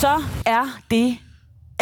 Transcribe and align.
Så 0.00 0.22
er 0.46 0.64
det 0.90 1.16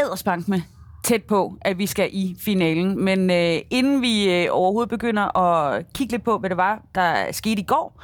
ædersbank 0.01 0.49
med 0.49 0.61
tæt 1.05 1.23
på, 1.25 1.59
at 1.61 1.79
vi 1.79 1.87
skal 1.87 2.09
i 2.13 2.37
finalen. 2.41 3.05
Men 3.05 3.31
øh, 3.31 3.59
inden 3.71 4.03
vi 4.03 4.33
øh, 4.43 4.47
overhovedet 4.51 4.91
begynder 4.91 5.39
at 5.39 5.93
kigge 5.95 6.13
lidt 6.13 6.25
på, 6.25 6.39
hvad 6.39 6.51
det 6.51 6.57
var, 6.57 6.83
der 6.95 7.33
skete 7.33 7.61
i 7.61 7.65
går, 7.65 8.03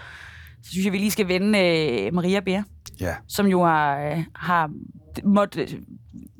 så 0.63 0.71
synes 0.71 0.85
jeg, 0.85 0.93
vi 0.93 0.99
lige 0.99 1.11
skal 1.11 1.29
vende 1.29 1.59
øh, 1.59 2.15
Maria 2.15 2.41
Bær, 2.41 2.63
Ja. 3.01 3.15
som 3.29 3.47
jo 3.47 3.65
har, 3.65 3.99
øh, 4.01 4.25
har 4.35 4.71
måttet 5.25 5.73
øh, 5.73 5.81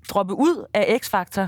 droppe 0.09 0.35
ud 0.35 0.67
af 0.75 0.99
X-Factor, 1.05 1.47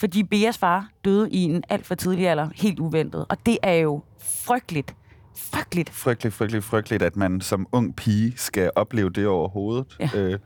fordi 0.00 0.22
Beas 0.22 0.58
far 0.58 0.88
døde 1.04 1.30
i 1.30 1.42
en 1.42 1.64
alt 1.68 1.86
for 1.86 1.94
tidlig 1.94 2.28
alder, 2.28 2.48
helt 2.54 2.78
uventet. 2.78 3.26
Og 3.28 3.36
det 3.46 3.58
er 3.62 3.74
jo 3.74 4.02
frygteligt. 4.46 4.94
Frygteligt. 5.36 5.90
Frygteligt, 5.90 6.34
frygteligt, 6.34 6.64
frygteligt, 6.64 7.02
at 7.02 7.16
man 7.16 7.40
som 7.40 7.66
ung 7.72 7.96
pige 7.96 8.32
skal 8.36 8.70
opleve 8.76 9.10
det 9.10 9.26
overhovedet. 9.26 9.96
Ja. 10.00 10.10
Øh, 10.14 10.38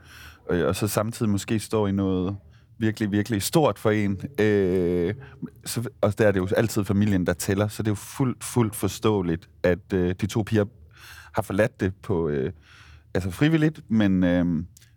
og, 0.49 0.59
og 0.59 0.77
så 0.77 0.89
samtidig 0.89 1.31
måske 1.31 1.59
står 1.59 1.89
i 1.89 1.93
noget 1.93 2.37
virkelig, 2.79 3.13
virkelig 3.13 3.43
stort 3.43 3.79
for 3.79 3.91
en. 3.91 4.21
Øh, 4.41 5.15
så, 5.65 5.89
og 6.01 6.19
der 6.19 6.27
er 6.27 6.33
det 6.33 6.41
jo 6.41 6.49
altid 6.57 6.85
familien, 6.85 7.27
der 7.27 7.33
tæller, 7.33 7.69
så 7.69 7.83
det 7.83 7.89
er 7.89 7.91
jo 7.91 7.95
fuldt, 7.95 8.45
fuldt 8.45 8.77
forståeligt, 8.77 9.49
at 9.63 9.93
øh, 9.95 10.15
de 10.21 10.27
to 10.27 10.43
piger 10.43 10.65
har 11.33 11.43
forladt 11.43 11.81
det 11.81 11.95
på 12.03 12.29
øh, 12.29 12.53
altså 13.15 13.31
frivilligt, 13.31 13.81
men, 13.89 14.25
øh, 14.25 14.47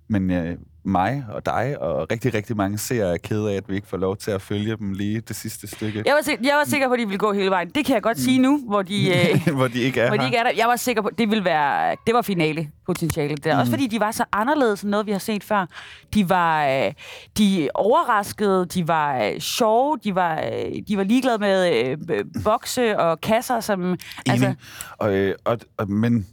men 0.07 0.31
øh, 0.31 0.57
mig 0.83 1.25
og 1.29 1.45
dig 1.45 1.75
og 1.81 2.11
rigtig, 2.11 2.33
rigtig 2.33 2.57
mange 2.57 2.77
ser 2.77 3.05
er 3.05 3.17
kede 3.17 3.51
af, 3.51 3.55
at 3.57 3.63
vi 3.69 3.75
ikke 3.75 3.87
får 3.87 3.97
lov 3.97 4.17
til 4.17 4.31
at 4.31 4.41
følge 4.41 4.77
dem 4.77 4.93
lige 4.93 5.21
det 5.21 5.35
sidste 5.35 5.67
stykke, 5.67 6.03
Jeg 6.05 6.13
var, 6.13 6.21
sik- 6.21 6.39
jeg 6.43 6.55
var 6.55 6.63
sikker 6.69 6.87
på, 6.87 6.93
at 6.93 6.99
de 6.99 7.05
ville 7.05 7.17
gå 7.19 7.33
hele 7.33 7.49
vejen. 7.49 7.69
Det 7.69 7.85
kan 7.85 7.93
jeg 7.95 8.03
godt 8.03 8.19
sige 8.19 8.39
nu, 8.39 8.59
hvor 8.67 8.81
de, 8.81 9.09
øh, 9.09 9.47
hvor 9.57 9.67
de 9.67 9.79
ikke 9.81 10.01
er 10.01 10.07
hvor 10.07 10.17
de 10.17 10.25
ikke 10.25 10.37
er 10.37 10.43
der. 10.43 10.51
Jeg 10.57 10.67
var 10.67 10.75
sikker 10.75 11.01
på, 11.01 11.07
at 11.07 11.17
det 11.17 11.29
ville 11.29 11.45
være, 11.45 11.95
det 12.07 12.13
var 12.13 12.21
finale 12.21 12.69
potentiale. 12.85 13.35
Det 13.35 13.45
er. 13.45 13.59
Også 13.59 13.71
fordi 13.71 13.87
de 13.87 13.99
var 13.99 14.11
så 14.11 14.23
anderledes 14.31 14.81
end 14.81 14.89
noget, 14.91 15.05
vi 15.05 15.11
har 15.11 15.19
set 15.19 15.43
før. 15.43 15.65
De 16.13 16.29
var 16.29 16.65
øh, 16.67 16.91
de 17.37 17.69
overraskede, 17.75 18.65
de 18.65 18.87
var 18.87 19.23
øh, 19.23 19.39
sjove, 19.39 19.97
de 20.03 20.15
var, 20.15 20.39
øh, 20.41 20.75
de 20.87 20.97
var 20.97 21.03
ligeglade 21.03 21.37
med 21.37 21.85
øh, 22.09 22.25
bokse 22.43 22.99
og 22.99 23.21
kasser, 23.21 23.59
som... 23.59 23.97
Altså, 24.29 24.45
Enig. 24.45 24.57
Og, 24.97 25.13
øh, 25.13 25.35
og, 25.45 25.57
og, 25.77 25.89
men 25.91 26.27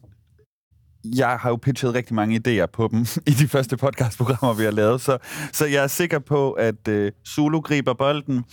jeg 1.05 1.29
har 1.29 1.49
jo 1.51 1.57
pitchet 1.57 1.95
rigtig 1.95 2.15
mange 2.15 2.41
idéer 2.47 2.67
på 2.67 2.89
dem 2.93 3.01
i 3.27 3.31
de 3.31 3.49
første 3.49 3.77
podcastprogrammer, 3.77 4.55
vi 4.55 4.65
har 4.65 4.71
lavet, 4.71 5.01
så, 5.01 5.19
så 5.53 5.67
jeg 5.67 5.83
er 5.83 5.87
sikker 5.87 6.19
på, 6.19 6.53
at 6.53 6.89
øh, 6.89 7.13
Zulu 7.29 7.61
griber 7.61 7.95
bolden, 7.95 8.37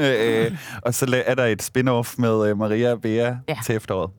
øh, 0.00 0.52
og 0.82 0.94
så 0.94 1.22
er 1.26 1.34
der 1.34 1.44
et 1.44 1.62
spin-off 1.62 2.14
med 2.18 2.48
øh, 2.50 2.58
Maria 2.58 2.92
og 2.92 3.00
Bea 3.00 3.34
Ja. 3.48 3.56
til 3.66 3.74
efteråret. 3.76 4.10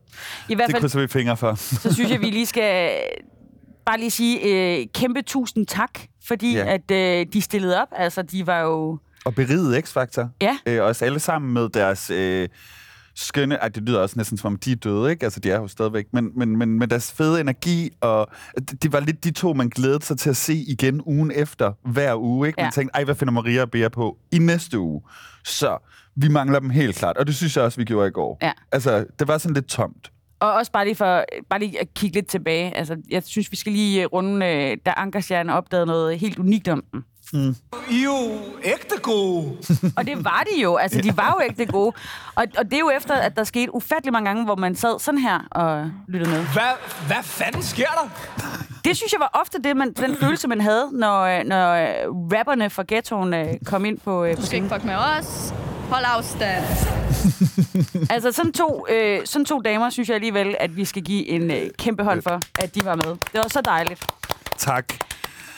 I 0.48 0.54
hvert 0.54 0.66
Det 0.66 0.72
fald, 0.74 0.82
krydser 0.82 1.00
vi 1.00 1.06
fingre 1.08 1.36
for. 1.36 1.54
så 1.54 1.94
synes 1.94 2.10
jeg, 2.10 2.20
vi 2.20 2.26
lige 2.30 2.46
skal 2.46 2.90
bare 3.86 3.98
lige 3.98 4.10
sige 4.10 4.40
øh, 4.80 4.86
kæmpe 4.94 5.22
tusind 5.22 5.66
tak, 5.66 5.90
fordi 6.28 6.54
Ja. 6.56 6.74
at 6.74 6.90
øh, 6.90 7.26
de 7.32 7.42
stillede 7.42 7.82
op. 7.82 7.88
Altså, 7.96 8.22
de 8.22 8.46
var 8.46 8.60
jo... 8.60 8.98
Og 9.24 9.34
berige 9.34 9.78
X-Factor. 9.82 10.26
Ja. 10.40 10.56
Øh, 10.66 10.82
os 10.82 11.02
alle 11.02 11.20
sammen 11.20 11.52
med 11.54 11.68
deres 11.68 12.10
øh, 12.10 12.48
skønne... 13.14 13.54
Ej, 13.54 13.68
det 13.68 13.82
lyder 13.82 13.98
også 14.00 14.14
næsten 14.18 14.38
som 14.38 14.52
om, 14.52 14.58
de 14.58 14.72
er 14.72 14.76
døde, 14.76 15.10
ikke? 15.10 15.24
Altså, 15.24 15.40
de 15.40 15.50
er 15.50 15.60
jo 15.60 15.68
stadigvæk. 15.68 16.06
Men, 16.12 16.30
men, 16.36 16.56
men 16.56 16.78
med 16.78 16.86
deres 16.88 17.12
fede 17.12 17.40
energi, 17.40 17.90
og 18.00 18.26
det 18.82 18.92
var 18.92 19.00
lidt 19.00 19.24
de 19.24 19.30
to, 19.30 19.52
man 19.52 19.68
glædede 19.68 20.04
sig 20.04 20.18
til 20.18 20.30
at 20.30 20.36
se 20.36 20.54
igen 20.54 21.02
ugen 21.06 21.30
efter, 21.34 21.72
hver 21.84 22.14
uge, 22.20 22.46
ikke? 22.48 22.56
Man 22.56 22.66
Ja. 22.66 22.70
tænkte, 22.70 22.94
ej, 22.94 23.04
hvad 23.04 23.14
finder 23.14 23.32
Maria 23.32 23.62
og 23.62 23.70
Bea 23.70 23.88
på 23.88 24.16
i 24.32 24.38
næste 24.38 24.78
uge? 24.78 25.02
Så 25.44 25.78
vi 26.16 26.28
mangler 26.28 26.58
dem 26.58 26.70
helt 26.70 26.96
klart, 26.96 27.16
og 27.16 27.26
det 27.26 27.34
synes 27.34 27.56
jeg 27.56 27.64
også, 27.64 27.78
vi 27.80 27.84
gjorde 27.84 28.08
i 28.08 28.10
går. 28.10 28.38
Ja. 28.42 28.52
Altså, 28.72 29.04
det 29.18 29.28
var 29.28 29.38
sådan 29.38 29.54
lidt 29.54 29.66
tomt. 29.66 30.12
Og 30.40 30.52
også 30.52 30.72
bare 30.72 30.84
lige 30.84 30.94
for 30.94 31.24
bare 31.50 31.58
lige 31.60 31.80
at 31.80 31.94
kigge 31.94 32.16
lidt 32.16 32.26
tilbage. 32.26 32.76
Altså, 32.76 32.96
jeg 33.10 33.22
synes, 33.22 33.50
vi 33.52 33.56
skal 33.56 33.72
lige 33.72 34.06
runde, 34.06 34.46
øh, 34.46 34.76
da 34.86 34.94
Ankerstjerne 34.96 35.54
opdagede 35.54 35.86
noget 35.86 36.18
helt 36.18 36.38
unikt 36.38 36.68
om 36.68 36.84
dem. 37.32 37.56
I 37.90 38.00
er 38.00 38.04
jo 38.04 38.38
ægte 38.64 38.94
gode. 39.02 39.56
Og 39.96 40.06
det 40.06 40.24
var 40.24 40.44
de 40.54 40.62
jo. 40.62 40.76
Altså, 40.76 41.00
de 41.00 41.16
var 41.16 41.36
jo 41.38 41.44
ikke 41.48 41.58
det 41.64 41.72
gode. 41.72 41.92
Og, 42.34 42.46
og 42.58 42.64
det 42.64 42.72
er 42.72 42.78
jo 42.80 42.90
efter, 42.90 43.14
at 43.14 43.36
der 43.36 43.44
skete 43.44 43.74
ufattelig 43.74 44.12
mange 44.12 44.28
gange, 44.28 44.44
hvor 44.44 44.56
man 44.56 44.74
sad 44.76 44.98
sådan 45.00 45.20
her 45.20 45.38
og 45.50 45.90
lyttede 46.08 46.30
med. 46.30 46.40
Hvad, 46.40 46.72
hvad 47.06 47.22
fanden 47.22 47.62
sker 47.62 47.86
der? 48.02 48.10
Det 48.84 48.96
synes 48.96 49.12
jeg 49.12 49.20
var 49.20 49.30
ofte 49.40 49.58
det, 49.64 49.76
man, 49.76 49.92
den 49.92 50.16
følelse, 50.16 50.48
man 50.48 50.60
havde, 50.60 50.88
når, 50.92 51.42
når 51.44 51.74
rapperne 52.36 52.70
fra 52.70 52.84
ghettoen 52.88 53.34
øh, 53.34 53.46
kom 53.64 53.84
ind 53.84 53.98
på, 53.98 54.24
øh, 54.24 54.34
på 54.34 54.40
Du 54.40 54.46
skal 54.46 54.56
ikke 54.56 54.68
fuck 54.68 54.84
med 54.84 54.94
os. 54.94 55.54
Hold 55.90 56.04
afstand. 56.06 56.64
Altså, 58.10 58.32
sådan 58.32 58.52
to, 58.52 58.86
øh, 58.90 59.20
sådan 59.24 59.44
to 59.44 59.60
damer, 59.60 59.90
synes 59.90 60.08
jeg 60.08 60.14
alligevel, 60.14 60.56
at 60.60 60.76
vi 60.76 60.84
skal 60.84 61.02
give 61.02 61.28
en 61.28 61.50
øh, 61.50 61.70
kæmpe 61.78 62.04
hånd 62.04 62.22
for, 62.22 62.40
at 62.58 62.74
de 62.74 62.84
var 62.84 62.94
med. 62.94 63.04
Det 63.04 63.34
var 63.34 63.48
så 63.48 63.60
dejligt. 63.60 64.06
Tak. 64.58 64.94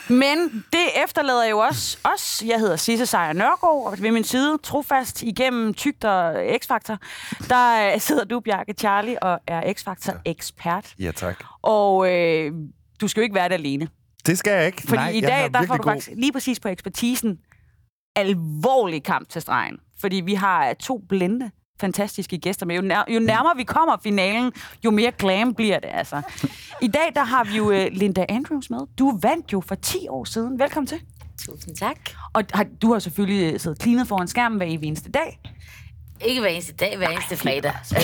Men 0.09 0.65
det 0.73 1.03
efterlader 1.03 1.45
jo 1.45 1.57
også 1.59 1.97
os. 2.03 2.43
Jeg 2.45 2.59
hedder 2.59 2.75
Sisse 2.75 3.05
Sejer 3.05 3.33
Nørgaard, 3.33 3.85
og 3.85 4.01
ved 4.01 4.11
min 4.11 4.23
side, 4.23 4.57
trofast 4.63 5.23
igennem 5.23 5.73
tygt 5.73 6.05
og 6.05 6.45
X-Factor, 6.45 6.95
der 7.49 7.93
øh, 7.93 7.99
sidder 8.01 8.23
du, 8.23 8.39
Bjarke 8.39 8.73
Charlie, 8.73 9.23
og 9.23 9.39
er 9.47 9.73
X-Factor-ekspert. 9.73 10.93
Ja, 10.99 11.11
tak. 11.11 11.43
Og 11.61 12.11
øh, 12.13 12.51
du 13.01 13.07
skal 13.07 13.21
jo 13.21 13.23
ikke 13.23 13.35
være 13.35 13.49
det 13.49 13.53
alene. 13.55 13.87
Det 14.25 14.37
skal 14.37 14.51
jeg 14.53 14.65
ikke. 14.65 14.81
Fordi 14.81 14.95
Nej, 14.95 15.09
i 15.09 15.21
dag, 15.21 15.53
der 15.53 15.61
får 15.65 15.75
du 15.77 15.83
god- 15.83 15.91
faktisk 15.91 16.09
lige 16.17 16.31
præcis 16.31 16.59
på 16.59 16.67
ekspertisen 16.67 17.37
alvorlig 18.15 19.03
kamp 19.03 19.29
til 19.29 19.41
stregen. 19.41 19.77
Fordi 20.01 20.15
vi 20.15 20.33
har 20.33 20.69
øh, 20.69 20.75
to 20.75 21.01
blinde, 21.09 21.51
fantastiske 21.79 22.37
gæster 22.37 22.65
med. 22.65 22.75
Jo, 22.75 22.81
nær, 22.81 23.03
jo 23.13 23.19
nærmere 23.19 23.53
vi 23.57 23.63
kommer 23.63 23.97
finalen, 24.03 24.51
jo 24.85 24.91
mere 24.91 25.11
glam 25.11 25.53
bliver 25.53 25.79
det, 25.79 25.89
altså. 25.93 26.21
I 26.81 26.87
dag, 26.87 27.11
der 27.15 27.23
har 27.23 27.43
vi 27.43 27.57
jo 27.57 27.71
øh, 27.71 27.87
Linda 27.91 28.25
Andrews 28.29 28.69
med. 28.69 28.79
Du 28.99 29.19
vandt 29.21 29.53
jo 29.53 29.61
for 29.67 29.75
10 29.75 30.07
år 30.09 30.23
siden. 30.23 30.59
Velkommen 30.59 30.87
til. 30.87 30.97
Tusind 31.45 31.75
tak. 31.75 31.95
Og 32.33 32.43
har, 32.53 32.65
du 32.81 32.91
har 32.93 32.99
selvfølgelig 32.99 33.53
øh, 33.53 33.59
siddet 33.59 33.81
cleanet 33.81 34.07
foran 34.07 34.27
skærmen 34.27 34.57
hver 34.57 34.65
eneste 34.67 35.11
dag. 35.11 35.39
Ikke 36.25 36.41
hver 36.41 36.49
eneste 36.49 36.73
dag, 36.73 36.97
hver 36.97 37.07
eneste 37.09 37.37
fredag. 37.37 37.71
altså, 37.91 37.95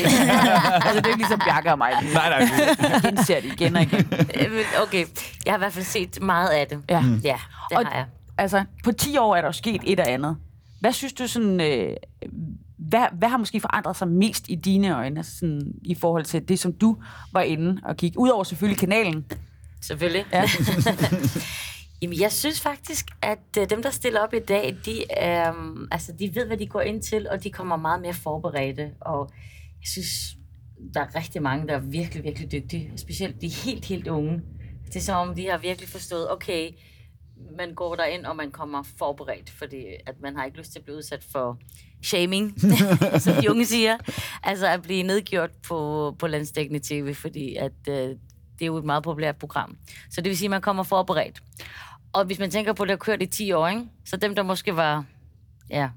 det 0.95 1.05
er 1.05 1.07
ikke 1.07 1.17
ligesom 1.17 1.39
Bjarke 1.39 1.71
og 1.71 1.77
mig. 1.77 1.91
Nej, 2.13 2.29
nej. 2.29 2.49
genser 3.01 3.35
det 3.41 3.45
igen 3.45 3.75
og 3.75 3.81
igen. 3.81 4.07
Øh, 4.13 4.65
okay, 4.81 5.05
jeg 5.45 5.51
har 5.53 5.57
i 5.57 5.59
hvert 5.59 5.73
fald 5.73 5.85
set 5.85 6.21
meget 6.21 6.49
af 6.49 6.67
det. 6.67 6.79
Ja. 6.89 7.01
Mm. 7.01 7.15
Ja, 7.23 7.37
det 7.69 7.77
Og- 7.77 7.85
har 7.85 7.95
jeg. 7.95 8.05
Altså, 8.37 8.63
på 8.83 8.91
10 8.91 9.17
år 9.17 9.35
er 9.35 9.41
der 9.41 9.47
jo 9.47 9.51
sket 9.51 9.81
et 9.83 9.99
og 9.99 10.09
andet. 10.11 10.37
Hvad 10.79 10.91
synes 10.93 11.13
du 11.13 11.27
sådan... 11.27 11.61
Øh, 11.61 11.89
hvad, 12.91 13.07
hvad 13.17 13.29
har 13.29 13.37
måske 13.37 13.59
forandret 13.59 13.95
sig 13.95 14.07
mest 14.07 14.49
i 14.49 14.55
dine 14.55 14.95
øjne, 14.95 15.19
altså 15.19 15.37
sådan, 15.37 15.61
i 15.83 15.95
forhold 15.95 16.25
til 16.25 16.49
det, 16.49 16.59
som 16.59 16.73
du 16.73 16.97
var 17.33 17.41
inde 17.41 17.81
og 17.83 17.97
kigge? 17.97 18.19
Udover 18.19 18.43
selvfølgelig 18.43 18.79
kanalen. 18.79 19.25
Selvfølgelig. 19.81 20.25
Ja. 20.33 20.43
Jamen, 22.01 22.19
jeg 22.19 22.31
synes 22.31 22.61
faktisk, 22.61 23.05
at 23.21 23.57
øh, 23.59 23.69
dem, 23.69 23.83
der 23.83 23.89
stiller 23.89 24.19
op 24.19 24.33
i 24.33 24.39
dag, 24.39 24.77
de, 24.85 24.91
øh, 25.01 25.87
altså, 25.91 26.11
de 26.19 26.35
ved, 26.35 26.47
hvad 26.47 26.57
de 26.57 26.67
går 26.67 26.81
ind 26.81 27.01
til, 27.01 27.29
og 27.29 27.43
de 27.43 27.49
kommer 27.51 27.75
meget 27.77 28.01
mere 28.01 28.13
forberedte. 28.13 28.91
Og 29.01 29.29
jeg 29.81 29.87
synes, 29.87 30.07
der 30.93 31.01
er 31.01 31.15
rigtig 31.15 31.41
mange, 31.41 31.67
der 31.67 31.73
er 31.73 31.79
virkelig, 31.79 32.23
virkelig 32.23 32.51
dygtige. 32.51 32.91
Specielt 32.95 33.41
de 33.41 33.47
helt, 33.47 33.85
helt 33.85 34.07
unge. 34.07 34.41
Det 34.85 34.95
er 34.95 34.99
som 34.99 35.29
om, 35.29 35.35
de 35.35 35.49
har 35.49 35.57
virkelig 35.57 35.89
forstået, 35.89 36.31
okay, 36.31 36.69
man 37.57 37.73
går 37.73 37.95
derind, 37.95 38.25
og 38.25 38.35
man 38.35 38.51
kommer 38.51 38.83
forberedt, 38.97 39.49
fordi 39.49 39.85
at 40.05 40.21
man 40.21 40.35
har 40.35 40.45
ikke 40.45 40.57
lyst 40.57 40.71
til 40.71 40.79
at 40.79 40.85
blive 40.85 40.97
udsat 40.97 41.23
for 41.31 41.57
shaming, 42.03 42.61
som 43.19 43.33
de 43.41 43.49
unge 43.49 43.65
siger. 43.65 43.97
Altså 44.43 44.67
at 44.67 44.81
blive 44.81 45.03
nedgjort 45.03 45.51
på, 45.67 46.15
på 46.19 46.27
landstækkende 46.27 46.79
tv, 46.83 47.13
fordi 47.13 47.55
at, 47.55 47.71
øh, 47.89 47.95
det 47.95 48.17
er 48.61 48.65
jo 48.65 48.77
et 48.77 48.85
meget 48.85 49.03
populært 49.03 49.35
program. 49.35 49.77
Så 50.09 50.21
det 50.21 50.29
vil 50.29 50.37
sige, 50.37 50.47
at 50.47 50.51
man 50.51 50.61
kommer 50.61 50.83
forberedt. 50.83 51.43
Og 52.13 52.25
hvis 52.25 52.39
man 52.39 52.51
tænker 52.51 52.73
på, 52.73 52.83
at 52.83 52.87
det 52.87 52.91
har 52.91 52.97
kørt 52.97 53.21
i 53.21 53.25
10 53.25 53.51
år, 53.51 53.67
ikke? 53.67 53.85
så 54.05 54.17
dem, 54.17 54.35
der 54.35 54.43
måske 54.43 54.75
var, 54.75 55.05
ja, 55.69 55.89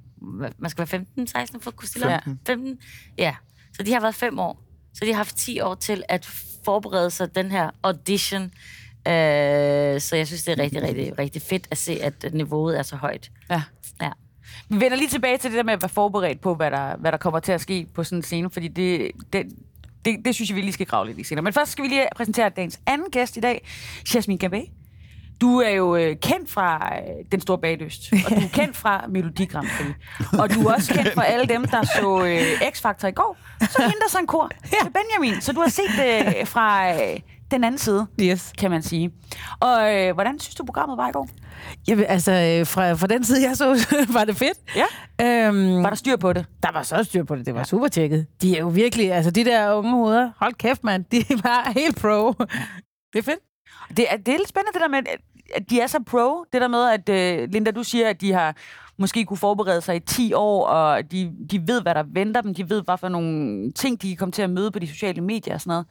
man 0.59 0.71
skal 0.71 0.79
være 0.79 0.87
15, 0.87 1.27
16 1.27 1.61
for 1.61 1.71
at 1.71 1.77
kunne 1.77 1.89
stille 1.89 2.07
op. 2.07 2.23
15. 2.25 2.41
15. 2.47 2.79
Ja, 3.19 3.35
så 3.77 3.83
de 3.83 3.93
har 3.93 4.01
været 4.01 4.15
5 4.15 4.39
år. 4.39 4.63
Så 4.95 5.05
de 5.05 5.11
har 5.11 5.17
haft 5.17 5.37
10 5.37 5.61
år 5.61 5.75
til 5.75 6.03
at 6.09 6.25
forberede 6.65 7.11
sig 7.11 7.35
den 7.35 7.51
her 7.51 7.71
audition. 7.83 8.53
Øh, 9.09 10.01
så 10.01 10.17
jeg 10.17 10.27
synes, 10.27 10.43
det 10.43 10.59
er 10.59 10.63
rigtig, 10.63 10.83
rigtig, 10.83 11.19
rigtig 11.19 11.43
fedt 11.43 11.69
at 11.71 11.79
se, 11.79 12.03
at 12.03 12.15
niveauet 12.33 12.79
er 12.79 12.83
så 12.83 12.97
højt. 12.97 13.31
Ja. 13.51 13.63
Ja. 14.03 14.11
Vi 14.69 14.81
vender 14.81 14.97
lige 14.97 15.09
tilbage 15.09 15.39
til 15.39 15.51
det 15.51 15.57
der 15.57 15.63
med 15.63 15.73
at 15.73 15.83
være 15.83 15.89
forberedt 15.89 16.41
på, 16.41 16.55
hvad 16.55 16.71
der, 16.71 16.97
hvad 16.97 17.13
der 17.13 17.19
kommer 17.19 17.41
til 17.41 17.53
at 17.53 17.61
ske 17.61 17.87
på 17.95 18.05
sådan 18.05 18.19
en 18.19 18.23
scene, 18.23 18.51
fordi 18.51 18.69
det, 18.69 19.11
det, 19.33 19.47
det, 20.05 20.17
det 20.25 20.35
synes 20.35 20.51
jeg, 20.51 20.57
vi 20.57 20.61
lige 20.61 20.73
skal 20.73 20.87
grave 20.87 21.07
lidt 21.07 21.19
i 21.19 21.25
senere. 21.25 21.43
Men 21.43 21.53
først 21.53 21.73
skal 21.73 21.85
vi 21.85 21.89
lige 21.89 22.07
præsentere 22.17 22.49
dagens 22.49 22.81
anden 22.87 23.11
gæst 23.11 23.37
i 23.37 23.41
dag, 23.41 23.67
Jasmine 24.15 24.45
Gambé. 24.45 24.71
Du 25.41 25.59
er 25.59 25.71
jo 25.71 25.97
øh, 25.97 26.17
kendt 26.17 26.51
fra 26.51 26.93
øh, 26.97 27.25
Den 27.33 27.41
Store 27.41 27.59
Bagdyst, 27.59 28.13
og 28.13 28.31
du 28.31 28.35
er 28.37 28.49
kendt 28.53 28.77
fra 28.77 29.05
Melodi 29.09 29.45
Grand 29.45 29.69
Prix. 29.77 29.95
Og 30.41 30.55
du 30.55 30.67
er 30.67 30.75
også 30.75 30.95
kendt 30.95 31.15
fra 31.15 31.25
alle 31.25 31.47
dem, 31.47 31.65
der 31.65 31.83
så 31.83 32.25
øh, 32.25 32.61
X-Factor 32.61 33.07
i 33.07 33.13
går. 33.13 33.37
Så 33.61 33.83
hende, 33.83 33.97
der 34.01 34.09
sang 34.09 34.29
kor 34.29 34.51
til 34.65 34.91
Benjamin. 34.93 35.41
Så 35.41 35.53
du 35.53 35.61
har 35.61 35.69
set 35.69 35.91
det 35.99 36.37
øh, 36.41 36.47
fra 36.47 36.95
øh, 36.95 37.21
den 37.55 37.65
anden 37.65 37.79
side, 37.79 38.07
Yes. 38.21 38.53
kan 38.59 38.71
man 38.71 38.83
sige. 38.83 39.11
Og 39.61 39.95
øh, 39.95 40.15
hvordan 40.15 40.39
synes 40.39 40.55
du, 40.55 40.65
programmet 40.65 40.97
var 40.99 41.09
i 41.09 41.13
går? 41.13 41.29
Jamen, 41.89 42.05
altså, 42.09 42.33
øh, 42.33 42.67
fra, 42.67 42.93
fra 42.93 43.07
den 43.07 43.25
side, 43.25 43.49
jeg 43.49 43.57
så, 43.57 43.87
var 44.19 44.25
det 44.25 44.37
fedt. 44.37 44.59
Ja. 44.77 45.47
Øhm, 45.49 45.83
Var 45.83 45.89
der 45.89 45.97
styr 45.97 46.17
på 46.17 46.33
det? 46.33 46.47
der 46.63 46.73
var 46.73 46.83
så 46.83 47.03
styr 47.05 47.25
på 47.25 47.37
det. 47.37 47.47
Det 47.47 47.55
var 47.55 47.61
ja. 47.61 47.65
super 47.65 47.89
tjekket. 47.89 48.27
De 48.43 48.57
er 48.57 48.61
jo 48.61 48.69
virkelig, 48.69 49.13
altså 49.13 49.31
de 49.31 49.45
der 49.45 49.73
unge 49.75 49.91
hoveder, 49.91 50.31
hold 50.41 50.55
kæft 50.55 50.85
mand, 50.85 51.05
de 51.13 51.25
var 51.45 51.73
helt 51.81 52.01
pro. 52.01 52.33
Det 53.13 53.19
er 53.19 53.23
fedt. 53.23 53.39
Det 53.97 54.07
er, 54.13 54.17
det 54.17 54.29
er 54.35 54.39
lidt 54.39 54.49
spændende 54.49 54.73
det 54.73 54.81
der 54.83 54.89
med, 54.89 54.99
at 54.99 55.07
at 55.55 55.71
de 55.71 55.81
er 55.81 55.87
så 55.87 55.99
pro. 56.07 56.45
Det 56.53 56.61
der 56.61 56.69
med, 56.69 56.85
at 56.91 57.09
øh, 57.43 57.49
Linda, 57.53 57.71
du 57.71 57.83
siger, 57.83 58.09
at 58.09 58.21
de 58.21 58.33
har 58.33 58.57
måske 58.99 59.25
kunne 59.25 59.37
forberede 59.37 59.81
sig 59.81 59.97
i 59.97 60.01
10 60.01 60.33
år, 60.33 60.67
og 60.67 61.11
de, 61.13 61.33
de 61.51 61.63
ved, 61.67 61.83
hvad 61.83 61.95
der 61.95 62.05
venter 62.13 62.41
dem. 62.41 62.55
De 62.55 62.71
ved, 62.71 62.83
hvad 62.85 62.99
for 62.99 63.09
nogle 63.09 63.73
ting, 63.73 64.03
de 64.03 64.09
kan 64.09 64.17
komme 64.17 64.33
til 64.33 64.43
at 64.43 64.51
møde 64.51 64.71
på 64.71 64.79
de 64.79 64.87
sociale 64.89 65.21
medier 65.21 65.55
og 65.55 65.61
sådan 65.61 65.71
noget. 65.71 65.87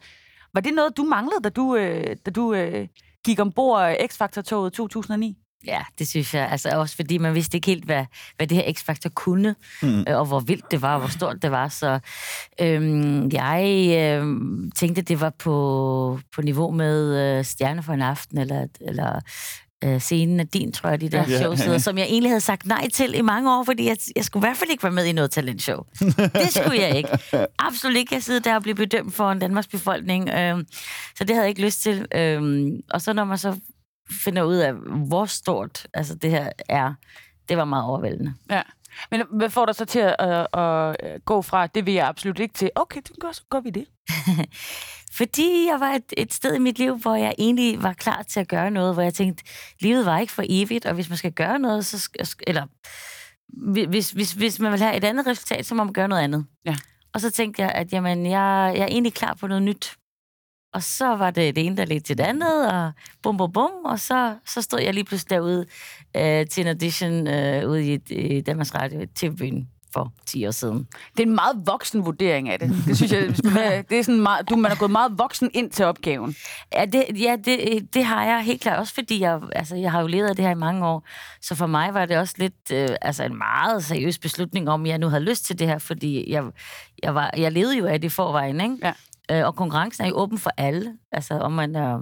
Var 0.54 0.60
det 0.60 0.74
noget, 0.74 0.96
du 0.96 1.02
manglede, 1.02 1.40
da 1.44 1.48
du, 1.48 1.76
øh, 1.76 2.16
da 2.26 2.30
du 2.30 2.54
øh, 2.54 2.86
gik 3.24 3.40
ombord 3.40 3.96
X-Factor-toget 4.10 4.72
2009? 4.72 5.36
Ja, 5.66 5.80
det 5.98 6.08
synes 6.08 6.34
jeg. 6.34 6.48
Altså 6.50 6.68
også 6.68 6.96
fordi 6.96 7.18
man 7.18 7.34
vidste 7.34 7.56
ikke 7.56 7.66
helt, 7.66 7.84
hvad, 7.84 8.04
hvad 8.36 8.46
det 8.46 8.56
her 8.56 8.72
X-Factor 8.72 9.08
kunne, 9.14 9.54
mm. 9.82 10.04
øh, 10.08 10.18
og 10.18 10.26
hvor 10.26 10.40
vildt 10.40 10.70
det 10.70 10.82
var, 10.82 10.94
og 10.94 11.00
hvor 11.00 11.08
stort 11.08 11.42
det 11.42 11.50
var. 11.50 11.68
Så 11.68 11.98
øhm, 12.60 13.30
jeg 13.32 13.86
øhm, 13.98 14.70
tænkte, 14.70 15.02
det 15.02 15.20
var 15.20 15.30
på, 15.30 16.20
på 16.34 16.42
niveau 16.42 16.70
med 16.70 17.38
øh, 17.38 17.44
Stjerne 17.44 17.82
for 17.82 17.92
en 17.92 18.02
aften, 18.02 18.38
eller, 18.38 18.66
eller 18.80 19.20
øh, 19.84 20.00
scenen 20.00 20.40
af 20.40 20.48
din, 20.48 20.72
tror 20.72 20.88
jeg, 20.90 21.00
de 21.00 21.08
der 21.08 21.24
Ja. 21.28 21.38
shows, 21.38 21.60
hedder, 21.60 21.78
som 21.78 21.98
jeg 21.98 22.06
egentlig 22.06 22.30
havde 22.30 22.40
sagt 22.40 22.66
nej 22.66 22.88
til 22.92 23.14
i 23.18 23.20
mange 23.20 23.56
år, 23.58 23.64
fordi 23.64 23.86
jeg, 23.88 23.96
jeg 24.16 24.24
skulle 24.24 24.46
i 24.46 24.46
hvert 24.48 24.56
fald 24.56 24.70
ikke 24.70 24.82
være 24.82 24.92
med 24.92 25.04
i 25.04 25.12
noget 25.12 25.30
talentshow. 25.30 25.82
Det 26.34 26.48
skulle 26.54 26.80
jeg 26.80 26.96
ikke. 26.96 27.08
Absolut 27.58 27.96
ikke. 27.96 28.14
Jeg 28.14 28.22
sidder 28.22 28.40
der 28.40 28.54
og 28.56 28.62
bliver 28.62 28.74
bedømt 28.76 29.14
for 29.14 29.30
en 29.32 29.38
Danmarks 29.38 29.66
befolkning. 29.66 30.28
Øh, 30.30 30.64
så 31.16 31.24
det 31.24 31.30
havde 31.30 31.40
jeg 31.42 31.48
ikke 31.48 31.62
lyst 31.62 31.82
til. 31.82 32.06
Øh, 32.14 32.66
og 32.90 33.00
så 33.02 33.12
når 33.12 33.24
man 33.24 33.38
så 33.38 33.56
finder 34.24 34.42
ud 34.42 34.56
af, 34.56 34.72
hvor 35.08 35.24
stort 35.26 35.86
altså 35.94 36.14
det 36.14 36.30
her 36.30 36.48
er, 36.68 36.94
det 37.48 37.56
var 37.56 37.64
meget 37.64 37.84
overvældende. 37.84 38.34
Ja. 38.50 38.62
Men 39.10 39.22
hvad 39.30 39.50
får 39.50 39.66
dig 39.66 39.74
så 39.74 39.84
til 39.84 39.98
at, 39.98 40.14
at, 40.18 40.96
at 41.00 41.24
gå 41.24 41.42
fra, 41.42 41.66
det 41.66 41.86
vil 41.86 41.94
jeg 41.94 42.06
absolut 42.08 42.38
ikke, 42.38 42.54
til, 42.54 42.70
okay, 42.74 43.00
det 43.00 43.12
gør, 43.20 43.32
så 43.32 43.42
gør 43.50 43.60
vi 43.60 43.70
det. 43.70 43.86
Fordi 45.18 45.66
jeg 45.70 45.80
var 45.80 45.90
et, 45.90 46.12
et 46.16 46.32
sted 46.32 46.54
i 46.54 46.58
mit 46.58 46.78
liv, 46.78 46.96
hvor 46.96 47.14
jeg 47.14 47.34
egentlig 47.38 47.82
var 47.82 47.92
klar 47.92 48.22
til 48.22 48.40
at 48.40 48.48
gøre 48.48 48.70
noget, 48.70 48.94
hvor 48.94 49.02
jeg 49.02 49.14
tænkte, 49.14 49.44
livet 49.80 50.06
var 50.06 50.18
ikke 50.18 50.32
for 50.32 50.44
evigt, 50.48 50.86
og 50.86 50.94
hvis 50.94 51.08
man 51.08 51.18
skal 51.18 51.32
gøre 51.32 51.58
noget, 51.58 51.86
så 51.86 51.98
skal, 51.98 52.26
eller 52.46 52.66
hvis, 53.86 54.10
hvis, 54.10 54.32
hvis 54.32 54.58
man 54.60 54.72
vil 54.72 54.80
have 54.80 54.96
et 54.96 55.04
andet 55.04 55.26
resultat, 55.26 55.66
så 55.66 55.74
må 55.74 55.84
man 55.84 55.92
gøre 55.92 56.08
noget 56.08 56.22
andet. 56.22 56.46
Ja. 56.64 56.76
Og 57.14 57.20
så 57.20 57.30
tænkte 57.30 57.62
jeg, 57.62 57.70
at 57.70 57.92
jamen, 57.92 58.26
jeg, 58.26 58.72
jeg 58.76 58.82
er 58.82 58.86
egentlig 58.86 59.14
klar 59.14 59.34
på 59.34 59.46
noget 59.46 59.62
nyt. 59.62 59.96
Og 60.74 60.82
så 60.82 61.16
var 61.16 61.30
det 61.30 61.56
det 61.56 61.66
ene, 61.66 61.76
der 61.76 61.84
ledte 61.84 62.06
til 62.06 62.18
det 62.18 62.24
andet, 62.24 62.72
og 62.72 62.92
bum, 63.22 63.36
bum, 63.36 63.52
bum, 63.52 63.70
og 63.84 64.00
så, 64.00 64.36
så 64.46 64.62
stod 64.62 64.80
jeg 64.80 64.94
lige 64.94 65.04
pludselig 65.04 65.30
derude 65.30 65.66
øh, 66.16 66.46
til 66.46 66.60
en 66.60 66.66
audition 66.66 67.26
øh, 67.26 67.68
ude 67.70 67.94
i, 67.94 68.00
i 68.10 68.40
Danmarks 68.40 68.74
Radio 68.74 69.06
TV-byen 69.14 69.68
for 69.94 70.12
10 70.26 70.46
år 70.46 70.50
siden. 70.50 70.88
Det 71.16 71.22
er 71.22 71.26
en 71.26 71.34
meget 71.34 71.62
voksen 71.66 72.04
vurdering 72.04 72.48
af 72.48 72.58
det. 72.58 72.68
Det 72.86 72.96
synes 72.96 73.12
jeg, 73.12 73.26
hvis 73.28 73.44
man, 73.44 73.84
det 73.90 73.98
er 73.98 74.02
sådan 74.02 74.20
meget, 74.20 74.50
du, 74.50 74.56
man 74.56 74.72
er 74.72 74.76
gået 74.76 74.90
meget 74.90 75.12
voksen 75.18 75.50
ind 75.54 75.70
til 75.70 75.84
opgaven. 75.84 76.36
Ja, 76.74 76.84
det, 76.84 77.04
ja 77.20 77.36
det, 77.44 77.88
det 77.94 78.04
har 78.04 78.24
jeg 78.24 78.42
helt 78.42 78.60
klart. 78.60 78.78
Også 78.78 78.94
fordi 78.94 79.20
jeg, 79.20 79.40
altså, 79.52 79.76
jeg 79.76 79.92
har 79.92 80.00
jo 80.00 80.06
levet 80.06 80.28
af 80.28 80.36
det 80.36 80.44
her 80.44 80.52
i 80.52 80.54
mange 80.58 80.86
år. 80.86 81.06
Så 81.40 81.54
for 81.54 81.66
mig 81.66 81.94
var 81.94 82.06
det 82.06 82.18
også 82.18 82.34
lidt 82.38 82.72
øh, 82.72 82.88
altså 83.02 83.24
en 83.24 83.38
meget 83.38 83.84
seriøs 83.84 84.18
beslutning 84.18 84.68
om, 84.68 84.82
at 84.82 84.88
jeg 84.88 84.98
nu 84.98 85.08
havde 85.08 85.24
lyst 85.24 85.44
til 85.44 85.58
det 85.58 85.66
her. 85.66 85.78
Fordi 85.78 86.32
jeg, 86.32 86.44
jeg, 87.02 87.14
var, 87.14 87.30
jeg 87.36 87.52
levede 87.52 87.78
jo 87.78 87.86
af 87.86 88.00
det 88.00 88.06
i 88.06 88.10
forvejen, 88.10 88.60
ikke? 88.60 88.76
Ja. 88.82 88.92
Øh, 89.30 89.46
og 89.46 89.56
konkurrencen 89.56 90.04
er 90.04 90.08
jo 90.08 90.14
åben 90.16 90.38
for 90.38 90.50
alle. 90.56 90.92
Altså, 91.12 91.34
om 91.34 91.52
man, 91.52 91.76
er, 91.76 91.94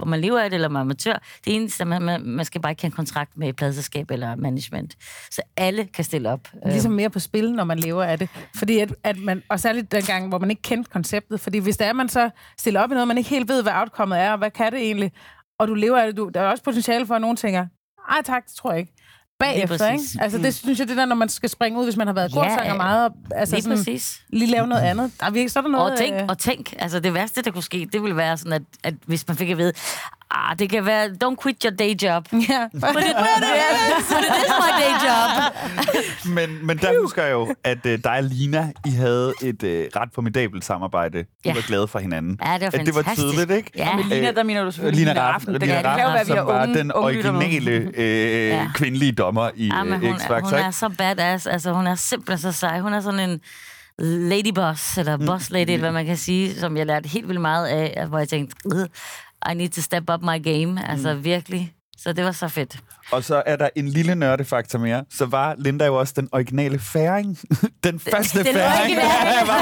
om 0.00 0.08
man 0.08 0.20
lever 0.20 0.40
af 0.40 0.50
det, 0.50 0.54
eller 0.54 0.68
man 0.68 0.76
er 0.80 0.80
amatør. 0.80 1.12
Det 1.44 1.54
eneste, 1.54 1.84
man, 1.84 2.02
man, 2.02 2.22
man 2.26 2.44
skal 2.44 2.60
bare 2.60 2.72
ikke 2.72 2.82
have 2.82 2.88
en 2.88 2.92
kontrakt 2.92 3.36
med 3.36 3.48
et 3.48 3.56
pladselskab 3.56 4.10
eller 4.10 4.36
management. 4.36 4.96
Så 5.30 5.42
alle 5.56 5.84
kan 5.84 6.04
stille 6.04 6.30
op. 6.30 6.48
Øh, 6.66 6.72
Ligesom 6.72 6.92
mere 6.92 7.10
på 7.10 7.18
spil, 7.18 7.52
når 7.52 7.64
man 7.64 7.78
lever 7.78 8.04
af 8.04 8.18
det. 8.18 8.28
Fordi 8.56 8.78
at, 8.78 8.94
at 9.04 9.18
man, 9.18 9.42
og 9.48 9.60
særligt 9.60 9.92
dengang, 9.92 10.28
hvor 10.28 10.38
man 10.38 10.50
ikke 10.50 10.62
kendte 10.62 10.90
konceptet. 10.90 11.40
Fordi 11.40 11.58
hvis 11.58 11.76
det 11.76 11.86
er, 11.86 11.92
man 11.92 12.08
så 12.08 12.30
stiller 12.58 12.80
op 12.80 12.90
i 12.90 12.94
noget, 12.94 13.08
man 13.08 13.18
ikke 13.18 13.30
helt 13.30 13.48
ved, 13.48 13.62
hvad 13.62 13.72
outcomet 13.72 14.18
er, 14.18 14.32
og 14.32 14.38
hvad 14.38 14.50
kan 14.50 14.72
det 14.72 14.80
egentlig, 14.80 15.12
og 15.58 15.68
du 15.68 15.74
lever 15.74 15.98
af 15.98 16.06
det, 16.06 16.16
du, 16.16 16.30
der 16.34 16.40
er 16.40 16.46
også 16.50 16.64
potentiale 16.64 17.06
for, 17.06 17.14
at 17.14 17.20
nogen 17.20 17.36
tænker, 17.36 17.66
ej 18.10 18.22
tak, 18.24 18.46
det 18.46 18.54
tror 18.54 18.70
jeg 18.72 18.80
ikke. 18.80 18.92
Bagefter, 19.38 19.90
ikke? 19.90 20.04
Altså, 20.20 20.38
det 20.38 20.54
synes 20.54 20.78
jeg, 20.78 20.88
det 20.88 20.96
der, 20.96 21.04
når 21.04 21.16
man 21.16 21.28
skal 21.28 21.48
springe 21.48 21.78
ud, 21.78 21.84
hvis 21.84 21.96
man 21.96 22.06
har 22.06 22.14
været 22.14 22.34
Ja, 22.36 22.42
korsanger 22.42 22.74
meget, 22.76 23.04
og, 23.04 23.14
altså 23.34 23.54
lige 23.54 23.62
sådan, 23.62 23.78
præcis. 23.78 24.20
lige 24.28 24.50
lave 24.50 24.66
noget 24.66 24.82
andet. 24.82 25.12
Der 25.20 25.26
er 25.26 25.30
virkelig, 25.30 25.50
så 25.50 25.60
der 25.60 25.68
noget... 25.68 25.92
Og 25.92 25.98
tænk, 25.98 26.14
øh, 26.14 26.26
og 26.28 26.38
tænk, 26.38 26.74
altså 26.78 27.00
det 27.00 27.14
værste, 27.14 27.42
der 27.42 27.50
kunne 27.50 27.62
ske, 27.62 27.88
det 27.92 28.02
ville 28.02 28.16
være 28.16 28.36
sådan, 28.36 28.52
at, 28.52 28.62
at 28.84 28.94
hvis 29.06 29.28
man 29.28 29.36
fik 29.36 29.50
at 29.50 29.58
vide, 29.58 29.72
ah, 30.30 30.58
det 30.58 30.70
kan 30.70 30.86
være, 30.86 31.06
don't 31.24 31.42
quit 31.42 31.62
your 31.62 31.70
day 31.76 31.94
job. 32.02 32.28
Ja, 32.32 32.38
But 32.72 32.74
it, 32.74 32.82
but 32.82 32.96
it, 32.98 33.16
but 34.08 34.24
it 34.24 34.36
is 34.44 34.52
my 34.64 34.72
day 34.82 34.92
job. 35.06 35.52
Men, 36.34 36.66
men 36.66 36.78
der 36.78 37.00
husker 37.00 37.22
jeg 37.22 37.32
jo, 37.32 37.54
at 37.64 37.78
uh, 37.86 37.90
dig 37.92 38.10
og 38.18 38.22
Lina, 38.22 38.72
I 38.86 38.90
havde 38.90 39.32
et 39.42 39.62
uh, 39.62 40.00
ret 40.00 40.08
formidabelt 40.14 40.64
samarbejde. 40.64 41.20
I 41.20 41.24
Ja. 41.44 41.54
var 41.54 41.60
glade 41.66 41.88
for 41.88 41.98
hinanden. 41.98 42.38
Ja, 42.44 42.52
det 42.52 42.60
var 42.60 42.66
At 42.66 42.86
det 42.86 42.94
var 42.94 43.02
fantastisk. 43.02 43.26
tydeligt, 43.34 43.50
ikke? 43.50 43.70
Ja. 43.76 43.96
Med 43.96 44.04
Lina, 44.04 44.30
der 44.32 44.42
mener 44.42 44.64
du 44.64 44.70
selvfølgelig 44.70 44.98
Lina 44.98 45.12
Lina 45.12 45.22
Raffen, 45.32 45.52
Lina 45.52 45.74
Raffen 45.84 46.06
vi 46.06 46.16
har 46.16 46.24
som 46.24 46.46
var 46.46 46.62
unge, 46.62 46.74
den 46.78 46.92
originale 46.92 47.70
øh, 47.96 48.48
Ja. 48.48 48.66
kvindelige 48.74 49.12
dommer 49.12 49.50
i 49.56 49.66
Ja, 49.66 49.82
men 49.84 49.92
øh, 49.92 50.00
hun, 50.00 50.08
er, 50.10 50.16
X-Factor. 50.18 50.40
hun 50.44 50.54
er 50.54 50.70
så 50.70 50.88
badass. 50.98 51.46
Altså, 51.46 51.72
hun 51.72 51.86
er 51.86 51.94
simpelthen 51.94 52.52
så 52.52 52.58
sej. 52.58 52.80
Hun 52.80 52.94
er 52.94 53.00
sådan 53.00 53.20
en 53.20 53.40
ladyboss, 53.98 54.98
eller 54.98 55.16
Mm. 55.16 55.26
boss 55.26 55.50
lady, 55.50 55.78
hvad 55.78 55.92
man 55.92 56.06
kan 56.06 56.16
sige, 56.16 56.54
som 56.60 56.76
jeg 56.76 56.86
lærte 56.86 57.08
helt 57.08 57.28
vildt 57.28 57.40
meget 57.40 57.66
af, 57.66 58.06
hvor 58.08 58.18
jeg 58.18 58.28
tænkte, 58.28 58.56
"Ugh, 58.64 58.86
I 59.42 59.54
need 59.54 59.72
to 59.72 59.82
step 59.82 60.04
up 60.10 60.22
my 60.22 60.38
game. 60.38 60.78
Altså, 60.78 61.08
Mm. 61.08 61.20
virkelig. 61.20 61.75
Så 61.98 62.12
det 62.12 62.24
var 62.24 62.32
så 62.32 62.48
fedt. 62.48 62.76
Og 63.12 63.24
så 63.24 63.42
er 63.46 63.56
der 63.56 63.68
en 63.76 63.88
lille 63.88 64.14
nørdefaktor 64.14 64.78
mere. 64.78 65.04
Så 65.14 65.26
var 65.26 65.54
Linda 65.58 65.86
jo 65.86 65.94
også 65.98 66.12
den 66.16 66.28
originale 66.32 66.78
færing. 66.78 67.38
den 67.84 68.00
første 68.00 68.38
Den 68.44 68.54
færing. 68.54 68.80
originale. 68.80 69.06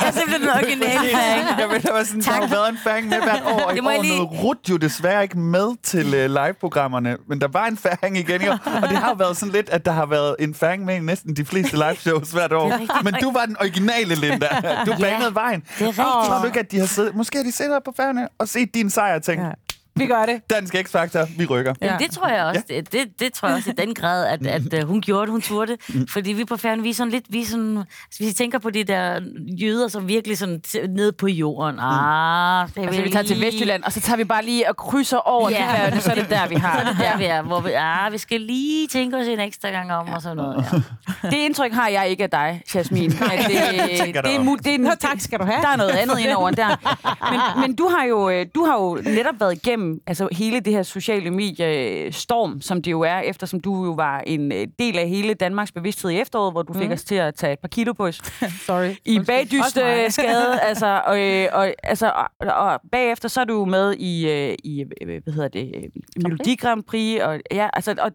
Jeg 0.00 0.06
er 0.08 0.10
simpelthen 0.10 0.40
den 0.42 0.50
originale 0.50 1.08
færing. 1.16 1.58
Jeg 1.60 1.68
ved, 1.70 1.80
der 1.80 1.92
var 1.92 2.04
sådan, 2.04 2.20
der 2.20 2.30
har 2.32 2.40
jo 2.40 2.46
været 2.50 2.68
en 2.68 2.78
færing 2.84 3.08
med 3.08 3.16
hvert 3.22 3.42
år. 3.46 3.60
og 3.60 3.76
I 3.76 3.80
år 3.80 4.02
lige- 4.02 4.18
nåede 4.18 4.58
jo 4.70 4.76
desværre 4.76 5.22
ikke 5.22 5.38
med 5.38 5.76
til 5.82 6.06
uh, 6.06 6.12
live-programmerne, 6.30 7.16
men 7.28 7.40
der 7.40 7.48
var 7.48 7.66
en 7.66 7.76
færing 7.76 8.18
igen 8.18 8.42
i 8.42 8.48
år. 8.48 8.58
Og 8.82 8.88
det 8.88 8.96
har 8.98 9.08
jo 9.08 9.14
været 9.14 9.36
sådan 9.36 9.52
lidt, 9.52 9.68
at 9.70 9.84
der 9.84 9.92
har 9.92 10.06
været 10.06 10.36
en 10.38 10.54
færing 10.54 10.84
med 10.84 10.96
i 10.96 11.00
næsten 11.00 11.36
de 11.36 11.44
fleste 11.44 11.76
live-shows 11.76 12.30
hvert 12.30 12.52
år. 12.52 13.02
Men 13.04 13.14
du 13.14 13.32
var 13.32 13.46
den 13.46 13.56
originale, 13.60 14.14
Linda. 14.14 14.48
Du 14.86 14.94
banede 15.00 15.34
vejen. 15.34 15.60
det 15.60 15.82
er 15.82 15.86
rigtigt. 15.88 15.96
Tror 16.04 16.38
du 16.40 16.46
ikke, 16.46 16.60
at 16.60 16.70
de 16.72 16.78
har 16.78 16.86
siddet... 16.86 17.14
Måske 17.14 17.36
har 17.38 17.44
de 17.44 17.52
siddet 17.52 17.72
her 17.72 17.80
på 17.84 17.92
færgerne 17.96 18.28
og 18.38 18.48
set 18.48 18.74
din 18.74 18.90
sejr 18.90 19.14
og 19.14 19.22
tænkt, 19.22 19.42
Ja. 19.44 19.50
Vi 19.96 20.06
gør 20.06 20.26
det. 20.26 20.50
dansk 20.50 20.74
X-Factor, 20.74 21.28
vi 21.38 21.46
rykker. 21.46 21.74
Ja. 21.82 21.96
det 22.00 22.10
tror 22.10 22.28
jeg 22.28 22.44
også. 22.44 22.62
Det, 22.68 22.92
det, 22.92 23.00
det 23.20 23.32
tror 23.32 23.48
jeg 23.48 23.56
også 23.56 23.70
i 23.70 23.74
den 23.86 23.94
grad, 23.94 24.26
at, 24.26 24.46
at 24.74 24.82
uh, 24.82 24.88
hun 24.88 25.00
gjorde 25.00 25.22
det, 25.22 25.30
hun 25.30 25.40
turde 25.42 25.72
det. 25.76 26.10
Fordi 26.10 26.32
vi 26.32 26.44
på 26.44 26.56
færden, 26.56 26.84
vi 26.84 26.90
er 26.90 26.94
sådan 26.94 27.10
lidt, 27.10 27.24
vi 27.28 27.40
er 27.40 27.46
sådan, 27.46 27.76
altså, 27.78 28.24
vi 28.24 28.32
tænker 28.32 28.58
på 28.58 28.70
de 28.70 28.84
der 28.84 29.20
jøder, 29.62 29.88
som 29.88 30.08
virkelig 30.08 30.38
sådan 30.38 30.60
t- 30.66 30.86
ned 30.86 31.12
på 31.12 31.26
jorden. 31.26 31.78
Ah, 31.80 32.68
det 32.74 32.86
Altså, 32.86 33.02
vi 33.02 33.10
tager 33.10 33.22
til 33.24 33.40
Vestjylland, 33.40 33.82
og 33.82 33.92
så 33.92 34.00
tager 34.00 34.16
vi 34.16 34.24
bare 34.24 34.44
lige 34.44 34.68
og 34.68 34.76
krydser 34.76 35.16
over 35.16 35.50
Ja. 35.50 35.56
til 35.56 35.64
færgerne, 35.64 36.00
så 36.00 36.10
er 36.10 36.14
det 36.14 36.30
der, 36.30 36.48
vi 36.48 36.54
har. 36.54 36.74
Så 36.84 36.88
er 36.88 36.92
det 36.92 37.00
der, 37.00 37.16
vi 37.18 37.24
er, 37.24 37.42
hvor 37.42 37.60
vi, 37.60 37.70
ah, 37.76 38.12
vi 38.12 38.18
skal 38.18 38.40
lige 38.40 38.86
tænke 38.88 39.16
os 39.16 39.26
en 39.26 39.40
ekstra 39.40 39.68
gang 39.68 39.92
om, 39.92 40.08
og 40.12 40.22
sådan 40.22 40.36
noget. 40.36 40.64
Ja. 40.72 40.78
Det 41.30 41.36
indtryk 41.36 41.72
har 41.72 41.88
jeg 41.88 42.08
ikke 42.08 42.22
af 42.22 42.30
dig, 42.30 42.62
Jasmine. 42.74 43.14
At 43.14 43.38
det, 43.38 43.48
det, 44.14 44.34
er, 44.34 44.44
mu- 44.44 44.56
det 44.64 44.74
er, 44.74 44.78
Nå, 44.78 44.90
tak 45.00 45.20
skal 45.20 45.38
du 45.38 45.44
have. 45.44 45.62
Der 45.62 45.68
er 45.68 45.76
noget 45.76 45.90
andet 45.90 46.18
indover 46.18 46.50
der. 46.50 46.68
Men, 47.30 47.60
men 47.62 47.76
du, 47.76 47.88
har 47.88 48.04
jo, 48.04 48.30
øh, 48.30 48.46
du 48.54 48.64
har 48.64 48.74
jo 48.74 48.98
netop 49.04 49.34
været 49.40 49.52
igennem 49.66 49.83
altså, 50.06 50.28
hele 50.32 50.60
det 50.60 50.72
her 50.72 50.82
sociale 50.82 51.30
medie-storm, 51.30 52.60
som 52.60 52.82
det 52.82 52.90
jo 52.90 53.00
er, 53.00 53.18
eftersom 53.18 53.60
du 53.60 53.84
jo 53.84 53.92
var 53.92 54.20
en 54.20 54.52
øh, 54.52 54.66
del 54.78 54.98
af 54.98 55.08
hele 55.08 55.34
Danmarks 55.34 55.72
bevidsthed 55.72 56.10
i 56.10 56.18
efteråret, 56.18 56.52
hvor 56.52 56.62
du 56.62 56.72
fik 56.72 56.90
os 56.90 57.04
til 57.04 57.14
at 57.14 57.34
tage 57.34 57.52
et 57.52 57.58
par 57.58 57.68
kilo 57.68 57.92
på 57.92 58.06
os. 58.06 58.16
Sorry. 58.66 58.90
i 59.04 59.20
bagdyst 59.26 59.78
øh, 59.78 60.10
skade, 60.10 60.60
altså, 60.68 61.02
og, 61.06 61.20
øh, 61.20 61.48
og, 61.52 61.74
altså, 61.82 62.12
og, 62.40 62.46
og 62.46 62.80
bagefter 62.92 63.28
så 63.28 63.40
er 63.40 63.44
du 63.44 63.64
med 63.64 63.94
i, 63.94 64.28
øh, 64.28 64.54
i 64.64 64.84
øh, 65.00 65.22
hvad 65.24 65.32
hedder 65.32 65.48
det, 65.48 65.72
øh, 65.76 65.82
Melodi 66.22 66.54
Grand 66.56 66.82
Prix, 66.82 67.20
og, 67.22 67.40
ja, 67.50 67.68
altså, 67.72 67.94
og 68.00 68.12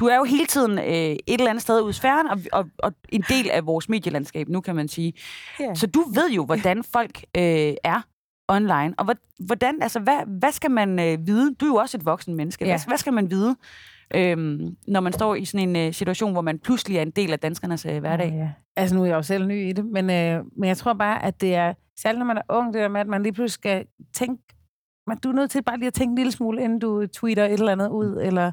du 0.00 0.06
er 0.06 0.16
jo 0.16 0.24
hele 0.24 0.46
tiden 0.46 0.78
øh, 0.78 0.84
et 0.84 1.20
eller 1.28 1.50
andet 1.50 1.62
sted 1.62 1.80
ude 1.80 1.90
i 1.90 1.92
sfæren, 1.92 2.28
og, 2.28 2.38
og, 2.52 2.64
og 2.78 2.92
en 3.08 3.24
del 3.28 3.50
af 3.50 3.66
vores 3.66 3.88
medielandskab, 3.88 4.48
nu 4.48 4.60
kan 4.60 4.76
man 4.76 4.88
sige. 4.88 5.12
Ja. 5.60 5.74
Så 5.74 5.86
du 5.86 6.04
ved 6.14 6.30
jo, 6.30 6.44
hvordan 6.44 6.84
folk 6.84 7.24
øh, 7.36 7.74
er 7.84 8.02
online, 8.48 8.94
og 8.98 9.04
hvor- 9.04 9.44
hvordan, 9.46 9.82
altså, 9.82 10.00
hvad, 10.00 10.38
hvad 10.38 10.52
skal 10.52 10.70
man 10.70 10.98
øh, 11.00 11.26
vide? 11.26 11.54
Du 11.54 11.64
er 11.64 11.68
jo 11.70 11.74
også 11.76 11.96
et 11.98 12.04
voksen 12.06 12.34
menneske. 12.34 12.64
Ja. 12.64 12.70
Hvad, 12.70 12.80
hvad 12.88 12.98
skal 12.98 13.12
man 13.12 13.30
vide, 13.30 13.56
øhm, 14.14 14.76
når 14.88 15.00
man 15.00 15.12
står 15.12 15.34
i 15.34 15.44
sådan 15.44 15.68
en 15.68 15.76
øh, 15.86 15.92
situation, 15.94 16.32
hvor 16.32 16.40
man 16.40 16.58
pludselig 16.58 16.96
er 16.98 17.02
en 17.02 17.10
del 17.10 17.32
af 17.32 17.38
danskernes 17.38 17.86
øh, 17.86 17.98
hverdag? 17.98 18.32
Ja. 18.32 18.50
Altså, 18.76 18.96
nu 18.96 19.02
er 19.02 19.06
jeg 19.06 19.14
jo 19.14 19.22
selv 19.22 19.46
ny 19.46 19.68
i 19.68 19.72
det, 19.72 19.84
men, 19.84 20.10
øh, 20.10 20.44
men 20.56 20.68
jeg 20.68 20.76
tror 20.76 20.92
bare, 20.92 21.24
at 21.24 21.40
det 21.40 21.54
er, 21.54 21.74
særligt 21.98 22.18
når 22.18 22.26
man 22.26 22.36
er 22.38 22.42
ung, 22.48 22.74
det 22.74 22.80
der 22.82 22.88
med, 22.88 23.00
at 23.00 23.06
man 23.06 23.22
lige 23.22 23.32
pludselig 23.32 23.52
skal 23.52 23.84
tænke, 24.14 24.42
man, 25.06 25.18
du 25.18 25.28
er 25.28 25.32
nødt 25.32 25.50
til 25.50 25.62
bare 25.62 25.76
lige 25.78 25.86
at 25.86 25.94
tænke 25.94 26.10
en 26.10 26.16
lille 26.16 26.32
smule, 26.32 26.62
inden 26.64 26.78
du 26.78 27.06
tweeter 27.06 27.44
et 27.44 27.52
eller 27.52 27.72
andet 27.72 27.88
ud, 27.88 28.18
eller, 28.22 28.52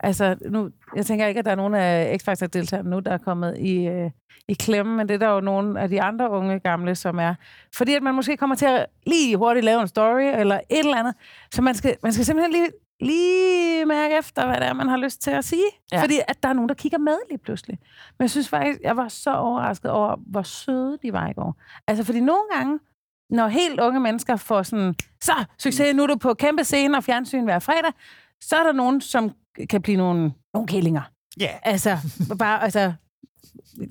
altså, 0.00 0.36
nu, 0.50 0.70
jeg 0.96 1.06
tænker 1.06 1.26
ikke, 1.26 1.38
at 1.38 1.44
der 1.44 1.50
er 1.50 1.56
nogen 1.56 1.74
af 1.74 2.18
X-Factor-deltagerne 2.20 2.90
nu, 2.90 2.98
der 2.98 3.10
er 3.10 3.18
kommet 3.18 3.58
i, 3.58 3.86
øh, 3.86 4.10
i 4.48 4.54
klemme, 4.54 4.96
men 4.96 5.08
det 5.08 5.14
er 5.14 5.18
der 5.18 5.34
jo 5.34 5.40
nogle 5.40 5.80
af 5.80 5.88
de 5.88 6.02
andre 6.02 6.30
unge 6.30 6.58
gamle, 6.58 6.94
som 6.94 7.18
er, 7.18 7.34
fordi 7.76 7.94
at 7.94 8.02
man 8.02 8.14
måske 8.14 8.36
kommer 8.36 8.56
til 8.56 8.66
at 8.66 8.86
lige 9.06 9.36
hurtigt 9.36 9.64
lave 9.64 9.80
en 9.80 9.88
story, 9.88 10.40
eller 10.40 10.60
et 10.70 10.78
eller 10.78 10.96
andet, 10.96 11.14
så 11.54 11.62
man 11.62 11.74
skal, 11.74 11.96
man 12.02 12.12
skal 12.12 12.24
simpelthen 12.24 12.52
lige, 12.52 12.68
lige 13.00 13.86
mærke 13.86 14.16
efter, 14.18 14.46
hvad 14.46 14.56
det 14.56 14.66
er, 14.66 14.72
man 14.72 14.88
har 14.88 14.96
lyst 14.96 15.22
til 15.22 15.30
at 15.30 15.44
sige. 15.44 15.64
Ja. 15.92 16.02
Fordi 16.02 16.14
at 16.28 16.42
der 16.42 16.48
er 16.48 16.52
nogen, 16.52 16.68
der 16.68 16.74
kigger 16.74 16.98
med 16.98 17.16
lige 17.30 17.38
pludselig. 17.38 17.78
Men 18.18 18.22
jeg 18.22 18.30
synes 18.30 18.48
faktisk, 18.48 18.80
jeg 18.82 18.96
var 18.96 19.08
så 19.08 19.34
overrasket 19.34 19.90
over, 19.90 20.16
hvor 20.26 20.42
søde 20.42 20.98
de 21.02 21.12
var 21.12 21.28
i 21.28 21.32
går. 21.32 21.56
Altså, 21.86 22.04
fordi 22.04 22.20
nogle 22.20 22.42
gange, 22.54 22.78
når 23.30 23.48
helt 23.48 23.80
unge 23.80 24.00
mennesker 24.00 24.36
får 24.36 24.62
sådan, 24.62 24.94
så 25.22 25.32
succes, 25.58 25.94
nu 25.94 26.02
er 26.02 26.06
du 26.06 26.16
på 26.16 26.34
kæmpe 26.34 26.64
scene 26.64 26.96
og 26.96 27.04
fjernsyn 27.04 27.44
hver 27.44 27.58
fredag, 27.58 27.92
Så 28.40 28.56
er 28.56 28.62
der 28.62 28.72
nogen, 28.72 29.00
som 29.00 29.30
kan 29.70 29.82
blive 29.82 29.96
nogle, 29.96 30.32
nogle 30.54 30.68
kællinger. 30.68 31.02
Ja. 31.40 31.50
Altså, 31.62 31.98
bare, 32.38 32.62
altså, 32.62 32.92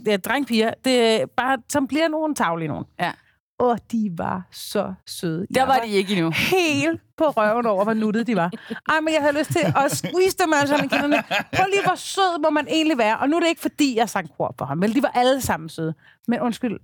det 0.06 0.14
er 0.14 0.18
drengpiger, 0.18 0.74
det 0.86 1.22
er 1.22 1.26
bare, 1.26 1.58
som 1.70 1.88
bliver 1.88 2.08
nogle 2.08 2.36
tavlige 2.36 2.68
nogen. 2.68 2.86
Ja. 3.00 3.12
Og 3.60 3.92
de 3.92 4.12
var 4.18 4.48
så 4.52 4.94
søde. 5.08 5.40
Der 5.40 5.46
Jeg 5.62 5.68
var 5.68 5.80
de 5.80 5.88
ikke 5.88 6.14
endnu. 6.16 6.32
helt 6.32 7.02
på 7.18 7.24
røven 7.30 7.66
over, 7.66 7.84
hvor 7.84 7.94
nuttet 7.94 8.28
de 8.28 8.36
var. 8.36 8.52
Ej, 8.90 9.00
men 9.00 9.14
jeg 9.14 9.22
havde 9.22 9.38
lyst 9.40 9.52
til 9.52 9.60
at 9.76 9.92
squeeze 9.92 10.38
dem 10.38 10.54
alle 10.54 10.68
sammen 10.68 10.86
i 10.86 10.88
kinderne. 10.88 11.24
Prøv 11.56 11.66
lige, 11.70 11.84
hvor 11.84 11.96
sød 11.96 12.42
må 12.42 12.50
man 12.50 12.68
egentlig 12.68 12.98
være. 12.98 13.18
Og 13.20 13.30
nu 13.30 13.36
er 13.36 13.40
det 13.40 13.48
ikke, 13.48 13.62
fordi 13.62 13.98
jeg 13.98 14.10
sang 14.10 14.30
kor 14.38 14.56
for 14.58 14.66
ham. 14.66 14.82
Vel, 14.82 14.96
de 14.96 15.04
var 15.04 15.12
alle 15.16 15.42
sammen 15.42 15.70
søde. 15.70 15.94
Men 16.28 16.40
undskyld, 16.40 16.80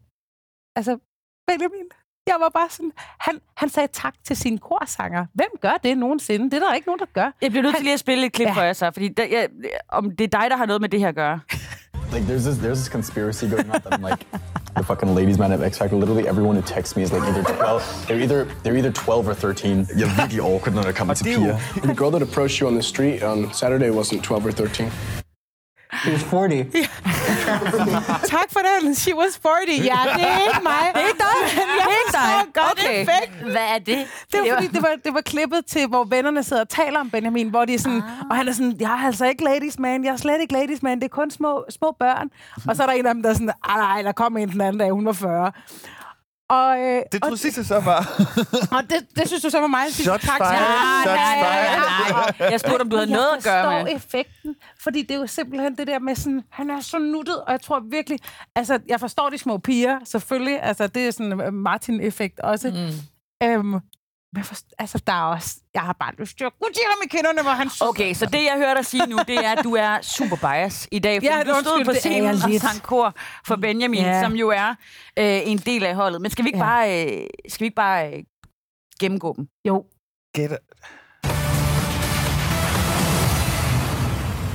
altså, 0.76 0.98
Benjamin, 1.48 1.88
jeg 2.28 2.36
var 2.40 2.50
bare 2.50 2.68
sådan... 2.70 2.92
Han, 3.20 3.40
han 3.58 3.70
sagde 3.70 3.88
tak 3.94 4.14
til 4.24 4.36
sine 4.36 4.58
korsanger. 4.58 5.26
Hvem 5.34 5.48
gør 5.62 5.74
det 5.84 5.98
nogensinde? 5.98 6.46
Det 6.46 6.54
er 6.54 6.60
der 6.68 6.74
ikke 6.74 6.88
nogen, 6.88 7.00
der 7.00 7.06
gør. 7.14 7.32
Jeg 7.42 7.52
bliver 7.52 7.64
nødt 7.64 7.76
til 7.76 7.84
lige 7.84 7.94
at 7.94 8.00
spille 8.00 8.26
et 8.26 8.34
klip 8.34 8.48
Ja. 8.48 8.54
for 8.54 8.62
jer 8.62 8.74
så, 8.74 8.92
fordi 8.94 9.08
der, 9.08 9.24
jeg, 9.26 9.48
om 9.90 10.12
det 10.16 10.34
er 10.34 10.40
dig, 10.40 10.50
der 10.50 10.58
har 10.58 10.66
noget 10.66 10.82
med 10.82 10.90
det 10.90 11.00
her 11.00 11.08
at 11.08 11.16
gøre. 11.16 11.40
Like 12.14 12.26
there's 12.26 12.44
this 12.50 12.58
there's 12.58 12.74
this 12.76 12.86
conspiracy 12.92 13.44
going 13.50 13.74
on 13.74 13.82
that 13.82 13.94
I'm 13.94 14.10
like 14.10 14.26
the 14.76 14.84
fucking 14.84 15.16
ladies 15.16 15.38
man 15.38 15.52
at 15.52 15.74
X 15.74 15.78
Factor. 15.80 15.98
Literally 16.00 16.28
everyone 16.28 16.56
who 16.60 16.68
texts 16.76 16.96
me 16.98 17.04
is 17.04 17.12
like 17.14 17.24
either 17.30 17.44
12 17.44 17.82
they're 18.08 18.22
either 18.24 18.46
they're 18.64 18.78
either 18.78 18.92
12 18.92 19.28
or 19.28 19.34
13. 19.34 19.88
Jeg 19.98 20.04
er 20.10 20.16
virkelig 20.22 20.42
awkward, 20.42 20.74
når 20.76 20.82
det 20.82 20.96
kommer 20.96 21.14
til 21.14 21.24
piger. 21.24 21.58
The 21.84 21.96
girl 21.96 22.12
that 22.12 22.22
approached 22.30 22.58
you 22.60 22.68
on 22.68 22.74
the 22.74 22.84
street 22.84 23.24
on 23.24 23.54
Saturday 23.54 23.90
wasn't 24.00 24.22
12 24.22 24.46
or 24.46 24.52
13. 24.52 24.86
She 26.04 26.12
was 26.12 26.24
40. 26.24 26.66
Tak 28.36 28.48
for 28.52 28.60
den. 28.82 28.96
She 28.96 29.16
was 29.16 29.38
40. 29.42 29.52
Ja, 29.70 30.00
det 30.16 30.24
er 30.28 30.40
ikke 30.48 30.64
mig. 30.64 30.74
Det 30.94 31.02
er 31.02 31.08
ikke 31.08 31.18
dig. 31.20 31.38
Jeg 31.56 31.64
Det 31.78 31.84
er 31.84 32.00
ikke 32.06 32.12
dig. 32.12 32.54
godt 32.54 32.80
Okay. 32.86 33.02
effekten. 33.02 33.52
Hvad 33.52 33.68
er 33.76 33.80
det? 33.80 34.08
Det 34.32 34.40
var, 34.40 34.56
fordi, 34.56 34.68
det 34.68 34.82
var, 34.82 34.90
det 35.06 35.14
var 35.14 35.22
klippet 35.22 35.66
til, 35.66 35.88
hvor 35.88 36.04
vennerne 36.04 36.44
sidder 36.44 36.62
og 36.62 36.70
taler 36.70 37.00
om 37.00 37.10
Benjamin, 37.10 37.50
hvor 37.50 37.66
de 37.66 37.74
er 37.74 37.80
sådan, 37.80 37.98
ah. 37.98 38.30
og 38.30 38.36
han 38.36 38.48
er 38.48 38.52
sådan, 38.54 38.76
jeg 38.80 38.92
er 38.92 39.06
altså 39.08 39.26
ikke 39.26 39.44
ladies 39.44 39.80
man, 39.80 40.04
jeg 40.06 40.12
er 40.14 40.18
slet 40.18 40.42
ikke 40.42 40.54
ladies 40.54 40.84
man, 40.84 40.98
det 41.00 41.04
er 41.04 41.10
kun 41.10 41.32
små, 41.32 41.64
små 41.70 41.96
børn. 42.00 42.30
Og 42.68 42.76
så 42.76 42.84
er 42.84 42.88
der 42.88 42.94
en 42.94 43.06
af 43.06 43.14
dem, 43.14 43.24
der 43.24 43.30
er 43.30 43.34
sådan, 43.34 43.50
"Ej, 43.70 43.78
nej, 43.78 44.02
der 44.02 44.12
kom 44.12 44.38
en 44.38 44.50
den 44.50 44.62
anden 44.62 44.78
dag, 44.80 44.92
hun 44.92 45.06
var 45.06 45.12
40. 45.14 45.52
Og, 46.58 46.80
øh, 46.80 47.02
Det 47.12 47.24
tror 47.24 47.36
Sisse 47.36 47.64
så 47.64 47.80
var. 47.80 48.00
og 48.78 48.84
det, 48.90 49.00
det 49.16 49.28
synes 49.28 49.42
du 49.44 49.50
så 49.50 49.60
var 49.60 49.68
mig. 49.68 49.84
Jeg 49.86 49.94
synes, 49.94 50.06
Shots 50.06 50.26
tak 50.26 50.38
til 50.38 50.46
fired. 50.48 50.60
dig. 50.60 51.04
Shots 51.04 51.16
Nej, 51.16 51.40
nej, 51.42 51.78
nej, 51.78 52.34
nej. 52.40 52.50
Jeg 52.52 52.60
spurgte, 52.60 52.82
om 52.82 52.90
du 52.90 52.96
havde 52.96 53.08
Men 53.10 53.14
noget 53.16 53.28
at 53.38 53.44
gøre 53.44 53.54
Jeg 53.70 53.84
med. 53.84 53.92
forstår 53.92 53.96
effekten, 54.20 54.56
fordi 54.84 55.02
det 55.02 55.12
er 55.12 55.20
jo 55.20 55.28
simpelthen 55.28 55.76
det 55.78 55.88
der 55.88 56.00
med 56.00 56.16
sådan, 56.16 56.42
han 56.52 56.70
er 56.70 56.80
så 56.82 56.98
nuttet, 57.00 57.36
og 57.42 57.52
jeg 57.52 57.62
tror 57.62 57.80
virkelig, 57.92 58.20
altså, 58.56 58.80
jeg 58.88 59.00
forstår 59.00 59.30
de 59.30 59.38
små 59.38 59.58
piger, 59.58 60.00
selvfølgelig, 60.06 60.64
altså, 60.64 60.88
det 60.88 61.08
er 61.08 61.12
sådan 61.12 61.54
Martin-effekt 61.54 62.40
også. 62.40 62.70
Mm. 62.70 63.48
Øhm, 63.48 63.74
men 64.34 64.44
for, 64.44 64.56
altså, 64.80 65.02
der 65.08 65.14
er 65.14 65.22
også, 65.24 65.56
jeg 65.74 65.82
har 65.82 65.94
bare 65.94 66.14
lyst 66.20 66.38
til 66.38 66.46
at 66.46 66.52
kunne 66.62 66.74
ham 66.90 67.00
i 67.06 67.08
kinderne, 67.08 67.42
hvor 67.42 67.52
han 67.52 67.70
Okay, 67.82 68.14
så 68.14 68.26
det, 68.26 68.44
jeg 68.44 68.54
hører 68.58 68.74
dig 68.74 68.86
sige 68.86 69.06
nu, 69.06 69.18
det 69.28 69.46
er, 69.46 69.52
at 69.52 69.64
du 69.64 69.76
er 69.76 70.02
super 70.02 70.36
bias 70.36 70.88
i 70.92 71.00
dag, 71.00 71.16
fordi 71.16 71.28
Ja, 71.28 71.44
du 71.44 71.56
stod 71.62 71.86
på 71.86 71.92
scenen 71.94 72.30
og 72.30 72.52
sang 72.62 72.82
kor 72.84 73.14
for 73.48 73.56
Benjamin, 73.56 74.00
Ja. 74.02 74.10
ja. 74.12 74.22
som 74.24 74.34
jo 74.36 74.50
er 74.50 74.70
øh, 75.20 75.40
en 75.52 75.58
del 75.58 75.84
af 75.86 75.96
holdet. 75.96 76.22
Men 76.22 76.32
skal 76.32 76.46
vi 76.46 76.50
ikke 76.50 76.60
Ja. 76.60 76.64
bare, 76.66 77.06
øh, 77.06 77.28
skal 77.50 77.60
vi 77.60 77.66
ikke 77.66 77.76
bare 77.76 78.14
øh, 78.14 78.24
gennemgå 79.00 79.34
dem? 79.38 79.48
Jo, 79.68 79.86
Get 80.36 80.52
it. 80.52 80.58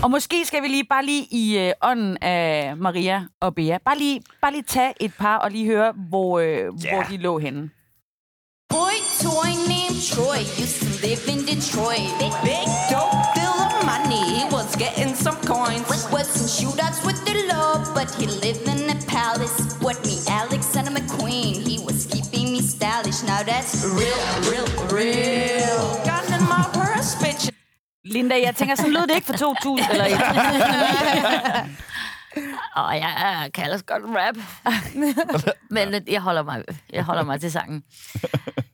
Og 0.02 0.10
måske 0.10 0.44
skal 0.44 0.62
vi 0.62 0.68
lige 0.68 0.84
bare 0.84 1.04
lige 1.04 1.26
i 1.30 1.58
øh, 1.58 1.72
ånden 1.82 2.16
af 2.22 2.76
Maria 2.76 3.24
og 3.40 3.54
Bea, 3.54 3.78
bare 3.84 3.98
lige, 3.98 4.22
bare 4.42 4.52
lige 4.52 4.62
tage 4.62 4.92
et 5.00 5.12
par 5.18 5.36
og 5.36 5.50
lige 5.50 5.66
høre, 5.66 5.92
hvor, 6.08 6.38
øh, 6.38 6.46
yeah. 6.48 6.70
hvor 6.94 7.02
de 7.10 7.16
lå 7.16 7.38
henne. 7.38 7.70
Boy 8.76 8.96
toy 9.24 9.52
named 9.66 9.98
Troy 10.04 10.40
used 10.62 10.82
to 10.82 10.90
live 11.00 11.22
in 11.32 11.46
Detroit. 11.46 12.10
Big, 12.20 12.34
big 12.44 12.68
dope 12.90 13.16
bill 13.36 13.56
of 13.66 13.72
money, 13.86 14.22
he 14.36 14.44
was 14.56 14.76
getting 14.76 15.14
some 15.14 15.38
coins. 15.52 15.86
Wasn't 16.12 16.50
shootouts 16.56 17.00
with 17.06 17.18
the 17.24 17.34
law, 17.52 17.72
but 17.94 18.08
he 18.18 18.26
lived 18.26 18.68
in 18.68 18.90
a 18.90 18.98
palace. 19.16 19.56
What 19.80 19.96
me, 20.04 20.16
Alexander 20.28 20.90
McQueen, 20.90 21.54
he 21.68 21.76
was 21.88 22.04
keeping 22.04 22.52
me 22.52 22.60
stylish. 22.60 23.22
Now 23.22 23.42
that's 23.50 23.72
real, 24.00 24.22
real, 24.50 24.68
real. 24.96 25.80
Gun 26.08 26.26
in 26.36 26.42
my 26.54 26.64
purse, 26.78 27.14
bitch. 27.22 27.50
Linda, 28.04 28.34
jeg 28.34 28.56
tænker, 28.56 28.74
sådan 28.74 28.92
lød 28.92 29.06
det 29.06 29.14
ikke 29.14 29.26
for 29.26 29.36
2000, 29.36 29.90
eller 29.90 30.06
i 30.06 30.10
2000. 30.10 31.76
Og 32.76 32.94
jeg 32.94 33.50
kan 33.54 33.64
ellers 33.64 33.82
godt 33.82 34.02
rap. 34.06 34.36
Men 35.70 35.94
øh, 35.94 36.00
jeg 36.12 36.20
holder, 36.20 36.42
mig, 36.42 36.64
jeg 36.92 37.04
holder 37.04 37.22
mig 37.22 37.40
til 37.40 37.52
sangen. 37.52 37.84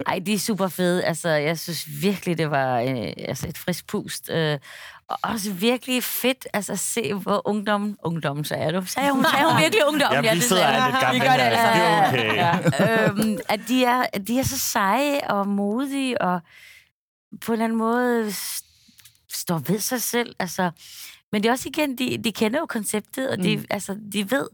Ej, 0.06 0.18
de 0.26 0.34
er 0.34 0.38
super 0.38 0.68
fede. 0.68 1.04
Altså, 1.04 1.28
jeg 1.28 1.58
synes 1.58 1.86
virkelig, 2.02 2.38
det 2.38 2.50
var 2.50 2.80
øh, 2.80 3.12
altså 3.28 3.48
et 3.48 3.58
frisk 3.58 3.86
pust. 3.86 4.30
Øh, 4.30 4.58
og 5.08 5.18
også 5.22 5.52
virkelig 5.52 6.04
fedt 6.04 6.46
altså, 6.52 6.72
at 6.72 6.78
se, 6.78 7.14
hvor 7.14 7.48
ungdommen... 7.48 7.96
Ungdommen, 8.02 8.44
sagde 8.44 8.72
du. 8.72 8.86
Sagde 8.86 9.12
hun, 9.12 9.24
sagde 9.24 9.52
hun 9.52 9.62
virkelig 9.62 9.86
ungdommen? 9.86 10.24
Ja, 10.24 10.32
vi 10.32 10.36
det 10.40 10.44
sidder 10.44 10.64
er 10.64 10.82
hun. 10.82 10.90
lidt 10.90 11.00
gamle 11.00 11.20
Vi 11.20 11.26
gør 11.26 11.32
det. 11.32 11.50
Det 12.12 12.38
er 12.38 12.58
okay. 12.66 13.08
øhm, 13.10 13.38
at 13.48 13.60
de 13.68 13.84
er, 13.84 14.04
at 14.12 14.28
de 14.28 14.38
er 14.38 14.42
så 14.42 14.58
seje 14.58 15.20
og 15.30 15.48
modige 15.48 16.20
og 16.20 16.40
på 17.40 17.52
en 17.52 17.54
eller 17.54 17.64
anden 17.64 17.78
måde 17.78 18.32
står 19.32 19.58
ved 19.58 19.78
sig 19.78 20.02
selv. 20.02 20.34
Altså, 20.38 20.70
men 21.32 21.42
det 21.42 21.48
er 21.48 21.52
også 21.52 21.68
igen, 21.68 21.98
de, 21.98 22.18
de 22.24 22.32
kender 22.32 22.60
jo 22.60 22.66
konceptet, 22.66 23.30
og 23.30 23.38
de, 23.42 23.56
mm. 23.56 23.64
altså, 23.70 23.98
de 24.12 24.30
ved 24.30 24.48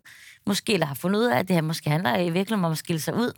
måske, 0.46 0.72
eller 0.72 0.86
har 0.86 0.94
fundet 0.94 1.20
ud 1.20 1.24
af, 1.24 1.38
at 1.38 1.48
det 1.48 1.54
her 1.54 1.62
måske 1.62 1.90
handler 1.90 2.16
i 2.16 2.30
virkeligheden 2.30 2.64
om 2.64 2.72
at 2.72 2.78
skille 2.78 3.00
sig 3.00 3.14
ud. 3.14 3.32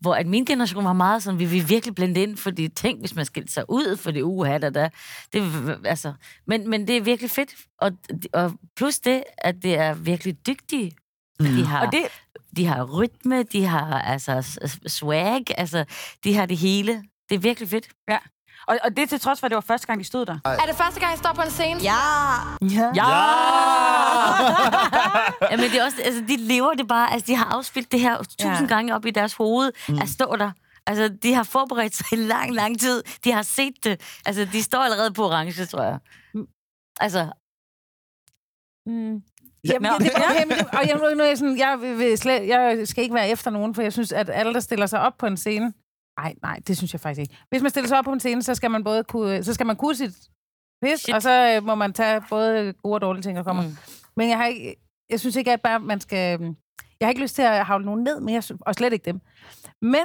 Hvor 0.00 0.14
at 0.14 0.26
min 0.26 0.44
generation 0.44 0.84
var 0.84 0.92
meget 0.92 1.22
sådan, 1.22 1.38
vi 1.38 1.44
vil 1.44 1.68
virkelig 1.68 1.94
blende 1.94 2.22
ind, 2.22 2.36
fordi 2.36 2.68
tænk, 2.68 3.00
hvis 3.00 3.14
man 3.14 3.24
skilte 3.24 3.52
sig 3.52 3.64
ud, 3.68 3.96
for 3.96 4.10
det 4.10 4.22
uha, 4.22 4.58
der, 4.58 4.70
der. 4.70 4.88
Det, 5.32 5.42
altså, 5.84 6.12
men, 6.46 6.70
men 6.70 6.86
det 6.86 6.96
er 6.96 7.00
virkelig 7.00 7.30
fedt. 7.30 7.54
Og, 7.78 7.92
og 8.32 8.52
plus 8.76 8.98
det, 8.98 9.24
at 9.38 9.62
det 9.62 9.78
er 9.78 9.94
virkelig 9.94 10.46
dygtige. 10.46 10.92
Mm. 11.40 11.46
De 11.46 11.64
har, 11.64 11.86
Og 11.86 11.92
det, 11.92 12.02
de 12.56 12.66
har 12.66 12.84
rytme, 12.84 13.42
de 13.42 13.64
har 13.64 14.00
altså 14.00 14.60
swag, 14.86 15.44
altså 15.58 15.84
de 16.24 16.34
har 16.34 16.46
det 16.46 16.56
hele. 16.56 17.04
Det 17.28 17.34
er 17.34 17.38
virkelig 17.38 17.68
fedt. 17.68 17.88
ja. 18.08 18.18
Og, 18.66 18.78
og 18.84 18.96
det 18.96 19.08
til 19.08 19.20
trods 19.20 19.40
for, 19.40 19.46
at 19.46 19.50
det 19.50 19.54
var 19.54 19.60
første 19.60 19.86
gang, 19.86 20.00
de 20.00 20.04
stod 20.04 20.26
der. 20.26 20.38
Er 20.44 20.66
det 20.66 20.76
første 20.76 21.00
gang, 21.00 21.14
I 21.14 21.16
står 21.16 21.32
på 21.32 21.42
en 21.42 21.50
scene? 21.50 21.80
Ja. 21.80 21.96
Ja! 22.60 22.90
Ja, 25.50 25.56
men 25.60 25.70
det 25.70 25.80
er 25.80 25.84
også, 25.84 26.02
altså, 26.04 26.24
de 26.28 26.36
lever 26.36 26.72
det 26.72 26.88
bare, 26.88 27.12
altså 27.12 27.26
de 27.26 27.34
har 27.36 27.44
afspillet 27.44 27.92
det 27.92 28.00
her 28.00 28.18
tusind 28.18 28.50
Ja. 28.52 28.60
ja. 28.60 28.66
gange 28.66 28.94
op 28.94 29.06
i 29.06 29.10
deres 29.10 29.34
hoved, 29.34 29.72
mm. 29.88 29.98
at 29.98 30.08
stå 30.08 30.36
der. 30.36 30.50
Altså, 30.86 31.08
de 31.22 31.34
har 31.34 31.42
forberedt 31.42 31.94
sig 31.94 32.06
i 32.12 32.16
lang, 32.16 32.54
lang 32.54 32.80
tid. 32.80 33.02
De 33.24 33.32
har 33.32 33.42
set 33.42 33.84
det. 33.84 34.20
Altså, 34.26 34.44
de 34.52 34.62
står 34.62 34.78
allerede 34.78 35.12
på 35.12 35.26
orange, 35.26 35.66
tror 35.66 35.82
jeg. 35.82 35.98
Altså, 37.00 37.32
Mm. 38.86 39.22
Ja, 39.64 39.72
Jamen, 39.72 39.90
det, 39.90 40.00
det, 40.00 40.12
okay, 40.30 40.46
men 40.46 40.58
det, 40.58 40.66
og 41.06 41.16
nu, 41.16 41.22
er 41.22 41.28
jeg, 41.28 41.38
sådan, 41.38 41.58
jeg, 41.58 41.80
vil, 41.80 41.98
vil 41.98 42.18
slet, 42.18 42.48
jeg 42.48 42.88
skal 42.88 43.02
ikke 43.02 43.14
være 43.14 43.28
efter 43.28 43.50
nogen, 43.50 43.74
for 43.74 43.82
jeg 43.82 43.92
synes, 43.92 44.12
at 44.12 44.30
alle, 44.30 44.54
der 44.54 44.60
stiller 44.60 44.86
sig 44.86 45.00
op 45.00 45.12
på 45.18 45.26
en 45.26 45.36
scene... 45.36 45.72
Nej, 46.20 46.34
nej, 46.42 46.60
det 46.66 46.76
synes 46.76 46.92
jeg 46.92 47.00
faktisk 47.00 47.20
ikke. 47.20 47.38
Hvis 47.50 47.62
man 47.62 47.70
stiller 47.70 47.88
sig 47.88 47.98
op 47.98 48.04
på 48.04 48.12
en 48.12 48.20
scene, 48.20 48.42
så 48.42 48.54
skal 48.54 48.70
man 48.70 48.84
både 48.84 49.04
kunne, 49.04 49.44
så 49.44 49.54
skal 49.54 49.66
man 49.66 49.76
kunne 49.76 49.94
sit 49.94 50.14
pis, 50.82 51.00
Shit. 51.00 51.14
og 51.14 51.22
så 51.22 51.54
øh, 51.56 51.64
må 51.66 51.74
man 51.74 51.92
tage 51.92 52.22
både 52.28 52.72
gode 52.72 52.94
og 52.94 53.00
dårlige 53.00 53.22
ting, 53.22 53.36
der 53.36 53.42
kommer. 53.42 53.62
Mm. 53.62 53.76
Men 54.16 54.28
jeg 54.28 54.38
har 54.38 54.46
ikke, 54.46 54.76
jeg 55.10 55.20
synes 55.20 55.36
ikke, 55.36 55.52
at 55.52 55.60
bare 55.60 55.80
man 55.80 56.00
skal... 56.00 56.40
Jeg 57.00 57.06
har 57.06 57.08
ikke 57.08 57.22
lyst 57.22 57.34
til 57.34 57.42
at 57.42 57.66
havle 57.66 57.84
nogen 57.86 58.04
ned, 58.04 58.20
men 58.20 58.34
jeg, 58.34 58.42
og 58.60 58.74
slet 58.74 58.92
ikke 58.92 59.04
dem. 59.04 59.20
Men 59.82 60.04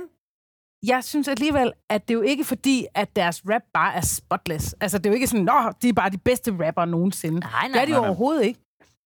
jeg 0.86 1.04
synes 1.04 1.28
alligevel, 1.28 1.74
at 1.90 2.08
det 2.08 2.14
er 2.14 2.18
jo 2.18 2.22
ikke 2.22 2.44
fordi, 2.44 2.86
at 2.96 3.16
deres 3.16 3.44
rap 3.50 3.62
bare 3.74 3.96
er 3.96 4.02
spotless. 4.02 4.76
Altså, 4.82 4.98
det 4.98 5.06
er 5.06 5.10
jo 5.10 5.14
ikke 5.14 5.28
sådan, 5.28 5.46
nå, 5.46 5.72
de 5.82 5.90
er 5.90 5.94
bare 5.94 6.10
de 6.10 6.18
bedste 6.18 6.68
rapper 6.68 6.86
nogensinde. 6.86 7.40
nej, 7.40 7.50
Det 7.64 7.72
er 7.72 7.76
nej. 7.76 7.86
de 7.86 7.92
jo 7.92 7.98
overhovedet 7.98 8.46
ikke. 8.46 8.60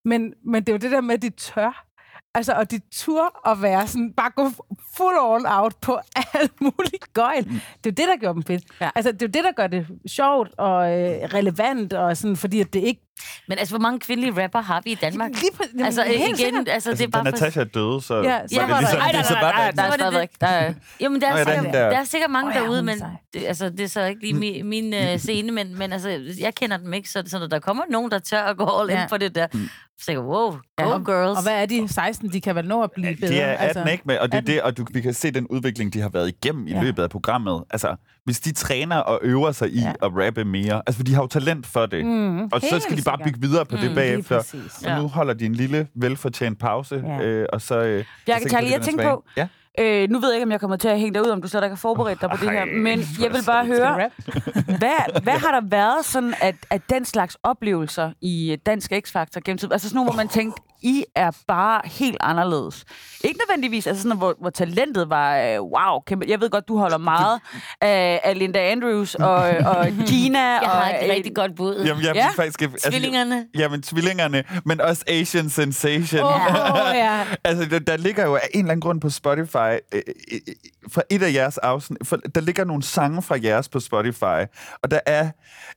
Men, 0.06 0.34
men 0.46 0.64
det 0.64 0.70
er 0.70 0.74
jo 0.74 0.78
det 0.78 0.92
der 0.92 1.02
med, 1.02 1.16
at 1.16 1.22
de 1.22 1.30
tør. 1.30 1.86
Altså, 2.36 2.54
og 2.54 2.72
de 2.72 2.80
tur 2.96 3.50
at 3.52 3.62
være 3.62 3.88
sådan, 3.88 4.14
bare 4.18 4.30
gå 4.36 4.50
full 4.98 5.16
all 5.22 5.46
out 5.48 5.74
på 5.82 6.00
alt 6.34 6.62
muligt 6.62 7.14
gøjl. 7.14 7.44
Det 7.46 7.54
er 7.54 7.60
jo 7.86 7.90
det, 7.92 7.98
der 7.98 8.18
gør 8.22 8.34
dem 8.34 8.44
fedt. 8.44 8.64
Ja. 8.82 8.90
Altså, 8.96 9.12
det 9.12 9.22
er 9.22 9.26
jo 9.26 9.32
det, 9.32 9.44
der 9.44 9.52
gør 9.52 9.68
det 9.68 9.88
sjovt 10.08 10.50
og 10.58 10.92
øh, 11.00 11.10
relevant, 11.34 11.94
og 11.94 12.18
sådan, 12.18 12.36
fordi 12.38 12.60
at 12.62 12.74
det 12.74 12.80
ikke... 12.80 13.02
Men 13.48 13.58
altså, 13.60 13.72
hvor 13.72 13.80
mange 13.82 14.00
kvindelige 14.00 14.44
rapper 14.44 14.62
har 14.62 14.82
vi 14.84 14.92
i 14.92 14.96
Danmark? 14.96 15.30
Lige 15.32 15.52
på, 15.58 15.64
jamen, 15.74 15.86
Altså, 15.86 16.04
helt 16.04 16.22
igen, 16.22 16.36
sikkert. 16.36 16.70
altså, 16.70 16.90
Altså, 16.90 17.04
det 17.04 17.08
er 17.08 17.08
bare... 17.08 17.24
da 17.24 17.30
for- 17.30 17.36
Natasha 17.38 17.64
døde, 17.64 18.02
så, 18.02 18.16
Ja, 18.16 18.22
så 18.48 18.62
var 18.62 18.68
det 18.68 18.78
ligesom... 18.80 18.98
Nej, 19.00 19.12
nej, 19.12 19.22
det, 19.22 19.76
nej, 19.76 19.86
er 19.86 19.90
det 19.92 19.94
stadigvæk. 20.00 20.30
Der 20.42 20.48
er, 20.48 20.74
Jamen, 21.00 21.22
der 21.22 21.28
er, 21.28 21.38
sikkert, 21.46 21.74
der- 21.74 21.80
er 21.80 22.04
sikkert 22.04 22.32
mange 22.32 22.54
derude, 22.54 22.78
er 22.80 22.84
men 22.84 23.04
det, 23.34 23.46
altså, 23.46 23.70
det 23.70 23.80
er 23.80 23.88
så 23.88 24.02
ikke 24.04 24.22
lige 24.22 24.34
min, 24.34 24.66
min 24.70 24.94
uh, 24.94 25.18
scene, 25.18 25.52
men, 25.52 25.78
men 25.78 25.94
altså, 25.94 26.10
jeg 26.40 26.56
kender 26.56 26.78
dem 26.78 26.94
ikke, 26.94 27.10
så, 27.10 27.24
så 27.28 27.40
når 27.40 27.48
der 27.48 27.60
kommer 27.60 27.84
nogen, 27.90 28.12
der 28.12 28.20
tør 28.20 28.42
at 28.42 28.58
gå 28.58 28.80
all 28.82 28.90
in 28.90 28.96
Ja. 28.96 29.08
på 29.10 29.18
det 29.18 29.36
der, 29.36 29.48
så 30.02 30.06
tænker 30.06 30.22
jeg, 30.22 30.30
wow, 30.30 30.52
go 30.52 30.58
Ja. 30.80 30.98
girls. 30.98 31.38
Og 31.38 31.44
hvad 31.44 31.62
er 31.62 31.66
de? 31.66 31.88
16? 31.88 32.30
De 32.34 32.42
kan 32.42 32.56
vel 32.56 32.68
nå 32.68 32.84
at 32.84 32.92
blive 32.92 33.16
bedre. 33.16 33.34
De 33.34 33.40
er 33.40 33.58
18, 33.70 33.88
ikke? 33.92 34.04
Med, 34.06 34.18
og 34.18 34.28
det 34.32 34.34
er 34.34 34.38
18. 34.42 34.54
det, 34.54 34.62
og 34.62 34.78
du, 34.78 34.86
vi 34.94 35.02
kan 35.02 35.14
se 35.14 35.32
den 35.32 35.48
udvikling, 35.48 35.94
de 35.94 36.02
har 36.02 36.10
været 36.10 36.28
igennem 36.28 36.68
i 36.68 36.72
Ja. 36.72 36.82
løbet 36.82 37.04
af 37.04 37.10
programmet. 37.10 37.64
Altså, 37.70 37.96
hvis 38.26 38.40
de 38.40 38.52
træner 38.54 38.98
og 38.98 39.20
øver 39.24 39.52
sig 39.52 39.70
i 39.74 39.80
Ja. 39.80 39.94
at 40.04 40.12
rappe 40.28 40.44
mere, 40.46 40.82
altså, 40.88 40.98
for 40.98 41.04
de 41.04 41.14
har 41.14 41.22
jo 41.22 41.28
talent 41.28 41.66
for 41.68 41.86
det. 41.86 42.06
Mm, 42.06 42.44
Og 42.44 42.62
så 42.62 42.80
skal 42.80 42.98
de 42.98 43.02
bare 43.02 43.18
bygge 43.26 43.42
videre 43.42 43.66
på 43.66 43.76
det 43.78 43.90
Mm, 43.90 43.96
bagefter. 43.96 44.36
Lige 44.54 44.64
præcis. 44.64 44.84
Og 44.88 45.02
nu 45.02 45.08
holder 45.08 45.34
de 45.34 45.46
en 45.46 45.56
lille, 45.56 45.88
velfortjent 45.96 46.60
pause, 46.60 47.04
Ja. 47.08 47.22
øh, 47.24 47.46
og 47.54 47.62
så... 47.62 47.76
Øh, 47.76 47.82
Charlie, 47.84 48.06
jeg 48.28 48.42
vender 48.64 48.70
tænker 48.70 48.82
tilbage. 48.90 49.10
på, 49.10 49.24
Ja. 49.38 49.48
Øh, 49.80 50.10
nu 50.10 50.20
ved 50.20 50.30
jeg 50.30 50.36
ikke, 50.36 50.46
om 50.46 50.52
jeg 50.52 50.60
kommer 50.60 50.78
til 50.78 50.88
at 50.88 51.00
hænge 51.00 51.14
dig 51.14 51.22
ud, 51.22 51.28
om 51.30 51.42
du 51.42 51.48
slet 51.48 51.64
ikke 51.64 51.70
har 51.70 51.76
forberedt 51.76 52.22
dig 52.22 52.30
på 52.30 52.38
det 52.46 52.52
her, 52.52 52.66
men 52.66 53.00
jeg 53.22 53.34
vil 53.34 53.44
bare 53.46 53.66
høre, 53.66 54.10
hvad, 54.66 55.22
hvad 55.24 55.34
har 55.34 55.60
der 55.60 55.68
været 55.70 56.06
sådan, 56.06 56.34
at, 56.42 56.56
at 56.70 56.82
den 56.90 57.06
slags 57.06 57.38
oplevelser 57.44 58.12
i 58.22 58.58
Dansk 58.66 58.92
X-Factor 58.92 59.40
gennem 59.46 59.58
tiden? 59.58 59.72
Altså 59.72 59.90
sådan 59.90 59.96
nogle, 59.96 60.12
hvor 60.12 60.18
man 60.18 60.28
tænkte, 60.28 60.62
I 60.82 61.04
er 61.16 61.32
bare 61.48 61.82
helt 61.86 62.18
anderledes. 62.20 62.86
Ikke 63.24 63.40
nødvendigvis, 63.48 63.88
altså 63.88 64.04
sådan, 64.04 64.18
hvor, 64.18 64.36
hvor 64.42 64.50
talentet 64.50 65.10
var, 65.10 65.38
øh, 65.38 65.62
wow, 65.62 66.00
kæmpe. 66.08 66.26
Jeg 66.30 66.42
ved 66.42 66.50
godt, 66.50 66.68
du 66.68 66.78
holder 66.78 66.98
meget 66.98 67.40
af, 67.82 68.22
af 68.24 68.40
Linda 68.40 68.60
Andrews 68.72 69.16
og, 69.16 69.36
og 69.66 69.88
Gina. 70.10 70.40
Jeg 70.40 70.60
og, 70.64 70.70
har 70.70 70.90
et 70.90 71.04
øh, 71.04 71.10
rigtig 71.10 71.36
godt 71.36 71.56
bud. 71.56 71.84
Jamen, 71.86 72.04
jeg 72.04 72.16
Ja. 72.16 72.30
faktisk... 72.36 72.62
Altså, 72.62 72.90
Tvillingerne. 72.90 73.46
Jamen, 73.58 73.82
tvillingerne, 73.82 74.44
men 74.66 74.82
også 74.82 75.04
Asian 75.08 75.50
Sensation. 75.50 76.24
Åh, 76.24 76.32
ja. 76.94 77.24
altså, 77.50 77.66
der, 77.66 77.80
der 77.80 77.98
ligger 77.98 78.26
jo 78.26 78.36
af 78.36 78.40
en 78.54 78.60
eller 78.60 78.72
anden 78.72 78.82
grund 78.82 79.02
på 79.02 79.10
Spotify, 79.10 79.56
øh, 79.56 79.78
øh, 79.94 80.02
øh, 80.32 80.40
fra 80.92 81.02
et 81.10 81.24
af 81.24 81.34
jeres 81.34 81.58
afsnit, 81.58 81.98
for, 82.04 82.16
der 82.36 82.42
ligger 82.42 82.64
nogle 82.64 82.84
sange 82.84 83.22
fra 83.22 83.38
jeres 83.44 83.70
på 83.70 83.80
Spotify, 83.80 84.42
og 84.84 84.92
der 84.92 85.00
er 85.06 85.30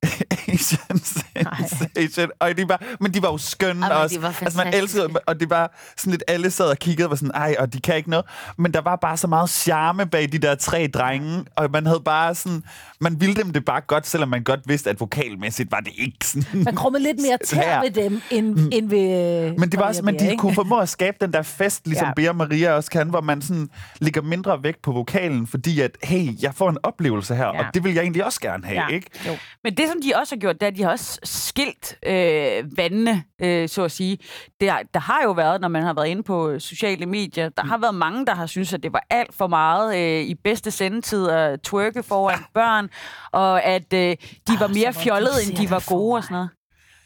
Asian 0.49 0.99
Sensation, 0.99 2.31
og 2.41 2.57
de 2.57 2.69
var, 2.69 2.83
men 3.01 3.15
de 3.15 3.23
var 3.23 3.31
jo 3.33 3.39
skønne 3.39 3.87
Jamen, 3.87 4.03
også. 4.03 4.17
de 4.17 4.23
var 4.23 4.29
altså, 4.29 4.45
man 4.45 4.65
fantastiske. 4.67 4.94
Dem, 5.03 5.17
og 5.27 5.41
det 5.41 5.51
var 5.51 5.77
sådan 5.97 6.11
lidt, 6.11 6.23
alle 6.29 6.51
sad 6.51 6.67
og 6.71 6.79
kiggede 6.79 7.07
og 7.07 7.11
var 7.11 7.17
sådan, 7.17 7.31
ej, 7.35 7.57
og 7.59 7.73
de 7.73 7.81
kan 7.81 7.97
ikke 7.97 8.11
noget. 8.11 8.27
Men 8.59 8.75
der 8.75 8.81
var 8.81 8.97
bare 8.97 9.17
så 9.17 9.27
meget 9.27 9.51
charme 9.51 10.07
bag 10.07 10.33
de 10.33 10.39
der 10.39 10.55
tre 10.55 10.87
drenge, 10.87 11.45
og 11.57 11.71
man 11.71 11.87
havde 11.87 12.01
bare 12.05 12.35
sådan, 12.35 12.63
man 13.01 13.21
ville 13.21 13.35
dem 13.37 13.53
det 13.53 13.65
bare 13.65 13.81
godt, 13.81 14.07
selvom 14.07 14.29
man 14.29 14.45
godt 14.45 14.61
vidste, 14.67 14.91
at 14.91 15.01
vokalmæssigt 15.01 15.73
var 15.73 15.81
det 15.81 15.93
ikke 15.99 16.27
sådan. 16.27 16.45
Man 16.65 16.75
krummede 16.77 17.03
lidt 17.03 17.17
mere 17.21 17.39
tær 17.47 17.81
ved 17.81 17.91
dem, 17.91 18.23
end, 18.31 18.55
mm. 18.55 18.69
end 18.73 18.89
ved... 18.91 19.53
Men 19.59 19.71
det 19.73 19.81
var 19.81 19.87
også, 19.87 20.03
men 20.03 20.19
de 20.19 20.25
ikke? 20.31 20.41
kunne 20.41 20.55
formå 20.55 20.79
at 20.79 20.89
skabe 20.89 21.17
den 21.21 21.33
der 21.33 21.43
fest, 21.43 21.81
ligesom 21.87 22.09
Ja. 22.09 22.13
Bea 22.17 22.29
og 22.29 22.37
Maria 22.37 22.73
også 22.73 22.91
kan, 22.91 23.09
hvor 23.09 23.21
man 23.21 23.43
sådan 23.43 23.69
ligger 24.01 24.23
mindre 24.23 24.63
vægt 24.63 24.83
på 24.83 24.93
vokalen, 24.93 25.47
fordi 25.47 25.81
at, 25.81 25.91
hey, 26.03 26.43
jeg 26.43 26.55
får 26.55 26.71
en 26.71 26.79
oplevelse 26.83 27.35
her, 27.35 27.45
ja. 27.47 27.59
og 27.59 27.65
det 27.75 27.85
vil 27.85 27.95
jeg 27.95 28.03
egentlig 28.03 28.25
også 28.25 28.41
gerne 28.41 28.67
have, 28.67 28.81
Ja. 28.81 28.89
ikke? 28.95 29.11
Jo. 29.27 29.37
Men 29.65 29.77
det, 29.77 29.89
som 29.89 29.97
de 30.03 30.13
også 30.17 30.35
har 30.35 30.41
gjort, 30.41 30.55
det 30.55 30.63
er, 30.63 30.67
at 30.67 30.77
de 30.77 30.83
har 30.83 30.91
også 30.91 31.19
skilt 31.25 31.97
øh, 32.07 32.77
vandene, 32.77 33.23
øh, 33.43 33.69
så 33.69 33.83
at 33.85 33.93
sige. 33.93 34.19
Der, 34.61 34.75
der 34.95 35.01
har 35.01 35.21
jo 35.25 35.31
været, 35.33 35.61
når 35.61 35.69
man 35.69 35.83
har 35.83 35.93
været 35.95 36.07
inde 36.07 36.23
på 36.23 36.59
sociale 36.59 37.07
medier, 37.07 37.49
der 37.49 37.65
har 37.65 37.79
været 37.79 37.95
mange, 37.95 38.27
der 38.27 38.35
har 38.35 38.47
syntes, 38.47 38.73
at 38.75 38.83
det 38.83 38.93
var 38.93 39.03
alt 39.11 39.35
for 39.35 39.47
meget 39.47 39.97
øh, 39.99 40.23
i 40.25 40.35
bedste 40.35 40.71
sendetid 40.71 41.29
at 41.29 41.61
twerke 41.63 42.03
foran 42.03 42.39
børn, 42.55 42.89
og 43.33 43.63
at 43.65 43.93
øh, 43.93 44.17
de 44.49 44.61
var 44.61 44.67
mere 44.69 44.91
hvor 44.93 45.01
fjollede, 45.01 45.33
end 45.47 45.57
de 45.57 45.63
det 45.63 45.71
var 45.71 45.85
gode 45.89 46.17
og 46.17 46.23
sådan 46.25 46.35
noget. 46.35 46.51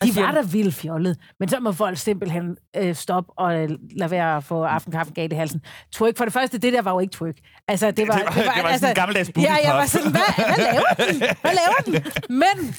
De 0.03 0.17
var 0.17 0.33
da 0.33 0.41
vildt 0.43 0.75
fjollet. 0.75 1.17
Men 1.41 1.49
så 1.49 1.61
må 1.61 1.73
folk 1.73 1.99
simpelthen 1.99 2.57
øh, 2.77 2.95
stoppe 2.95 3.33
og 3.39 3.63
øh, 3.63 3.69
lade 3.97 4.11
være 4.11 4.37
at 4.37 4.45
få 4.45 4.63
aftenkaffen 4.63 5.15
galt 5.15 5.33
i 5.33 5.37
halsen. 5.37 5.61
Twerk, 5.93 6.17
for 6.17 6.25
det 6.25 6.33
første, 6.33 6.59
det 6.59 6.73
der 6.73 6.83
var 6.83 6.93
jo 6.93 6.99
ikke 6.99 7.13
twerk. 7.13 7.35
Altså, 7.69 7.91
det 7.91 8.09
var, 8.09 8.15
Det 8.17 8.25
var- 8.27 8.33
det 8.33 8.63
var 8.65 8.73
sådan 8.73 8.89
en 8.89 8.95
gammeldags 8.95 9.31
Ja, 9.37 9.57
jeg 9.65 9.75
var 9.75 9.87
sådan, 9.87 10.11
hvad, 10.11 10.21
hvad 10.37 10.57
laver 10.65 11.11
den? 11.11 11.37
Hvad 11.41 11.51
laver 11.53 12.01
den? 12.01 12.13
Men, 12.43 12.75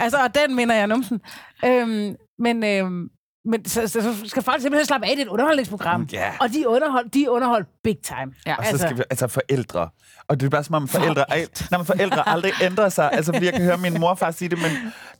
altså, 0.00 0.18
og 0.18 0.34
den 0.34 0.56
minder 0.56 0.74
jeg 0.74 0.86
numsen. 0.86 1.20
Øhm, 1.64 2.14
men, 2.38 2.64
øhm, 2.64 3.08
men 3.48 3.68
så, 3.68 3.88
så, 3.88 4.02
så, 4.02 4.14
skal 4.26 4.42
folk 4.42 4.62
simpelthen 4.62 4.86
slappe 4.86 5.06
af, 5.06 5.12
det 5.16 5.22
er 5.22 5.26
et 5.26 5.30
underholdningsprogram. 5.30 6.08
Ja. 6.12 6.24
Og 6.40 6.48
de 6.52 6.68
underhold, 6.68 7.10
de 7.10 7.30
underhold 7.30 7.64
big 7.84 7.96
time. 8.04 8.32
Ja. 8.46 8.54
Og 8.54 8.64
så 8.70 8.78
skal 8.78 8.96
vi, 8.96 9.02
altså 9.10 9.26
forældre. 9.28 9.88
Og 10.28 10.40
det 10.40 10.46
er 10.46 10.50
bare 10.50 10.64
som 10.64 10.74
om 10.74 10.88
forældre, 10.88 11.24
ej, 11.30 11.46
nej, 11.70 11.78
men 11.78 11.86
forældre 11.86 12.28
aldrig 12.28 12.52
ændrer 12.62 12.88
sig. 12.88 13.10
Altså, 13.12 13.32
fordi 13.32 13.44
jeg 13.46 13.54
kan 13.54 13.62
høre 13.64 13.76
min 13.78 14.00
mor 14.00 14.08
og 14.10 14.18
far 14.18 14.30
sige 14.30 14.48
det, 14.48 14.58
men 14.58 14.70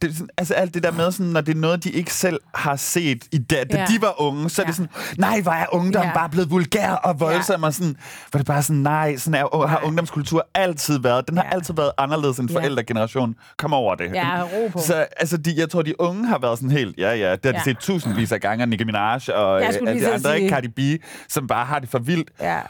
det, 0.03 0.13
sådan, 0.13 0.29
altså 0.39 0.55
alt 0.55 0.75
det 0.75 0.83
der 0.83 0.91
med, 0.93 1.13
sådan, 1.13 1.27
når 1.27 1.41
det 1.41 1.55
er 1.55 1.59
noget, 1.61 1.85
de 1.85 1.91
ikke 1.91 2.15
selv 2.15 2.41
har 2.55 2.77
set, 2.77 3.25
i 3.33 3.39
da, 3.39 3.65
da 3.65 3.79
Ja. 3.79 3.85
de 3.87 4.03
var 4.03 4.21
unge, 4.21 4.51
så 4.51 4.63
er 4.63 4.67
det 4.67 4.73
Ja. 4.73 4.77
sådan, 4.77 4.91
nej, 5.19 5.41
hvor 5.41 5.53
er 5.53 5.67
ungdom 5.75 6.03
Ja. 6.05 6.13
bare 6.15 6.29
blevet 6.29 6.51
vulgær 6.51 6.91
og 6.91 7.21
voldsom, 7.21 7.63
og 7.63 7.75
sådan, 7.75 7.97
hvor 8.31 8.39
det 8.39 8.47
bare 8.47 8.63
sådan, 8.63 8.83
nej, 8.83 9.17
sådan 9.17 9.35
er, 9.45 9.67
har 9.67 9.81
ungdomskultur 9.85 10.47
altid 10.55 10.99
været. 11.01 11.29
Den 11.29 11.37
har 11.37 11.45
Ja. 11.45 11.55
altid 11.55 11.75
været 11.75 11.91
anderledes 11.99 12.39
end 12.39 12.51
Ja. 12.51 12.57
forældregenerationen. 12.57 13.35
Kom 13.59 13.73
over 13.73 13.95
det. 13.95 14.15
Ja, 14.15 14.43
ro 14.43 14.69
på. 14.73 14.79
Så 14.79 14.95
altså, 15.17 15.37
de, 15.37 15.55
jeg 15.57 15.71
tror, 15.71 15.83
de 15.83 16.01
unge 16.01 16.27
har 16.27 16.39
været 16.39 16.59
sådan 16.59 16.71
helt, 16.71 16.99
ja, 16.99 17.15
ja, 17.15 17.33
det 17.33 17.45
har 17.45 17.53
de 17.53 17.59
Ja. 17.59 17.63
set 17.65 17.79
tusindvis 18.19 18.33
af 18.33 18.41
gange, 18.41 18.65
og 18.65 18.69
Nicki 18.69 18.85
Minaj 18.85 19.21
og 19.35 19.63
øh, 19.63 19.73
de 19.73 19.79
andre, 19.89 20.15
ikke 20.15 20.23
sige- 20.23 20.49
Cardi 20.51 20.69
B, 20.69 21.03
som 21.29 21.47
bare 21.47 21.65
har 21.67 21.79
det 21.79 21.89
for 21.89 21.99
vildt 21.99 22.31
Ja. 22.41 22.61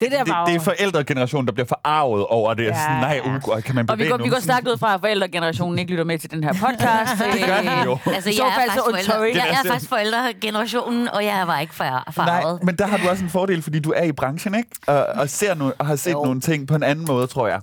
Det 0.00 0.12
der 0.12 0.24
det, 0.24 0.32
var 0.32 0.46
det 0.46 0.54
er 0.54 0.60
forældregenerationen, 0.60 1.46
der 1.46 1.52
bliver 1.52 1.66
forarvet 1.66 2.26
over 2.26 2.54
det. 2.54 2.64
Ja, 2.64 2.74
sådan, 2.74 2.96
nej, 3.00 3.20
uh, 3.24 3.62
kan 3.62 3.74
man 3.74 3.90
Og 3.90 3.98
vi 3.98 4.02
bevæge 4.04 4.10
går, 4.18 4.24
vi 4.24 4.28
går 4.28 4.38
stærkt 4.40 4.68
ud 4.68 4.78
fra, 4.78 4.94
at 4.94 5.00
forældregenerationen 5.00 5.78
ikke 5.78 5.90
lytter 5.90 6.04
med 6.04 6.18
til 6.18 6.30
den 6.30 6.44
her 6.44 6.52
podcast. 6.52 7.24
det 7.34 7.46
gør 7.46 7.60
de 7.60 7.82
jo. 7.84 7.98
Altså, 8.06 8.30
I 8.30 8.32
så 8.32 8.42
jeg 8.44 8.50
er, 8.50 8.54
faktisk 8.54 8.84
forældre, 8.84 9.14
jeg, 9.20 9.34
jeg 9.34 9.48
er 9.58 9.62
Det 9.62 9.70
faktisk 9.70 9.88
forældregenerationen, 9.88 11.08
og 11.08 11.24
jeg 11.24 11.46
var 11.46 11.60
ikke 11.60 11.74
for, 11.74 12.24
Nej, 12.24 12.42
men 12.62 12.76
der 12.76 12.86
har 12.86 12.96
du 12.96 13.08
også 13.08 13.24
en 13.24 13.30
fordel, 13.30 13.62
fordi 13.62 13.78
du 13.80 13.92
er 13.96 14.02
i 14.02 14.12
branchen, 14.12 14.54
ikke? 14.54 14.70
Og, 14.86 15.06
og, 15.06 15.30
ser 15.30 15.54
nu, 15.54 15.72
og 15.78 15.86
har 15.86 15.96
set 15.96 16.12
Jo. 16.12 16.24
nogle 16.24 16.40
ting 16.40 16.68
på 16.68 16.74
en 16.74 16.82
anden 16.82 17.04
måde, 17.06 17.26
tror 17.26 17.48
jeg. 17.48 17.60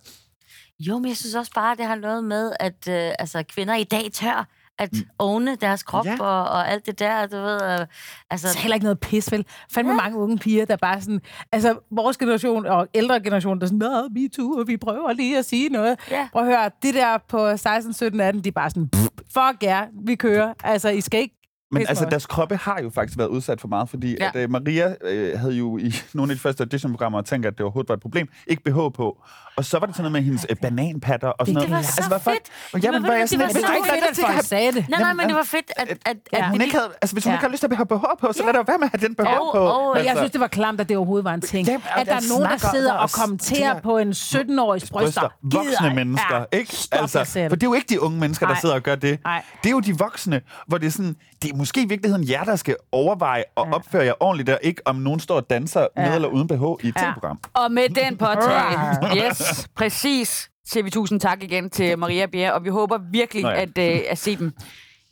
Jo, 0.79 0.97
men 0.99 1.07
jeg 1.09 1.17
synes 1.17 1.35
også 1.35 1.51
bare, 1.55 1.71
at 1.71 1.77
det 1.77 1.85
har 1.85 1.95
noget 1.95 2.23
med, 2.23 2.51
at 2.59 2.87
øh, 2.89 3.11
altså, 3.19 3.43
kvinder 3.53 3.75
i 3.75 3.83
dag 3.83 4.03
tør 4.13 4.47
at 4.81 4.89
åne 5.19 5.55
deres 5.55 5.83
krop 5.83 6.05
Ja. 6.05 6.11
ja. 6.11 6.23
og, 6.23 6.43
og 6.43 6.71
alt 6.71 6.85
det 6.85 6.99
der, 6.99 7.25
du 7.27 7.35
ved. 7.37 7.79
Øh, 7.79 7.85
altså, 8.29 8.47
Så 8.53 8.57
heller 8.59 8.75
ikke 8.75 8.83
noget 8.83 8.99
pis, 8.99 9.31
vel? 9.31 9.45
Fandme 9.73 9.93
mange 9.93 10.17
unge 10.17 10.37
piger, 10.37 10.65
der 10.65 10.75
bare 10.75 11.01
sådan... 11.01 11.21
Altså, 11.51 11.75
vores 11.91 12.17
generation 12.17 12.65
og 12.65 12.87
ældre 12.93 13.19
generation, 13.19 13.59
der 13.59 13.63
er 13.63 13.67
sådan, 13.67 13.79
Nå, 13.79 14.07
me 14.21 14.27
too, 14.29 14.59
og 14.59 14.67
vi 14.67 14.77
prøver 14.77 15.13
lige 15.13 15.37
at 15.37 15.45
sige 15.45 15.69
noget. 15.69 15.99
Ja. 16.11 16.27
Prøv 16.33 16.41
at 16.41 16.47
høre, 16.57 16.69
det 16.81 16.93
der 16.93 17.17
på 17.29 17.57
16, 17.57 17.93
17, 17.93 18.19
18, 18.19 18.43
de 18.43 18.47
er 18.49 18.53
bare 18.53 18.69
sådan, 18.69 18.89
"Pff, 18.89 19.07
fuck 19.33 19.63
ja, 19.63 19.81
vi 20.05 20.15
kører. 20.15 20.53
Altså, 20.63 20.89
I 20.89 21.01
skal 21.01 21.19
ikke 21.19 21.35
Men 21.73 21.85
altså, 21.89 22.05
deres 22.05 22.25
kroppe 22.25 22.55
har 22.55 22.79
jo 22.83 22.89
faktisk 22.89 23.17
været 23.17 23.27
udsat 23.29 23.61
for 23.61 23.67
meget, 23.67 23.89
fordi 23.89 24.15
Ja. 24.19 24.31
ja. 24.35 24.39
at, 24.39 24.45
uh, 24.45 24.51
Maria 24.51 24.95
øh, 25.03 25.39
havde 25.39 25.53
jo 25.53 25.77
i 25.77 25.93
nogle 26.13 26.31
af 26.31 26.35
de 26.35 26.41
første 26.41 26.61
auditionprogrammer 26.61 27.21
tænkt, 27.21 27.45
at 27.45 27.53
det 27.53 27.61
overhovedet 27.61 27.89
var 27.89 27.95
et 27.95 28.01
problem. 28.01 28.27
Ikke 28.47 28.63
BH 28.63 28.75
på. 28.75 29.23
Og 29.61 29.65
så 29.65 29.79
var 29.79 29.85
det 29.87 29.95
sådan 29.95 30.03
noget 30.11 30.11
med 30.11 30.21
hendes 30.21 30.45
øh, 30.49 30.55
bananpatter 30.55 31.27
og 31.27 31.47
sådan 31.47 31.61
Det 31.61 31.69
noget. 31.69 31.85
var 31.85 31.91
så 32.03 32.07
hvad 32.07 32.19
folk- 32.19 32.35
fedt. 32.35 32.47
Og 32.73 32.77
Det 32.81 32.83
jamen, 32.85 33.01
var- 33.03 33.07
var 33.09 33.13
jeg 33.15 33.21
det 33.21 33.29
sådan, 33.29 33.39
var 33.39 33.45
lidt, 33.47 33.53
så 33.53 33.59
"Hvis 33.59 33.69
du 33.69 33.75
ikke 33.75 34.07
fedt, 34.07 34.19
at 34.25 34.33
folk 34.33 34.45
sagde 34.45 34.71
det. 34.71 34.89
nej, 34.89 34.99
nej, 34.99 35.13
men 35.13 35.27
det 35.29 35.35
var 35.35 35.43
fedt, 35.43 35.71
at, 35.77 35.87
at, 35.89 35.97
at, 36.05 36.17
at 36.33 36.49
hun 36.49 36.61
ikke 36.61 36.75
havde, 36.75 36.89
altså, 37.01 37.13
hvis 37.15 37.23
hun 37.25 37.33
ikke 37.33 37.43
har 37.45 37.51
lyst 37.51 37.59
til 37.59 37.67
at 37.71 37.77
have 37.77 37.85
BH 37.85 38.05
på, 38.21 38.27
så 38.33 38.43
lad 38.45 38.53
da 38.53 38.61
være 38.67 38.77
med 38.83 38.87
at 38.93 38.99
have 38.99 39.07
den 39.07 39.15
Ja. 39.19 39.37
på. 39.37 39.47
Og- 39.59 39.95
Men 39.95 40.03
jeg 40.03 40.09
Altså, 40.09 40.21
synes, 40.21 40.31
det 40.31 40.41
var 40.41 40.47
klamt, 40.47 40.81
at 40.81 40.89
det 40.89 40.97
overhovedet 40.97 41.25
var 41.25 41.33
en 41.33 41.41
ting. 41.41 41.69
At 41.69 41.81
der 42.07 42.13
er 42.15 42.29
nogen, 42.29 42.43
der 42.51 42.57
sidder 42.73 42.91
der 42.93 42.99
og 42.99 43.09
kommenterer 43.11 43.79
på 43.79 43.97
en 43.97 44.11
17-årigs 44.11 44.89
bryster. 44.91 45.29
Voksne 45.43 45.93
mennesker, 45.95 46.45
ikke? 46.51 46.77
Altså, 46.91 47.17
for 47.25 47.39
det. 47.39 47.51
det 47.51 47.63
er 47.63 47.67
jo 47.67 47.73
ikke 47.73 47.87
de 47.89 48.01
unge 48.01 48.19
mennesker, 48.19 48.47
der 48.47 48.55
sidder 48.55 48.75
og 48.75 48.81
gør 48.81 48.95
det. 48.95 49.19
Det 49.63 49.69
er 49.69 49.71
jo 49.71 49.79
de 49.79 49.97
voksne, 49.97 50.41
hvor 50.67 50.77
det 50.77 50.87
er 50.87 50.91
sådan, 50.91 51.15
det 51.41 51.51
er 51.51 51.55
måske 51.55 51.81
i 51.81 51.85
virkeligheden 51.85 52.29
jer, 52.29 52.43
der 52.43 52.55
skal 52.55 52.75
overveje 52.91 53.43
og 53.55 53.67
opføre 53.73 54.05
jer 54.05 54.13
ordentligt, 54.19 54.49
og 54.49 54.59
ikke 54.61 54.81
om 54.85 54.95
nogen 54.95 55.19
står 55.19 55.35
og 55.35 55.49
danser 55.49 55.87
med 55.95 56.15
eller 56.15 56.27
uden 56.27 56.47
BH 56.47 56.85
i 56.85 56.87
et 56.87 56.95
tv-program. 56.95 57.39
Og 57.53 57.71
med 57.71 57.89
den 57.89 58.17
påtale, 58.17 58.77
yes, 59.27 59.50
præcis, 59.75 60.49
siger 60.65 60.83
vi 60.83 60.89
tusind 60.89 61.19
tak 61.19 61.43
igen 61.43 61.69
til 61.69 61.97
Maria 61.99 62.25
Bjerre, 62.25 62.53
og 62.53 62.63
vi 62.63 62.69
håber 62.69 62.97
virkelig 63.11 63.43
Nå 63.43 63.49
ja. 63.49 63.61
at, 63.61 63.77
øh, 63.77 63.99
at 64.09 64.17
se 64.17 64.35
dem 64.37 64.51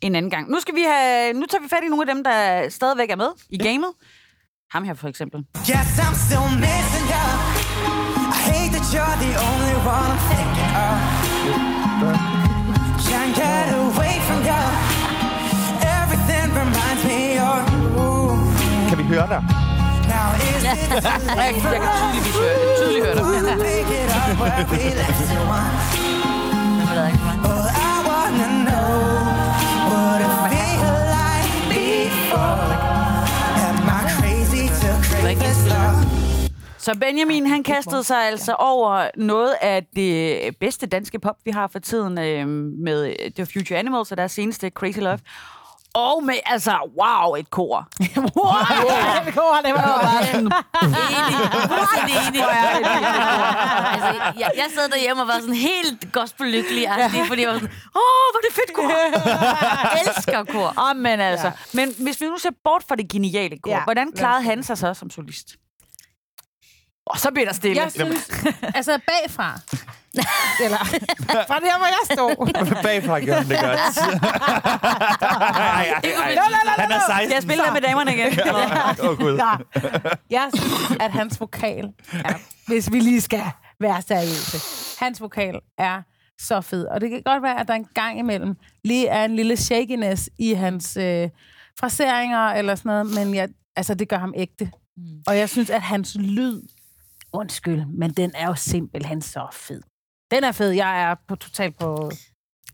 en 0.00 0.14
anden 0.14 0.30
gang. 0.30 0.50
Nu 0.50 0.60
skal 0.60 0.74
vi 0.74 0.80
have, 0.94 1.32
nu 1.32 1.46
tager 1.50 1.62
vi 1.62 1.68
fat 1.68 1.82
i 1.84 1.88
nogle 1.88 2.02
af 2.10 2.14
dem, 2.14 2.24
der 2.24 2.68
stadigvæk 2.68 3.10
er 3.10 3.16
med 3.16 3.28
i 3.50 3.58
gamet. 3.58 3.90
Ham 4.72 4.84
her 4.84 4.94
for 4.94 5.08
eksempel. 5.08 5.40
Yes, 5.70 5.88
I'm 6.04 6.16
still 6.26 6.48
missing 6.66 7.06
you. 7.14 7.28
I 8.36 8.38
hate 8.50 8.70
that 8.76 8.86
you're 8.94 9.16
the 9.26 9.32
only 9.50 9.76
one 9.94 10.06
I'm 10.12 10.20
thinking 10.30 10.72
of. 10.84 10.96
Can't 13.08 13.32
get 13.44 13.66
away 13.84 14.14
from 14.28 14.40
you. 14.50 14.62
Everything 15.98 16.46
reminds 16.62 17.02
me 17.10 17.20
of 17.50 17.58
you. 17.96 18.88
Kan 18.88 18.98
vi 18.98 19.02
høre 19.14 19.26
dig? 19.34 19.42
Now 20.14 20.28
is 20.48 20.62
it 20.72 20.78
too 20.86 20.94
Jeg, 21.08 21.20
late 21.36 21.60
for 21.60 21.68
jeg 21.68 21.80
kan 21.82 21.90
tydeligvis 21.96 22.34
høre 22.38 22.54
det. 22.54 22.72
Tydeligt 22.78 23.04
høre 23.04 23.58
det 23.58 24.09
us 24.42 24.52
to 24.58 24.64
pick 24.70 24.84
it 24.84 24.86
up 24.86 24.86
where 24.86 24.86
we 24.86 24.94
left 24.96 25.20
it 25.20 25.42
once? 25.56 25.84
Jeg 26.96 27.12
I 27.86 27.96
wanna 28.10 28.48
know 28.66 28.92
would 29.90 30.20
it 30.26 30.34
feel 30.52 30.96
like 31.18 31.50
before? 31.74 32.64
Am 33.66 33.78
I 33.88 34.00
crazy 34.16 34.64
to 34.80 34.88
crave 35.08 35.38
this 35.38 35.60
love? 35.72 35.98
Så 36.78 36.94
Benjamin, 37.00 37.46
han 37.46 37.62
kastede 37.62 38.04
sig 38.04 38.26
altså 38.26 38.54
over 38.58 39.08
noget 39.16 39.54
af 39.60 39.86
det 39.96 40.56
bedste 40.60 40.86
danske 40.86 41.18
pop, 41.18 41.36
vi 41.44 41.50
har 41.50 41.66
for 41.66 41.78
tiden 41.78 42.18
øh, 42.18 42.48
med 42.84 43.06
øh, 43.08 43.30
The 43.30 43.46
Future 43.46 43.78
Animals 43.78 44.10
og 44.10 44.16
deres 44.16 44.32
seneste 44.32 44.70
Crazy 44.70 44.98
Love. 44.98 45.18
Og 45.94 46.24
med, 46.24 46.34
altså, 46.46 46.72
wow, 47.00 47.34
et 47.34 47.50
kor. 47.50 47.88
wow, 48.38 48.54
det 49.26 49.36
var 49.36 49.60
det 49.64 49.74
var 49.74 50.00
bare 50.02 50.26
sådan, 50.26 50.46
Enig. 51.16 51.36
Fuldstændig 51.72 52.14
enig. 52.28 52.44
altså, 53.94 54.22
jeg, 54.38 54.50
jeg 54.56 54.66
sad 54.74 54.88
derhjemme 54.88 55.22
og 55.22 55.28
var 55.28 55.38
sådan 55.40 55.54
helt 55.54 56.12
gospel-lykkelig, 56.12 56.82
ja. 56.82 57.06
fordi 57.28 57.42
jeg 57.42 57.48
var 57.48 57.54
sådan, 57.54 57.74
åh, 58.02 58.26
hvor 58.32 58.38
er 58.38 58.44
det 58.48 58.54
fedt 58.54 58.72
kor. 58.74 58.90
Jeg 59.94 60.02
elsker 60.06 60.44
kor. 60.44 60.74
Oh, 60.76 60.96
men 60.96 61.20
altså, 61.20 61.46
ja. 61.46 61.52
men 61.72 61.94
hvis 61.98 62.20
vi 62.20 62.26
nu 62.26 62.38
ser 62.38 62.50
bort 62.64 62.84
fra 62.88 62.94
det 62.96 63.10
geniale 63.10 63.58
kor, 63.62 63.70
Ja, 63.70 63.84
hvordan 63.84 64.12
klarede 64.12 64.42
han 64.42 64.62
sig 64.62 64.78
så 64.78 64.94
som 64.94 65.10
solist? 65.10 65.48
Og 67.06 67.18
så 67.18 67.30
bliver 67.30 67.46
der 67.46 67.52
stille. 67.54 67.82
Jeg 67.82 67.92
synes, 67.92 68.30
altså 68.74 68.98
bagfra, 69.06 69.60
eller 70.64 70.78
fra 71.50 71.58
der, 71.60 71.78
hvor 71.78 71.86
jeg 71.86 72.04
står, 72.12 72.28
Bagfra 72.82 73.20
gjorde 73.20 73.40
han 73.40 73.48
det 73.48 73.60
godt. 73.60 73.78
ej, 75.22 76.00
ej, 76.02 76.02
ej. 76.02 76.36
Han 76.76 76.92
er 76.92 77.00
16. 77.06 77.28
Skal 77.28 77.30
jeg 77.30 77.42
spille 77.42 77.64
der 77.64 77.72
med 77.72 77.80
damerne 77.80 78.14
igen? 78.14 78.38
Åh, 79.04 79.10
oh, 79.10 79.18
Gud. 79.18 79.40
Jeg 80.30 80.50
synes, 80.54 80.98
at 81.00 81.12
hans 81.12 81.40
vokal, 81.40 81.84
er, 82.12 82.34
hvis 82.66 82.92
vi 82.92 83.00
lige 83.00 83.20
skal 83.20 83.42
være 83.80 84.02
seriøse, 84.02 84.58
hans 85.04 85.20
vokal 85.20 85.54
er 85.78 86.02
så 86.40 86.60
fed. 86.60 86.86
Og 86.86 87.00
det 87.00 87.10
kan 87.10 87.22
godt 87.24 87.42
være, 87.42 87.60
at 87.60 87.68
der 87.68 87.74
en 87.74 87.86
gang 87.94 88.18
imellem 88.18 88.56
lige 88.84 89.06
er 89.06 89.24
en 89.24 89.36
lille 89.36 89.56
shakiness 89.56 90.30
i 90.38 90.52
hans 90.52 90.96
øh, 90.96 91.28
fraseringer 91.80 92.48
eller 92.48 92.74
sådan 92.74 92.88
noget, 92.88 93.26
men 93.26 93.34
jeg, 93.34 93.48
altså, 93.76 93.94
det 93.94 94.08
gør 94.08 94.18
ham 94.18 94.34
ægte. 94.36 94.70
Mm. 94.96 95.02
Og 95.26 95.38
jeg 95.38 95.48
synes, 95.48 95.70
at 95.70 95.82
hans 95.82 96.16
lyd, 96.20 96.62
undskyld, 97.32 97.86
men 97.86 98.10
den 98.10 98.32
er 98.34 98.46
jo 98.46 98.54
simpelthen 98.54 99.22
så 99.22 99.46
fed. 99.52 99.82
Den 100.30 100.44
er 100.44 100.52
fed. 100.52 100.70
Jeg 100.70 101.02
er 101.02 101.14
på 101.28 101.36
totalt 101.36 101.78
på... 101.78 102.10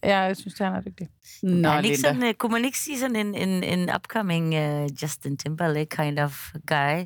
Jeg 0.03 0.37
synes, 0.37 0.59
han 0.59 0.75
er 0.75 0.81
dygtig. 0.81 1.09
Nå, 1.43 1.69
er 1.69 1.81
ikke 1.81 1.97
sådan, 1.97 2.23
uh, 2.23 2.33
kunne 2.33 2.53
man 2.53 2.65
ikke 2.65 2.79
sige 2.79 2.99
sådan 2.99 3.17
en, 3.17 3.35
en, 3.35 3.65
en 3.65 3.91
upcoming 3.95 4.55
uh, 4.55 5.03
Justin 5.03 5.37
Timberlake 5.37 5.97
kind 5.97 6.19
of 6.19 6.49
guy? 6.67 7.05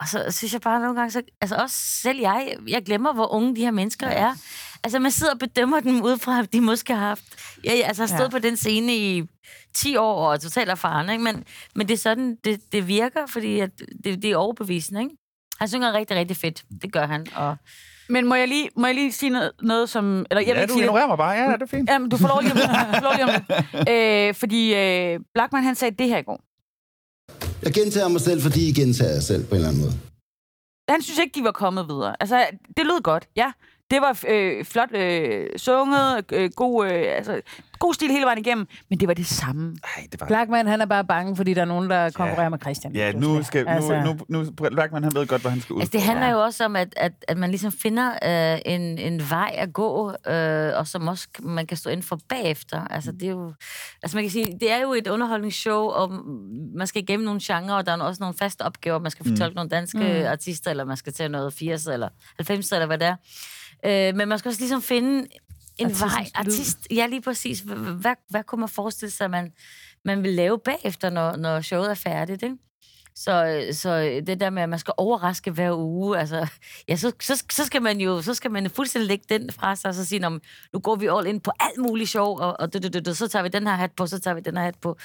Og 0.00 0.08
så 0.08 0.24
synes 0.30 0.52
jeg 0.52 0.60
bare 0.60 0.80
nogle 0.80 0.96
gange, 0.96 1.10
så, 1.10 1.22
altså 1.40 1.56
også 1.56 1.76
selv 1.76 2.20
jeg, 2.20 2.56
jeg 2.68 2.82
glemmer, 2.84 3.12
hvor 3.12 3.32
unge 3.32 3.56
de 3.56 3.60
her 3.60 3.70
mennesker 3.70 4.06
ja. 4.06 4.14
er. 4.14 4.34
Altså 4.84 4.98
man 4.98 5.10
sidder 5.10 5.32
og 5.32 5.38
bedømmer 5.38 5.80
dem 5.80 6.02
ud 6.02 6.18
fra, 6.18 6.38
at 6.38 6.52
de 6.52 6.60
måske 6.60 6.94
har 6.94 7.06
haft, 7.06 7.24
ja, 7.64 7.74
ja, 7.74 7.86
altså 7.86 8.02
har 8.02 8.08
stået 8.08 8.28
ja. 8.28 8.28
på 8.28 8.38
den 8.38 8.56
scene 8.56 8.96
i 8.96 9.22
10 9.74 9.96
år 9.96 10.26
og 10.26 10.34
er 10.34 10.38
totalt 10.38 10.70
erfaren, 10.70 11.10
ikke? 11.10 11.24
Men, 11.24 11.44
men 11.74 11.88
det 11.88 11.94
er 11.94 11.98
sådan, 11.98 12.36
det, 12.44 12.72
det 12.72 12.88
virker, 12.88 13.26
fordi 13.26 13.60
at 13.60 13.70
det, 14.04 14.22
det 14.22 14.24
er 14.24 14.36
overbevisende, 14.36 15.02
ikke? 15.02 15.16
Han 15.60 15.68
synger 15.68 15.92
rigtig, 15.92 16.16
rigtig 16.16 16.36
fedt. 16.36 16.64
Det 16.82 16.92
gør 16.92 17.06
han. 17.06 17.26
Og 17.34 17.56
Men 18.08 18.26
må 18.26 18.34
jeg 18.34 18.48
lige, 18.48 18.70
må 18.76 18.86
jeg 18.86 18.94
lige 18.94 19.12
sige 19.12 19.30
noget, 19.30 19.52
noget 19.62 19.88
som... 19.88 20.26
Eller, 20.30 20.40
jeg 20.40 20.46
vil 20.46 20.46
Ja, 20.56 20.60
ikke 20.60 20.68
du 20.68 20.72
sige 20.72 20.82
det. 20.82 20.84
ignorerer 20.86 21.06
mig 21.06 21.18
bare. 21.18 21.32
Ja, 21.32 21.52
det 21.52 21.62
er 21.62 21.66
fint. 21.66 21.90
Jamen, 21.90 22.08
du 22.08 22.16
får 22.16 22.28
lov 22.28 22.40
lige 22.42 22.52
om 22.52 22.56
lidt. 22.56 22.68
Du 22.68 22.94
får 22.94 23.02
lov 23.02 23.12
lige 23.14 23.24
om 23.24 23.30
lidt. 23.30 23.88
Øh, 24.28 24.34
fordi 24.34 24.74
øh, 24.74 25.20
Blackman, 25.34 25.62
han 25.64 25.74
sagde 25.74 25.96
det 25.98 26.08
her 26.08 26.18
i 26.18 26.22
går. 26.22 26.40
Jeg 27.62 27.72
gentager 27.72 28.08
mig 28.08 28.20
selv, 28.20 28.42
fordi 28.42 28.68
I 28.68 28.72
gentager 28.72 29.10
jer 29.12 29.20
selv 29.20 29.44
på 29.44 29.50
en 29.50 29.56
eller 29.56 29.68
anden 29.68 29.82
måde. 29.82 29.92
Han 30.88 31.02
synes 31.02 31.18
ikke, 31.18 31.34
de 31.40 31.44
var 31.44 31.52
kommet 31.52 31.88
videre. 31.88 32.16
Altså, 32.20 32.46
det 32.76 32.86
lød 32.86 33.02
godt, 33.02 33.28
ja. 33.36 33.52
Det 33.90 34.00
var 34.00 34.20
øh, 34.28 34.64
flot 34.64 34.92
øh, 34.94 35.46
sunget, 35.56 36.24
øh, 36.32 36.50
god, 36.56 36.86
øh, 36.86 37.04
altså, 37.16 37.40
god 37.78 37.94
stil 37.94 38.10
hele 38.10 38.24
vejen 38.24 38.38
igennem, 38.38 38.66
men 38.90 39.00
det 39.00 39.08
var 39.08 39.14
det 39.14 39.26
samme. 39.26 39.76
Ej, 39.96 40.06
det 40.12 40.20
var... 40.20 40.26
Blackman, 40.26 40.66
han 40.66 40.80
er 40.80 40.86
bare 40.86 41.04
bange, 41.04 41.36
fordi 41.36 41.54
der 41.54 41.60
er 41.60 41.64
nogen, 41.64 41.90
der 41.90 42.10
konkurrerer 42.10 42.48
med 42.48 42.58
Christian. 42.58 42.94
Ja, 42.94 43.12
nu 43.12 43.42
skal... 43.42 43.64
Nu, 43.64 43.70
Altså- 43.70 44.16
nu, 44.28 44.42
nu, 44.42 44.50
Blackman, 44.70 45.02
han 45.04 45.14
ved 45.14 45.26
godt, 45.26 45.42
hvad 45.42 45.50
han 45.50 45.60
skal 45.60 45.74
ud. 45.74 45.80
Altså, 45.80 45.92
det 45.92 46.02
handler 46.02 46.28
jo 46.30 46.42
også 46.42 46.64
om, 46.64 46.76
at, 46.76 46.94
at, 46.96 47.12
at 47.28 47.36
man 47.38 47.50
ligesom 47.50 47.72
finder 47.72 48.10
øh, 48.54 48.60
en, 48.66 48.98
en 48.98 49.22
vej 49.30 49.54
at 49.58 49.72
gå, 49.72 50.12
øh, 50.28 50.72
og 50.76 50.86
som 50.86 51.08
også 51.08 51.28
man 51.42 51.66
kan 51.66 51.76
stå 51.76 51.90
ind 51.90 52.02
for 52.02 52.18
bagefter. 52.28 52.84
Altså, 52.90 53.12
det 53.12 53.22
er 53.22 53.30
jo... 53.30 53.52
Altså, 54.02 54.16
man 54.16 54.24
kan 54.24 54.30
sige, 54.30 54.58
det 54.60 54.72
er 54.72 54.80
jo 54.80 54.92
et 54.92 55.06
underholdningsshow, 55.08 55.84
og 55.84 56.12
man 56.76 56.86
skal 56.86 57.02
igennem 57.02 57.24
nogle 57.24 57.40
genrer, 57.44 57.74
og 57.74 57.86
der 57.86 57.96
er 57.96 58.02
også 58.02 58.22
nogle 58.22 58.34
faste 58.38 58.62
opgaver. 58.62 58.98
Man 58.98 59.10
skal 59.10 59.26
fortolke 59.28 59.50
mm. 59.52 59.56
nogle 59.56 59.70
danske 59.70 59.98
Mm. 59.98 60.26
artister, 60.26 60.70
eller 60.70 60.84
man 60.84 60.96
skal 60.96 61.12
til 61.12 61.30
noget 61.30 61.52
80 61.52 61.86
eller 61.86 62.08
90 62.36 62.72
eller 62.72 62.86
hvad 62.86 62.98
det 62.98 63.06
er. 63.06 63.16
Øh, 63.84 64.16
men 64.16 64.28
man 64.28 64.38
skal 64.38 64.48
også 64.48 64.60
ligesom 64.60 64.82
finde 64.82 65.28
en 65.78 65.86
Artistens 65.86 66.00
vej. 66.00 66.26
Artist, 66.34 66.78
ja, 66.90 67.06
lige 67.06 67.22
præcis. 67.22 67.60
Hvad, 67.60 67.76
hvad, 67.76 68.14
hvad 68.28 68.44
kunne 68.44 68.58
man 68.60 68.68
forestille 68.68 69.10
sig, 69.10 69.30
man, 69.30 69.52
man 70.04 70.22
vil 70.22 70.34
lave 70.34 70.58
bagefter, 70.58 71.10
når, 71.10 71.36
når 71.36 71.60
showet 71.60 71.90
er 71.90 71.94
færdigt, 71.94 72.42
ikke? 72.42 72.56
Så, 73.24 73.64
så 73.72 74.20
det 74.26 74.40
der 74.40 74.50
med, 74.50 74.62
at 74.62 74.68
man 74.68 74.78
skal 74.78 74.94
overraske 74.96 75.50
hver 75.50 75.76
uge, 75.76 76.18
altså, 76.18 76.46
ja, 76.88 76.96
så, 76.96 77.12
så, 77.20 77.44
så 77.52 77.64
skal 77.64 77.82
man 77.82 78.00
jo 78.00 78.22
så 78.22 78.34
skal 78.34 78.50
man 78.50 78.70
fuldstændig 78.70 79.08
lægge 79.08 79.24
den 79.28 79.50
fra 79.52 79.76
sig, 79.76 79.88
og 79.88 79.94
så 79.94 80.06
sige, 80.06 80.18
"Nå, 80.18 80.28
men 80.28 80.40
nu 80.72 80.78
går 80.80 80.96
vi 80.96 81.06
all 81.18 81.26
ind 81.26 81.40
på 81.40 81.50
alt 81.60 81.78
muligt 81.88 82.10
sjov, 82.10 82.38
og, 82.40 82.60
og 82.60 82.72
det, 82.72 82.82
det, 82.82 83.04
det, 83.06 83.16
så 83.16 83.28
tager 83.28 83.42
vi 83.42 83.48
den 83.48 83.66
her 83.66 83.74
hat 83.74 83.90
på, 83.96 84.06
så 84.06 84.18
tager 84.18 84.34
vi 84.34 84.40
den 84.40 84.56
her 84.56 84.64
hat 84.64 84.74
på. 84.82 84.96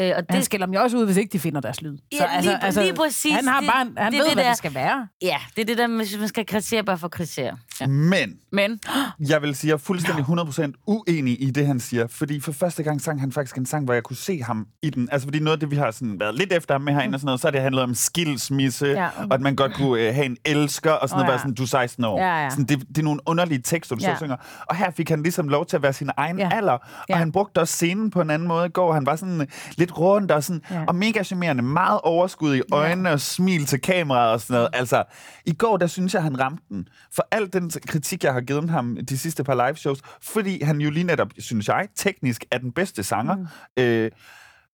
Øh, 0.00 0.12
og 0.16 0.22
Han 0.30 0.42
skælder 0.42 0.66
dem 0.66 0.74
jo 0.74 0.80
også 0.82 0.96
ud, 0.96 1.04
hvis 1.04 1.16
ikke 1.16 1.32
de 1.32 1.38
finder 1.38 1.60
deres 1.60 1.82
lyd. 1.82 1.98
Ja, 2.12 2.40
lige- 2.40 2.82
lige 2.84 2.94
præcis. 2.94 3.32
Han, 3.34 3.48
har 3.48 3.60
Det- 3.60 3.68
bare, 3.68 3.86
han 3.96 4.12
det 4.12 4.18
er 4.18 4.22
ved, 4.22 4.24
det 4.28 4.34
hvad 4.34 4.44
der- 4.44 4.50
det 4.50 4.58
skal 4.58 4.74
være. 4.74 5.08
Ja, 5.22 5.36
det 5.56 5.62
er 5.62 5.66
det 5.66 5.78
der, 5.78 5.86
med, 5.86 6.18
man 6.18 6.28
skal 6.28 6.46
kritisere 6.46 6.84
bare 6.84 6.98
for 6.98 7.06
at 7.06 7.10
kritisere. 7.10 7.56
Ja. 7.80 7.86
Men 7.86 8.38
Men 8.52 8.80
jeg 9.28 9.42
vil 9.42 9.54
sige, 9.54 9.68
jeg 9.68 9.74
er 9.74 9.78
fuldstændig 9.78 10.24
100% 10.24 10.72
uenig 10.86 11.42
i 11.42 11.50
det, 11.50 11.66
han 11.66 11.80
siger. 11.80 12.06
Fordi 12.06 12.40
for 12.40 12.52
første 12.52 12.82
gang 12.82 13.00
sang 13.00 13.20
han 13.20 13.32
faktisk 13.32 13.56
en 13.56 13.66
sang, 13.66 13.84
hvor 13.84 13.94
jeg 13.94 14.02
kunne 14.02 14.16
se 14.16 14.42
ham 14.42 14.66
i 14.82 14.90
den. 14.90 15.08
Altså 15.12 15.26
fordi 15.26 15.38
noget 15.38 15.56
af 15.56 15.60
det, 15.60 15.70
vi 15.70 15.76
har 15.76 15.90
sådan 15.90 16.20
været 16.20 16.34
lidt 16.34 16.52
efter 16.52 16.74
ham 16.74 16.80
med 16.82 16.92
herinde 16.92 17.16
og 17.16 17.20
sådan 17.20 17.26
noget, 17.26 17.40
så 17.40 17.46
har 17.46 17.52
det 17.52 17.60
handlet 17.62 17.84
om 17.84 17.94
skilsmisse, 17.94 18.86
Ja. 18.86 19.02
ja. 19.02 19.08
og 19.30 19.34
at 19.34 19.40
man 19.40 19.56
godt 19.56 19.74
kunne 19.74 20.00
øh, 20.00 20.14
have 20.14 20.26
en 20.26 20.36
elsker, 20.44 20.90
og 20.90 21.08
sådan 21.08 21.20
Åh, 21.20 21.26
noget, 21.26 21.28
oh, 21.28 21.32
ja. 21.32 21.32
ja. 21.32 21.38
sådan, 21.38 21.54
du 21.54 21.62
er 21.62 21.66
16 21.66 22.04
år. 22.04 22.18
Ja, 22.20 22.42
ja. 22.42 22.50
Sådan, 22.50 22.64
det, 22.64 22.88
det 22.88 22.98
er 22.98 23.02
nogle 23.02 23.20
underlige 23.26 23.62
tekster, 23.62 23.96
du 23.96 24.00
Ja. 24.02 24.08
ja. 24.08 24.14
så 24.14 24.18
synger. 24.18 24.36
Og 24.66 24.76
her 24.76 24.90
fik 24.90 25.08
han 25.08 25.22
ligesom 25.22 25.48
lov 25.48 25.66
til 25.66 25.76
at 25.76 25.82
være 25.82 25.92
sin 25.92 26.10
egen 26.16 26.38
Ja. 26.38 26.48
ja. 26.52 26.56
alder. 26.56 26.72
Og 26.72 26.80
Ja. 27.08 27.14
ja. 27.14 27.18
han 27.18 27.32
brugte 27.32 27.58
også 27.58 27.74
scenen 27.74 28.10
på 28.10 28.20
en 28.20 28.30
anden 28.30 28.48
måde 28.48 28.66
i 28.66 28.70
går. 28.70 28.92
Han 28.92 29.06
var 29.06 29.16
sådan 29.16 29.48
lidt 29.76 29.98
rundt 29.98 30.30
og, 30.30 30.44
sådan, 30.44 30.62
Ja. 30.70 30.74
ja. 30.78 30.84
og 30.88 30.94
mega 30.94 31.22
charmerende. 31.22 31.62
Meget 31.62 32.00
overskud 32.04 32.56
i 32.56 32.62
øjnene 32.72 33.10
og 33.10 33.20
smil 33.20 33.66
til 33.66 33.80
kameraet 33.80 34.32
og 34.32 34.40
sådan 34.40 34.54
noget. 34.54 34.68
Altså, 34.72 35.04
i 35.46 35.52
går, 35.52 35.76
der 35.76 35.86
synes 35.86 36.14
jeg, 36.14 36.22
han 36.22 36.40
ramte 36.40 36.62
den. 36.68 36.88
For 37.14 37.26
al 37.30 37.52
den 37.52 37.70
kritik, 37.86 38.24
jeg 38.24 38.32
har 38.32 38.40
givet 38.40 38.70
ham 38.70 38.96
de 39.08 39.18
sidste 39.18 39.44
par 39.44 39.54
live 39.66 39.76
shows, 39.76 39.98
fordi 40.22 40.62
han 40.62 40.80
jo 40.80 40.90
lige 40.90 41.04
netop, 41.04 41.28
synes 41.38 41.68
jeg, 41.68 41.88
teknisk 41.96 42.44
er 42.50 42.58
den 42.58 42.72
bedste 42.72 43.02
sanger. 43.02 43.36
Mm. 43.36 43.46
Øh, 43.82 44.10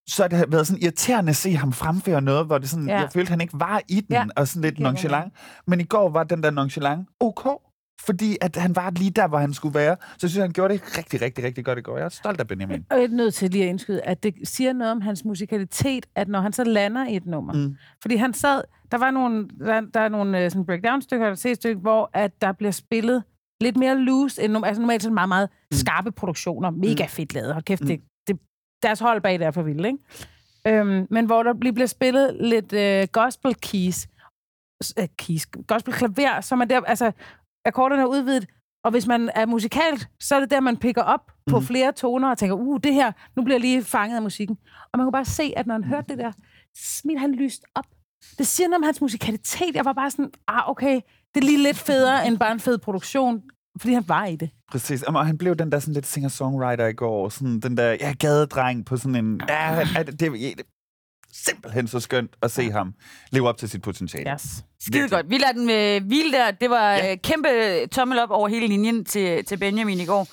så 0.09 0.23
har 0.23 0.29
det 0.29 0.53
været 0.53 0.67
sådan 0.67 0.83
irriterende 0.83 1.31
at 1.31 1.37
se 1.37 1.57
ham 1.57 1.73
fremføre 1.73 2.21
noget, 2.21 2.47
hvor 2.47 2.59
det 2.59 2.69
sådan, 2.71 2.89
Ja. 2.89 3.01
jeg 3.01 3.09
følte, 3.13 3.31
han 3.31 3.41
ikke 3.41 3.61
var 3.61 3.83
i 3.89 4.01
den, 4.01 4.07
Ja. 4.11 4.25
og 4.37 4.49
sådan 4.49 4.63
lidt 4.63 4.79
nonchalant. 4.81 5.33
Men 5.67 5.81
i 5.81 5.85
går 5.85 6.11
var 6.11 6.25
den 6.25 6.43
der 6.43 6.51
nonchalant 6.51 7.09
ok, 7.21 7.49
fordi 8.07 8.37
at 8.41 8.57
han 8.57 8.77
var 8.77 8.91
lige 8.91 9.11
der, 9.11 9.29
hvor 9.29 9.39
han 9.39 9.55
skulle 9.55 9.75
være. 9.75 9.97
Så 10.01 10.19
jeg 10.23 10.31
synes, 10.31 10.43
han 10.43 10.53
gjorde 10.53 10.75
det 10.75 10.99
rigtig, 10.99 11.23
rigtig, 11.23 11.45
rigtig 11.45 11.65
godt 11.65 11.79
i 11.79 11.83
går. 11.83 11.97
Jeg 11.97 12.05
er 12.05 12.09
stolt 12.09 12.41
af 12.41 12.49
Benjamin. 12.49 12.85
Og 12.91 12.97
jeg 12.97 13.05
er 13.05 13.09
nødt 13.09 13.35
til 13.35 13.51
lige 13.51 13.65
at 13.65 13.69
indskyde, 13.71 14.01
at 14.03 14.23
det 14.23 14.35
siger 14.45 14.73
noget 14.73 14.93
om 14.93 15.01
hans 15.01 15.25
musikalitet, 15.25 16.07
at 16.15 16.29
når 16.29 16.41
han 16.41 16.53
så 16.53 16.65
lander 16.65 17.07
i 17.09 17.17
et 17.17 17.27
nummer. 17.27 17.53
Mm. 17.53 17.77
Fordi 18.03 18.17
han 18.17 18.35
sad, 18.35 18.63
der 18.93 18.99
var 18.99 19.11
nogle, 19.11 19.49
der, 19.59 19.81
der 19.95 20.01
er 20.01 20.09
nogle 20.09 20.45
øh, 20.45 20.51
sådan 20.51 20.67
breakdown-stykker, 20.67 21.27
eller 21.27 21.37
C-stykker, 21.37 21.81
hvor 21.81 22.11
at 22.15 22.43
der 22.43 22.53
bliver 22.53 22.71
spillet 22.73 23.23
lidt 23.61 23.77
mere 23.77 23.99
loose, 23.99 24.43
end, 24.43 24.57
altså 24.67 24.81
normalt 24.81 25.03
sådan 25.03 25.15
meget, 25.15 25.29
meget 25.29 25.49
skarpe 25.73 26.13
produktioner. 26.13 26.71
Mega 26.71 27.07
fedt 27.09 27.35
lavet. 27.35 27.53
Hold 27.53 27.65
kæft, 27.65 27.81
mm. 27.81 27.87
det, 27.87 28.01
deres 28.83 29.01
hold 29.01 29.21
bag 29.21 29.39
det 29.39 29.47
er 29.47 29.51
for 29.51 29.63
vildt, 29.63 29.87
ikke? 29.87 29.99
Øhm, 30.67 31.07
men 31.11 31.27
hvor 31.27 31.43
der 31.43 31.55
bliver 31.55 31.87
spillet 31.87 32.37
lidt 32.41 32.73
øh, 32.73 33.09
gospel 33.13 33.55
keys, 33.55 34.07
øh, 34.99 35.09
keys, 35.17 35.47
gospel 35.47 35.95
klaver, 35.95 36.41
så 36.41 36.57
man 36.57 36.71
der, 36.71 36.81
altså, 36.81 37.13
akkorderne 37.65 38.03
er 38.03 38.07
udvidet, 38.07 38.47
og 38.85 38.91
hvis 38.91 39.07
man 39.07 39.31
er 39.35 39.47
musikalt, 39.47 40.09
så 40.21 40.37
er 40.37 40.41
det 40.41 40.51
der, 40.51 40.61
man 40.61 40.77
picker 40.77 41.03
op 41.03 41.33
på 41.51 41.61
flere 41.61 41.93
toner 41.93 42.31
og 42.31 42.39
tænker, 42.39 42.57
uh, 42.57 42.81
det 42.83 42.95
her, 42.95 43.13
nu 43.37 43.43
bliver 43.43 43.55
jeg 43.55 43.61
lige 43.61 43.85
fanget 43.85 44.17
af 44.17 44.23
musikken. 44.23 44.59
Og 44.93 44.99
man 44.99 45.05
kunne 45.05 45.13
bare 45.13 45.25
se, 45.25 45.53
at 45.57 45.67
når 45.67 45.75
han 45.75 45.85
hørte 45.85 46.09
det 46.09 46.19
der, 46.19 46.33
smil 46.77 47.19
han 47.19 47.33
lyst 47.33 47.65
op. 47.75 47.87
Det 48.39 48.47
siger 48.47 48.69
noget 48.69 48.81
om 48.81 48.83
hans 48.83 49.01
musikalitet. 49.01 49.75
Jeg 49.75 49.85
var 49.85 49.93
bare 49.93 50.11
sådan, 50.11 50.33
ah, 50.49 50.71
okay, 50.71 51.01
det 51.35 51.41
er 51.41 51.45
lige 51.45 51.63
lidt 51.63 51.77
federe 51.77 52.27
end 52.27 52.39
bare 52.39 52.53
en 52.53 52.61
fed 52.61 52.79
produktion, 52.79 53.43
fordi 53.81 53.93
han 53.93 54.05
var 54.07 54.25
i 54.25 54.37
det. 54.37 54.51
Præcis. 54.71 55.03
Og 55.03 55.27
han 55.27 55.39
blev 55.39 55.57
den 55.57 55.73
der 55.73 55.79
sådan 55.79 55.95
lidt 55.95 56.07
singer-songwriter 56.07 56.87
i 56.87 56.93
går. 56.93 57.29
Sådan 57.29 57.61
den 57.61 57.77
der 57.77 57.91
ja, 58.01 58.13
gadedreng 58.13 58.87
på 58.87 58.97
sådan 58.97 59.15
en... 59.15 59.41
Ja, 59.49 59.85
det, 59.99 60.21
det, 60.21 60.33
det, 60.33 60.67
simpelthen 61.33 61.89
så 61.89 62.01
skønt 62.01 62.31
at 62.43 62.51
se 62.51 62.71
ham 62.71 62.95
leve 63.31 63.49
op 63.49 63.57
til 63.57 63.69
sit 63.69 63.83
potentiale. 63.83 64.33
Yes. 64.33 64.65
skide 64.81 65.09
godt. 65.09 65.31
Vi 65.31 65.39
lader 65.39 65.53
den 65.53 65.71
øh, 65.71 66.09
hvile 66.09 66.33
der. 66.33 66.51
Det 66.51 66.71
var 66.71 66.93
ja. 66.93 67.13
øh, 67.13 67.19
kæmpe 67.23 67.49
tommel 67.93 68.19
op 68.19 68.31
over 68.31 68.49
hele 68.49 68.67
linjen 68.67 69.05
til, 69.05 69.45
til 69.45 69.57
Benjamin 69.57 70.01
i 70.01 70.05
går. 70.05 70.29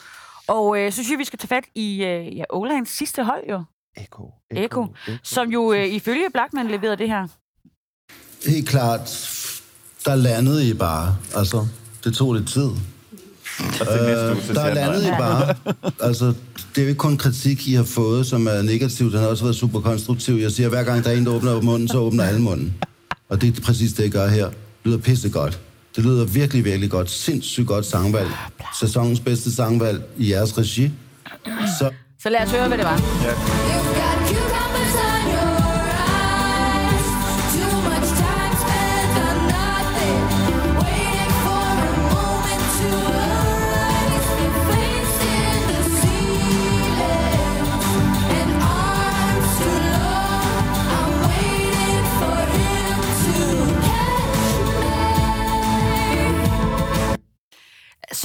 Og 0.48 0.80
øh, 0.80 0.92
så 0.92 0.96
synes 0.96 1.12
jeg, 1.12 1.20
vi 1.20 1.26
skal 1.26 1.40
tage 1.40 1.48
fat 1.48 1.64
i 1.76 2.04
øh, 2.04 2.38
ja, 2.38 2.44
Olands 2.50 2.90
sidste 2.90 3.24
hold 3.24 3.44
jo. 3.50 3.64
Eko. 3.98 4.32
Eko. 4.52 4.88
Som 5.24 5.50
jo 5.50 5.74
øh, 5.74 5.86
ifølge 5.86 6.30
Blackman 6.34 6.68
leverede 6.68 6.98
det 6.98 7.10
her. 7.10 7.28
Helt 8.46 8.70
klart, 8.70 9.02
der 10.06 10.16
landede 10.16 10.70
I 10.70 10.74
bare. 10.74 11.18
Altså, 11.36 11.68
det 12.04 12.14
tog 12.14 12.34
lidt 12.34 12.50
tid. 12.50 12.70
Og 13.82 13.88
til 13.88 14.02
næste 14.06 14.32
uge, 14.32 14.42
så 14.48 14.54
der 14.54 14.60
han 14.62 14.74
landede 14.74 15.08
I 15.08 15.12
bare. 15.20 15.56
Altså, 16.02 16.26
det 16.26 16.78
er 16.78 16.82
jo 16.82 16.88
ikke 16.88 17.00
kun 17.00 17.18
kritik, 17.18 17.68
I 17.68 17.74
har 17.74 17.84
fået, 17.84 18.26
som 18.26 18.48
er 18.48 18.62
negativ. 18.62 19.12
Den 19.12 19.20
har 19.20 19.28
også 19.28 19.44
været 19.44 19.56
super 19.56 19.80
konstruktiv. 19.80 20.36
Jeg 20.36 20.52
siger, 20.52 20.70
hver 20.70 20.84
gang 20.84 21.04
der 21.04 21.10
er 21.10 21.14
en, 21.16 21.26
der 21.26 21.32
åbner 21.32 21.62
munden, 21.62 21.88
så 21.88 21.98
åbner 21.98 22.24
alle 22.24 22.42
munden. 22.42 22.74
Og 23.30 23.42
det 23.42 23.58
er 23.58 23.62
præcis 23.62 23.94
det, 23.94 24.04
jeg 24.04 24.12
gør 24.12 24.28
her. 24.28 24.46
Det 24.46 24.56
lyder 24.86 24.98
pissegodt. 24.98 25.60
Det 25.96 26.04
lyder 26.04 26.26
virkelig, 26.26 26.66
virkelig 26.66 26.90
godt. 26.90 27.12
Sindssygt 27.12 27.68
godt 27.68 27.86
sangvalg. 27.86 28.30
Sæsonens 28.80 29.20
bedste 29.20 29.56
sangvalg 29.56 30.02
i 30.18 30.32
jeres 30.32 30.58
regi. 30.58 30.92
Så 31.80 31.90
Så 32.20 32.30
lad 32.30 32.40
os 32.46 32.52
høre, 32.52 32.68
hvad 32.68 32.78
det 32.78 32.86
var. 32.86 34.15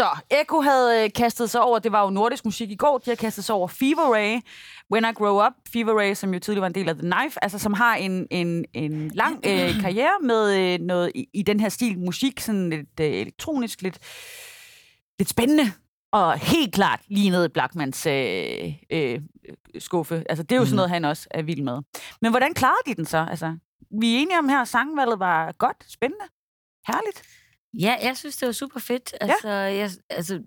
Så, 0.01 0.09
Echo 0.31 0.61
havde 0.61 1.05
øh, 1.05 1.11
kastet 1.15 1.51
sig 1.51 1.61
over, 1.61 1.79
det 1.79 1.93
var 1.93 2.05
jo 2.05 2.11
nordisk 2.11 2.45
musik 2.45 2.71
i 2.71 2.75
går, 2.75 2.99
de 2.99 3.11
har 3.11 3.15
kastet 3.15 3.45
sig 3.45 3.55
over 3.55 3.69
Fever 3.69 4.15
Ray, 4.15 4.41
When 4.93 5.05
I 5.05 5.13
Grow 5.13 5.47
Up, 5.47 5.53
Fever 5.73 5.99
Ray, 6.01 6.15
som 6.15 6.35
jo 6.35 6.41
tidligere 6.41 6.61
var 6.61 6.67
en 6.67 6.75
del 6.75 6.89
af 6.89 6.95
The 6.95 7.11
Knife, 7.11 7.45
altså 7.45 7.59
som 7.59 7.73
har 7.73 7.95
en, 7.95 8.27
en, 8.31 8.65
en 8.75 9.09
lang 9.09 9.41
øh, 9.47 9.81
karriere 9.85 10.21
med 10.23 10.57
øh, 10.57 10.81
noget 10.81 11.13
i, 11.15 11.29
i 11.33 11.43
den 11.43 11.61
her 11.61 11.69
stil 11.69 11.99
musik, 11.99 12.41
sådan 12.41 12.71
lidt 12.71 13.01
øh, 13.01 13.07
elektronisk, 13.07 13.83
lidt, 13.83 13.99
lidt 15.19 15.29
spændende, 15.29 15.73
og 16.13 16.39
helt 16.39 16.75
klart 16.75 17.01
lige 17.09 17.31
ned 17.31 17.45
i 17.45 17.49
Blackmans 17.49 18.07
øh, 18.07 18.75
øh, 18.91 19.21
skuffe. 19.79 20.25
Altså, 20.29 20.43
det 20.43 20.53
er 20.53 20.61
jo 20.61 20.65
sådan 20.65 20.77
noget, 20.77 20.91
han 20.91 21.05
også 21.05 21.29
er 21.31 21.43
vild 21.43 21.63
med. 21.63 21.79
Men 22.23 22.31
hvordan 22.31 22.55
klarede 22.55 22.83
de 22.87 22.95
den 22.95 23.05
så? 23.05 23.27
Altså, 23.31 23.57
vi 24.01 24.15
er 24.15 24.19
enige 24.19 24.39
om 24.39 24.49
her, 24.49 24.61
at 24.61 24.69
sangvalget 24.69 25.19
var 25.19 25.53
godt, 25.53 25.85
spændende, 25.89 26.25
herligt. 26.87 27.23
Ja, 27.79 27.97
jeg 28.03 28.17
synes, 28.17 28.37
det 28.37 28.47
var 28.47 28.53
super 28.53 28.81
fedt. 28.81 29.15
Altså, 29.21 29.49
ja. 29.49 29.55
jeg, 29.55 29.91
altså, 30.11 30.43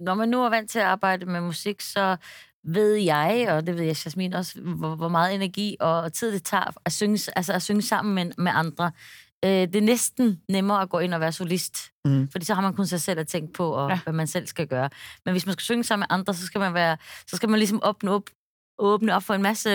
når 0.00 0.14
man 0.14 0.28
nu 0.28 0.44
er 0.44 0.48
vant 0.50 0.70
til 0.70 0.78
at 0.78 0.84
arbejde 0.84 1.26
med 1.26 1.40
musik, 1.40 1.80
så 1.80 2.16
ved 2.64 2.94
jeg, 2.94 3.46
og 3.48 3.66
det 3.66 3.74
ved 3.76 3.82
jeg, 3.84 3.96
Jasmin 4.04 4.32
også, 4.34 4.60
hvor, 4.60 4.94
hvor 4.94 5.08
meget 5.08 5.34
energi 5.34 5.76
og 5.80 6.12
tid 6.12 6.32
det 6.32 6.44
tager 6.44 6.70
at 6.84 6.92
synge, 6.92 7.32
altså 7.36 7.52
at 7.52 7.62
synge 7.62 7.82
sammen 7.82 8.14
med, 8.14 8.30
med 8.38 8.52
andre. 8.54 8.92
Øh, 9.44 9.50
det 9.50 9.76
er 9.76 9.80
næsten 9.80 10.40
nemmere 10.48 10.82
at 10.82 10.88
gå 10.90 10.98
ind 10.98 11.14
og 11.14 11.20
være 11.20 11.32
solist, 11.32 11.76
Mm. 12.04 12.28
fordi 12.32 12.44
så 12.44 12.54
har 12.54 12.62
man 12.62 12.74
kun 12.74 12.86
sig 12.86 13.00
selv 13.00 13.20
at 13.20 13.26
tænke 13.28 13.52
på, 13.52 13.70
og 13.70 13.90
ja. 13.90 14.00
hvad 14.04 14.12
man 14.12 14.26
selv 14.26 14.46
skal 14.46 14.66
gøre. 14.66 14.90
Men 15.24 15.32
hvis 15.32 15.46
man 15.46 15.52
skal 15.52 15.62
synge 15.62 15.84
sammen 15.84 16.02
med 16.10 16.18
andre, 16.18 16.34
så 16.34 16.46
skal 16.46 16.58
man, 16.58 16.74
være, 16.74 16.96
så 17.26 17.36
skal 17.36 17.48
man 17.48 17.58
ligesom 17.58 17.80
åbne 17.84 18.10
op, 18.10 18.22
åbne 18.78 19.14
op 19.14 19.22
for 19.22 19.34
en 19.34 19.42
masse 19.42 19.70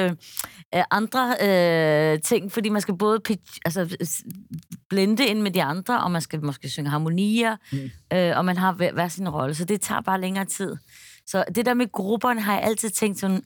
øh, 0.76 0.84
andre 0.92 1.36
øh, 1.42 2.22
ting, 2.22 2.52
fordi 2.52 2.70
man 2.70 2.82
skal 2.82 2.98
både 2.98 3.20
pitch, 3.20 3.60
altså, 3.66 3.98
blende 4.90 5.28
ind 5.28 5.42
med 5.42 5.52
de 5.52 5.64
andre, 5.64 6.04
og 6.04 6.12
man 6.12 6.22
skal 6.22 6.46
måske 6.46 6.70
synge 6.70 6.90
harmonier, 6.90 7.56
mm. 7.72 8.18
øh, 8.18 8.38
og 8.38 8.46
man 8.46 8.58
har 8.58 8.72
hver, 8.72 8.94
hver 8.94 9.08
sin 9.08 9.30
rolle, 9.30 9.56
så 9.56 9.66
det 9.66 9.82
tager 9.82 10.02
bare 10.02 10.22
længere 10.22 10.46
tid. 10.46 10.76
Så 11.28 11.44
det 11.56 11.66
der 11.66 11.74
med 11.74 11.92
grupperne 11.92 12.42
har 12.42 12.54
jeg 12.54 12.64
altid 12.64 12.90
tænkt 12.90 13.20
sådan, 13.20 13.44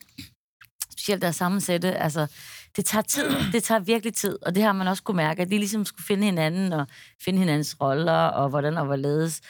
specielt 0.91 1.21
der 1.21 1.27
er 1.27 1.31
sammensætte, 1.31 1.93
altså, 1.93 2.27
det 2.75 2.85
tager 2.85 3.01
tid, 3.01 3.29
det 3.53 3.63
tager 3.63 3.79
virkelig 3.79 4.13
tid, 4.13 4.37
og 4.41 4.55
det 4.55 4.63
har 4.63 4.73
man 4.73 4.87
også 4.87 5.03
kunne 5.03 5.17
mærke, 5.17 5.41
at 5.41 5.49
de 5.51 5.57
ligesom 5.57 5.85
skulle 5.85 6.05
finde 6.05 6.25
hinanden, 6.25 6.73
og 6.73 6.87
finde 7.23 7.39
hinandens 7.39 7.81
roller, 7.81 8.13
og 8.13 8.49
hvordan 8.49 8.77
og 8.77 8.85
hvorledes. 8.85 9.41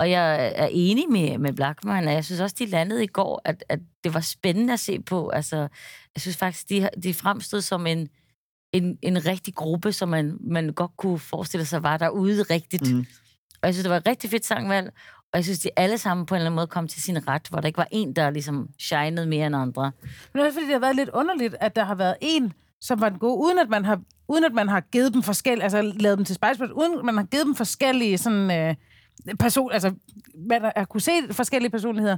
Og 0.00 0.10
jeg 0.10 0.52
er 0.54 0.68
enig 0.70 1.10
med, 1.10 1.38
med 1.38 1.52
Blackman, 1.52 2.08
og 2.08 2.12
jeg 2.14 2.24
synes 2.24 2.40
også, 2.40 2.56
de 2.58 2.66
landede 2.66 3.04
i 3.04 3.06
går, 3.06 3.42
at, 3.44 3.64
at 3.68 3.78
det 4.04 4.14
var 4.14 4.20
spændende 4.20 4.72
at 4.72 4.80
se 4.80 5.00
på. 5.02 5.28
Altså, 5.28 5.56
jeg 6.14 6.20
synes 6.20 6.36
faktisk, 6.36 6.68
de, 6.68 6.88
de 7.02 7.14
fremstod 7.14 7.60
som 7.60 7.86
en, 7.86 8.08
en, 8.72 8.98
en 9.02 9.26
rigtig 9.26 9.54
gruppe, 9.54 9.92
som 9.92 10.08
man, 10.08 10.36
man 10.40 10.72
godt 10.72 10.96
kunne 10.96 11.18
forestille 11.18 11.66
sig 11.66 11.82
var 11.82 11.96
derude 11.96 12.42
rigtigt. 12.42 12.92
Mm. 12.92 13.06
Og 13.62 13.66
jeg 13.66 13.74
synes, 13.74 13.84
det 13.84 13.90
var 13.90 13.96
et 13.96 14.06
rigtig 14.06 14.30
fedt 14.30 14.44
sangvalg, 14.44 14.86
og 15.32 15.36
jeg 15.36 15.44
synes, 15.44 15.58
de 15.58 15.70
alle 15.76 15.98
sammen 15.98 16.26
på 16.26 16.34
en 16.34 16.36
eller 16.36 16.50
anden 16.50 16.56
måde 16.56 16.66
kom 16.66 16.88
til 16.88 17.02
sin 17.02 17.28
ret, 17.28 17.48
hvor 17.50 17.60
der 17.60 17.66
ikke 17.66 17.78
var 17.78 17.88
en, 17.90 18.12
der 18.16 18.30
ligesom 18.30 18.68
shinede 18.78 19.26
mere 19.26 19.46
end 19.46 19.56
andre. 19.56 19.92
Men 20.34 20.42
også 20.42 20.54
fordi 20.54 20.66
det 20.66 20.72
har 20.72 20.80
været 20.80 20.96
lidt 20.96 21.08
underligt, 21.08 21.54
at 21.60 21.76
der 21.76 21.84
har 21.84 21.94
været 21.94 22.16
en, 22.20 22.52
som 22.80 23.00
var 23.00 23.08
den 23.08 23.18
gode, 23.18 23.44
uden 23.46 23.58
at 23.58 23.68
man 23.68 23.84
har, 23.84 24.00
uden 24.28 24.44
at 24.44 24.52
man 24.52 24.68
har 24.68 24.80
givet 24.80 25.14
dem 25.14 25.22
forskellige, 25.22 25.62
altså 25.62 25.82
lavet 25.82 26.18
dem 26.18 26.24
til 26.24 26.34
Spice 26.34 26.56
Girls, 26.56 26.72
uden 26.72 26.98
at 26.98 27.04
man 27.04 27.16
har 27.16 27.24
givet 27.24 27.46
dem 27.46 27.54
forskellige 27.54 28.18
sådan, 28.18 28.50
øh, 28.50 28.74
person, 29.38 29.72
altså 29.72 29.94
man 30.48 30.62
har 30.76 30.84
kunne 30.84 31.00
se 31.00 31.12
forskellige 31.30 31.70
personligheder, 31.70 32.16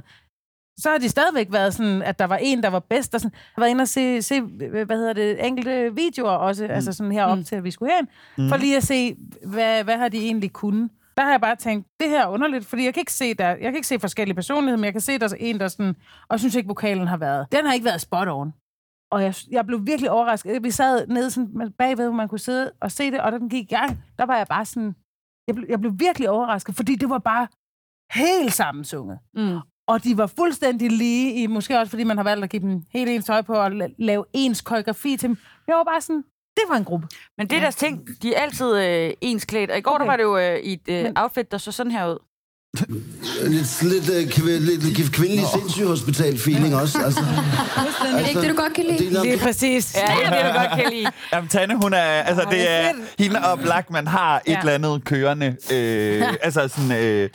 så 0.79 0.89
har 0.89 0.97
de 0.97 1.09
stadigvæk 1.09 1.47
været 1.51 1.73
sådan, 1.73 2.01
at 2.01 2.19
der 2.19 2.25
var 2.25 2.37
en, 2.37 2.63
der 2.63 2.69
var 2.69 2.79
bedst, 2.79 3.13
og 3.13 3.21
sådan, 3.21 3.35
har 3.55 3.61
været 3.61 3.69
inde 3.69 3.81
og 3.81 3.87
se, 3.87 4.21
se, 4.21 4.41
hvad 4.41 4.97
hedder 4.97 5.13
det, 5.13 5.45
enkelte 5.45 5.95
videoer 5.95 6.31
også, 6.31 6.63
mm. 6.63 6.71
altså 6.71 6.93
sådan 6.93 7.11
herop 7.11 7.37
mm. 7.37 7.43
til, 7.43 7.55
at 7.55 7.63
vi 7.63 7.71
skulle 7.71 7.91
hen, 7.95 8.07
mm. 8.37 8.49
for 8.49 8.57
lige 8.57 8.77
at 8.77 8.83
se, 8.83 9.15
hvad, 9.45 9.83
hvad 9.83 9.97
har 9.97 10.09
de 10.09 10.17
egentlig 10.17 10.53
kunnet. 10.53 10.89
Der 11.17 11.23
har 11.23 11.31
jeg 11.31 11.41
bare 11.41 11.55
tænkt, 11.55 11.87
det 11.99 12.09
her 12.09 12.23
er 12.23 12.27
underligt, 12.27 12.65
fordi 12.65 12.85
jeg 12.85 12.93
kan 12.93 13.01
ikke 13.01 13.13
se, 13.13 13.33
der, 13.33 13.47
jeg 13.47 13.59
kan 13.59 13.75
ikke 13.75 13.87
se 13.87 13.99
forskellige 13.99 14.35
personligheder, 14.35 14.77
men 14.77 14.85
jeg 14.85 14.93
kan 14.93 15.01
se, 15.01 15.19
der 15.19 15.25
er 15.25 15.35
en, 15.39 15.59
der 15.59 15.67
sådan, 15.67 15.95
og 16.21 16.31
jeg 16.31 16.39
synes 16.39 16.55
ikke, 16.55 16.67
vokalen 16.67 17.07
har 17.07 17.17
været. 17.17 17.47
Den 17.51 17.65
har 17.65 17.73
ikke 17.73 17.85
været 17.85 18.01
spot 18.01 18.27
on. 18.27 18.53
Og 19.11 19.23
jeg, 19.23 19.35
jeg 19.51 19.65
blev 19.65 19.85
virkelig 19.85 20.11
overrasket. 20.11 20.63
Vi 20.63 20.71
sad 20.71 21.07
nede 21.07 21.31
sådan 21.31 21.73
bagved, 21.77 22.05
hvor 22.05 22.15
man 22.15 22.27
kunne 22.27 22.39
sidde 22.39 22.71
og 22.79 22.91
se 22.91 23.11
det, 23.11 23.19
og 23.19 23.31
da 23.31 23.37
den 23.37 23.49
gik 23.49 23.71
i 23.71 23.75
gang, 23.75 24.03
der 24.17 24.25
var 24.25 24.37
jeg 24.37 24.47
bare 24.47 24.65
sådan... 24.65 24.95
Jeg 25.47 25.55
blev, 25.55 25.65
jeg 25.69 25.79
blev 25.79 25.93
virkelig 25.99 26.29
overrasket, 26.29 26.75
fordi 26.75 26.95
det 26.95 27.09
var 27.09 27.17
bare 27.17 27.47
helt 28.13 28.53
sammensunget. 28.53 29.19
Mm. 29.33 29.57
Og 29.87 30.03
de 30.03 30.17
var 30.17 30.27
fuldstændig 30.27 30.91
lige, 30.91 31.33
i, 31.43 31.47
måske 31.47 31.79
også 31.79 31.89
fordi 31.89 32.03
man 32.03 32.17
har 32.17 32.23
valgt 32.23 32.43
at 32.43 32.49
give 32.49 32.61
dem 32.61 32.83
helt 32.89 33.09
ens 33.09 33.25
tøj 33.25 33.41
på 33.41 33.53
og 33.53 33.67
la- 33.67 33.95
lave 33.97 34.25
ens 34.33 34.61
koreografi 34.61 35.17
til 35.17 35.29
dem. 35.29 35.37
Jeg 35.67 35.75
var 35.75 35.83
bare 35.83 36.01
sådan, 36.01 36.23
det 36.57 36.63
var 36.69 36.75
en 36.75 36.83
gruppe. 36.85 37.07
Men 37.37 37.47
det 37.49 37.55
er 37.55 37.61
deres 37.61 37.75
ting. 37.75 38.07
De 38.21 38.35
er 38.35 38.41
altid 38.41 38.77
øh, 38.77 39.13
ensklædt. 39.21 39.71
Og 39.71 39.77
i 39.77 39.81
går. 39.81 39.91
Okay. 39.91 40.03
der 40.03 40.11
var 40.11 40.17
det 40.17 40.23
jo 40.23 40.37
øh, 40.37 40.59
i 40.59 40.73
et 40.73 40.89
øh, 40.89 41.03
Men- 41.03 41.17
outfit, 41.17 41.51
der 41.51 41.57
så 41.57 41.71
sådan 41.71 41.91
her 41.91 42.07
ud. 42.11 42.17
Lidt, 42.77 43.81
lidt, 43.83 44.09
uh, 44.09 44.15
kv- 44.15 44.59
lidt, 44.59 44.83
lidt 44.83 45.11
kvindelig 45.13 45.45
sindssygehospital-feeling 45.53 46.75
også. 46.75 46.97
Altså, 47.05 47.19
Er 48.13 48.17
det 48.19 48.27
ikke 48.27 48.41
det, 48.41 48.49
du 48.49 48.55
godt 48.55 48.73
kan 48.73 48.85
lide? 48.85 49.21
det 49.23 49.33
er 49.33 49.37
præcis. 49.37 49.95
Ja, 49.95 50.01
det 50.15 50.25
er 50.25 50.43
det, 50.45 50.53
du 50.53 50.59
godt 50.59 50.81
kan 50.81 50.91
lide. 50.93 51.05
Jamen, 51.33 51.47
Tanne, 51.49 51.75
hun 51.81 51.93
er, 51.93 51.97
altså, 51.99 52.45
det 52.51 52.71
er, 52.71 52.91
hende 53.19 53.39
og 53.51 53.59
Blackman 53.59 54.07
har 54.07 54.35
et 54.37 54.41
Ja. 54.51 54.59
eller 54.59 54.71
andet 54.73 55.05
kørende, 55.05 55.55
øh, 55.73 56.23
altså 56.45 56.67
sådan, 56.67 56.91
øh, 56.91 57.29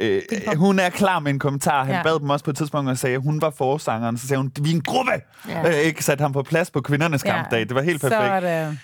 øh, 0.00 0.22
hun 0.56 0.78
er 0.78 0.88
klar 0.90 1.18
med 1.18 1.30
en 1.32 1.38
kommentar. 1.38 1.84
Han 1.84 1.94
Ja. 1.94 2.02
bad 2.02 2.20
dem 2.20 2.30
også 2.30 2.44
på 2.44 2.50
et 2.50 2.56
tidspunkt 2.56 2.90
og 2.90 2.98
sagde, 2.98 3.14
at 3.16 3.22
hun 3.22 3.40
var 3.42 3.52
forsangeren. 3.58 4.18
Så 4.18 4.26
sagde 4.26 4.38
hun, 4.38 4.52
vi 4.60 4.70
er 4.70 4.74
en 4.74 4.82
gruppe! 4.82 5.12
Ja. 5.48 5.68
Øh, 5.68 5.74
ikke 5.74 6.04
sat 6.04 6.20
ham 6.20 6.32
på 6.32 6.42
plads 6.42 6.70
på 6.70 6.80
kvindernes 6.80 7.24
Ja. 7.24 7.34
kampdag. 7.36 7.60
Det 7.60 7.74
var 7.74 7.82
helt 7.82 8.00
Så 8.00 8.08
perfekt. 8.08 8.32
er 8.46 8.66
det... 8.68 8.78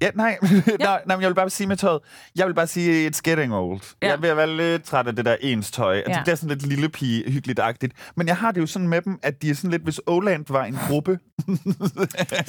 Ja, 0.00 0.10
nej. 0.14 0.38
nej, 0.80 1.00
nej, 1.06 1.16
men 1.16 1.20
jeg 1.22 1.28
vil 1.28 1.34
bare 1.34 1.50
sige 1.50 1.66
med 1.66 1.76
tøjet. 1.76 2.00
Jeg 2.36 2.46
vil 2.46 2.54
bare 2.54 2.66
sige, 2.66 3.10
it's 3.10 3.20
getting 3.24 3.54
old. 3.54 3.80
Ja. 4.02 4.06
Ja. 4.08 4.12
Jeg 4.20 4.26
er 4.26 4.30
at 4.30 4.36
være 4.36 4.56
lidt 4.56 4.82
træt 4.84 5.06
af 5.06 5.16
det 5.16 5.24
der 5.24 5.36
ens 5.40 5.70
tøj. 5.70 5.96
Altså, 5.96 6.10
Ja. 6.12 6.22
Det 6.26 6.32
er 6.32 6.34
sådan 6.36 6.48
lidt 6.48 6.66
lille 6.66 6.88
pige 6.88 7.30
hyggeligt-agtigt. 7.30 7.92
Men 8.16 8.26
jeg 8.26 8.36
har 8.36 8.52
det 8.52 8.60
jo 8.60 8.66
sådan 8.66 8.88
med 8.88 9.02
dem, 9.02 9.18
at 9.22 9.42
de 9.42 9.50
er 9.50 9.54
sådan 9.54 9.70
lidt, 9.70 9.82
hvis 9.82 10.00
Oland 10.06 10.44
var 10.48 10.64
en 10.64 10.78
gruppe, 10.88 11.18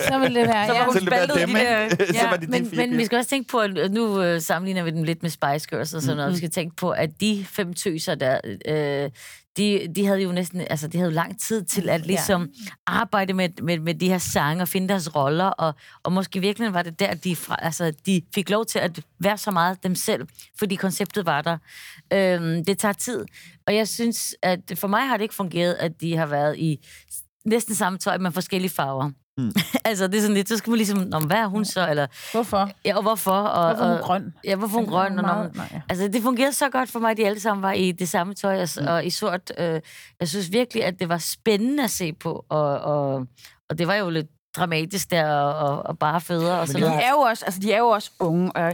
Så 0.10 0.19
vil 0.19 0.36
det 0.36 0.47
være, 0.47 0.67
Så 0.67 0.73
ja. 0.73 0.86
så 0.86 0.93
ville 0.93 1.06
det 1.06 1.12
være 1.12 1.28
dem, 1.41 1.49
de 1.49 1.56
der- 1.56 1.84
ikke? 1.84 1.97
så 2.13 2.13
ja, 2.13 2.30
var 2.30 2.38
det 2.38 2.47
de 2.47 2.52
Men, 2.52 2.69
fire 2.69 2.88
men 2.88 2.97
vi 2.97 3.06
skal 3.06 3.17
også 3.17 3.30
tænke 3.30 3.49
på, 3.52 3.60
at 3.60 3.91
nu 3.91 4.21
øh, 4.23 4.41
sammenligner 4.41 4.84
vi 4.84 4.89
dem 4.91 5.04
lidt 5.04 5.21
med 5.23 5.30
Spice 5.30 5.67
Girls 5.69 5.93
og 5.93 6.02
sådan 6.02 6.17
noget. 6.17 6.32
Vi 6.32 6.38
skal 6.38 6.49
tænke 6.49 6.75
på, 6.75 6.91
at 6.91 7.10
de 7.21 7.45
fem 7.49 7.73
tøser 7.73 8.15
der, 8.15 8.39
øh, 8.67 9.10
de, 9.58 9.88
de 9.96 10.06
havde 10.06 10.22
jo 10.22 10.32
næsten, 10.32 10.62
altså 10.62 10.88
de 10.88 10.98
havde 10.98 11.12
jo 11.12 11.16
lang 11.16 11.40
tid 11.40 11.64
til 11.64 11.90
at 11.90 12.06
ligesom 12.06 12.42
ja. 12.42 12.72
arbejde 12.88 13.34
med, 13.34 13.50
med, 13.62 13.80
med 13.80 13.96
de 13.96 14.10
her 14.10 14.18
sange 14.18 14.62
og 14.64 14.68
finde 14.68 14.90
deres 14.90 15.16
roller, 15.16 15.46
og, 15.46 15.74
og 16.04 16.12
måske 16.12 16.40
virkelig 16.40 16.74
var 16.74 16.82
det 16.82 17.00
der, 17.00 17.14
de, 17.14 17.36
fra, 17.36 17.56
altså, 17.60 17.94
de 18.06 18.22
fik 18.36 18.50
lov 18.50 18.66
til 18.66 18.80
at 18.80 19.00
være 19.20 19.38
så 19.38 19.52
meget 19.52 19.84
dem 19.84 19.96
selv, 19.96 20.28
fordi 20.60 20.76
konceptet 20.76 21.26
var 21.26 21.42
der. 21.42 21.58
Øhm, 22.14 22.66
det 22.66 22.78
tager 22.78 22.94
tid, 22.94 23.26
og 23.68 23.76
jeg 23.76 23.88
synes, 23.88 24.36
at 24.42 24.60
for 24.76 24.88
mig 24.88 25.08
har 25.08 25.18
det 25.18 25.24
ikke 25.24 25.36
fungeret, 25.36 25.74
at 25.74 26.02
de 26.02 26.18
har 26.18 26.26
været 26.26 26.58
i 26.58 26.88
næsten 27.46 27.76
samme 27.76 28.00
tøj 28.00 28.18
med 28.18 28.32
forskellige 28.32 28.72
farver. 28.72 29.12
Mm. 29.38 29.52
altså, 29.86 30.08
det 30.08 30.15
er 30.18 30.22
sådan 30.22 30.34
lidt, 30.36 30.50
så 30.50 30.58
skal 30.58 30.70
man 30.72 30.78
ligesom, 30.78 30.98
Nå, 30.98 31.20
hvad 31.20 31.38
er 31.38 31.48
hun 31.48 31.65
så? 31.65 31.89
Eller, 31.89 32.08
Hvorfor? 32.32 32.70
ja, 32.86 32.96
og 32.96 33.02
hvorfor? 33.02 33.32
Og, 33.32 33.68
Hvorfor 33.76 33.84
er 33.86 33.89
hun 33.89 33.98
og, 33.98 34.04
grøn? 34.04 34.34
Ja, 34.44 34.56
hvorfor 34.56 34.78
er 34.78 34.82
hun 34.82 34.89
grøn? 34.89 35.20
Og, 35.20 35.26
Meget- 35.26 35.56
når, 35.56 35.62
nej, 35.63 35.70
ja. 35.74 35.82
altså, 35.89 36.08
det 36.08 36.24
fungerede 36.24 36.54
så 36.54 36.70
godt 36.70 36.92
for 36.92 37.00
mig, 37.00 37.12
at 37.12 37.18
de 37.18 37.26
alle 37.26 37.39
sammen 37.39 37.62
var 37.62 37.72
i 37.72 37.92
det 37.92 38.10
samme 38.10 38.34
tøj 38.34 38.62
og, 38.62 38.68
mm. 38.82 38.88
og 38.88 39.06
i 39.06 39.10
sort. 39.10 39.52
Øh, 39.58 39.82
jeg 40.20 40.28
synes 40.28 40.52
virkelig, 40.52 40.86
at 40.86 41.00
det 41.00 41.10
var 41.10 41.18
spændende 41.18 41.84
at 41.84 41.89
se 41.89 42.13
på, 42.13 42.46
og, 42.50 42.80
og, 42.80 43.26
og 43.70 43.78
det 43.78 43.88
var 43.88 43.96
jo 43.96 44.10
lidt 44.10 44.28
dramatisk 44.58 45.12
der, 45.12 45.32
og, 45.34 45.70
og, 45.70 45.86
og 45.86 46.00
bare 46.00 46.22
fødder 46.22 46.54
og 46.54 46.68
sådan 46.68 46.82
De 46.82 46.88
er 47.04 47.12
jo 47.12 47.18
også, 47.18 47.46
altså, 47.46 47.60
de 47.60 47.74
er 47.74 47.78
jo 47.78 47.88
også 47.88 48.12
unge. 48.20 48.52
Og 48.56 48.74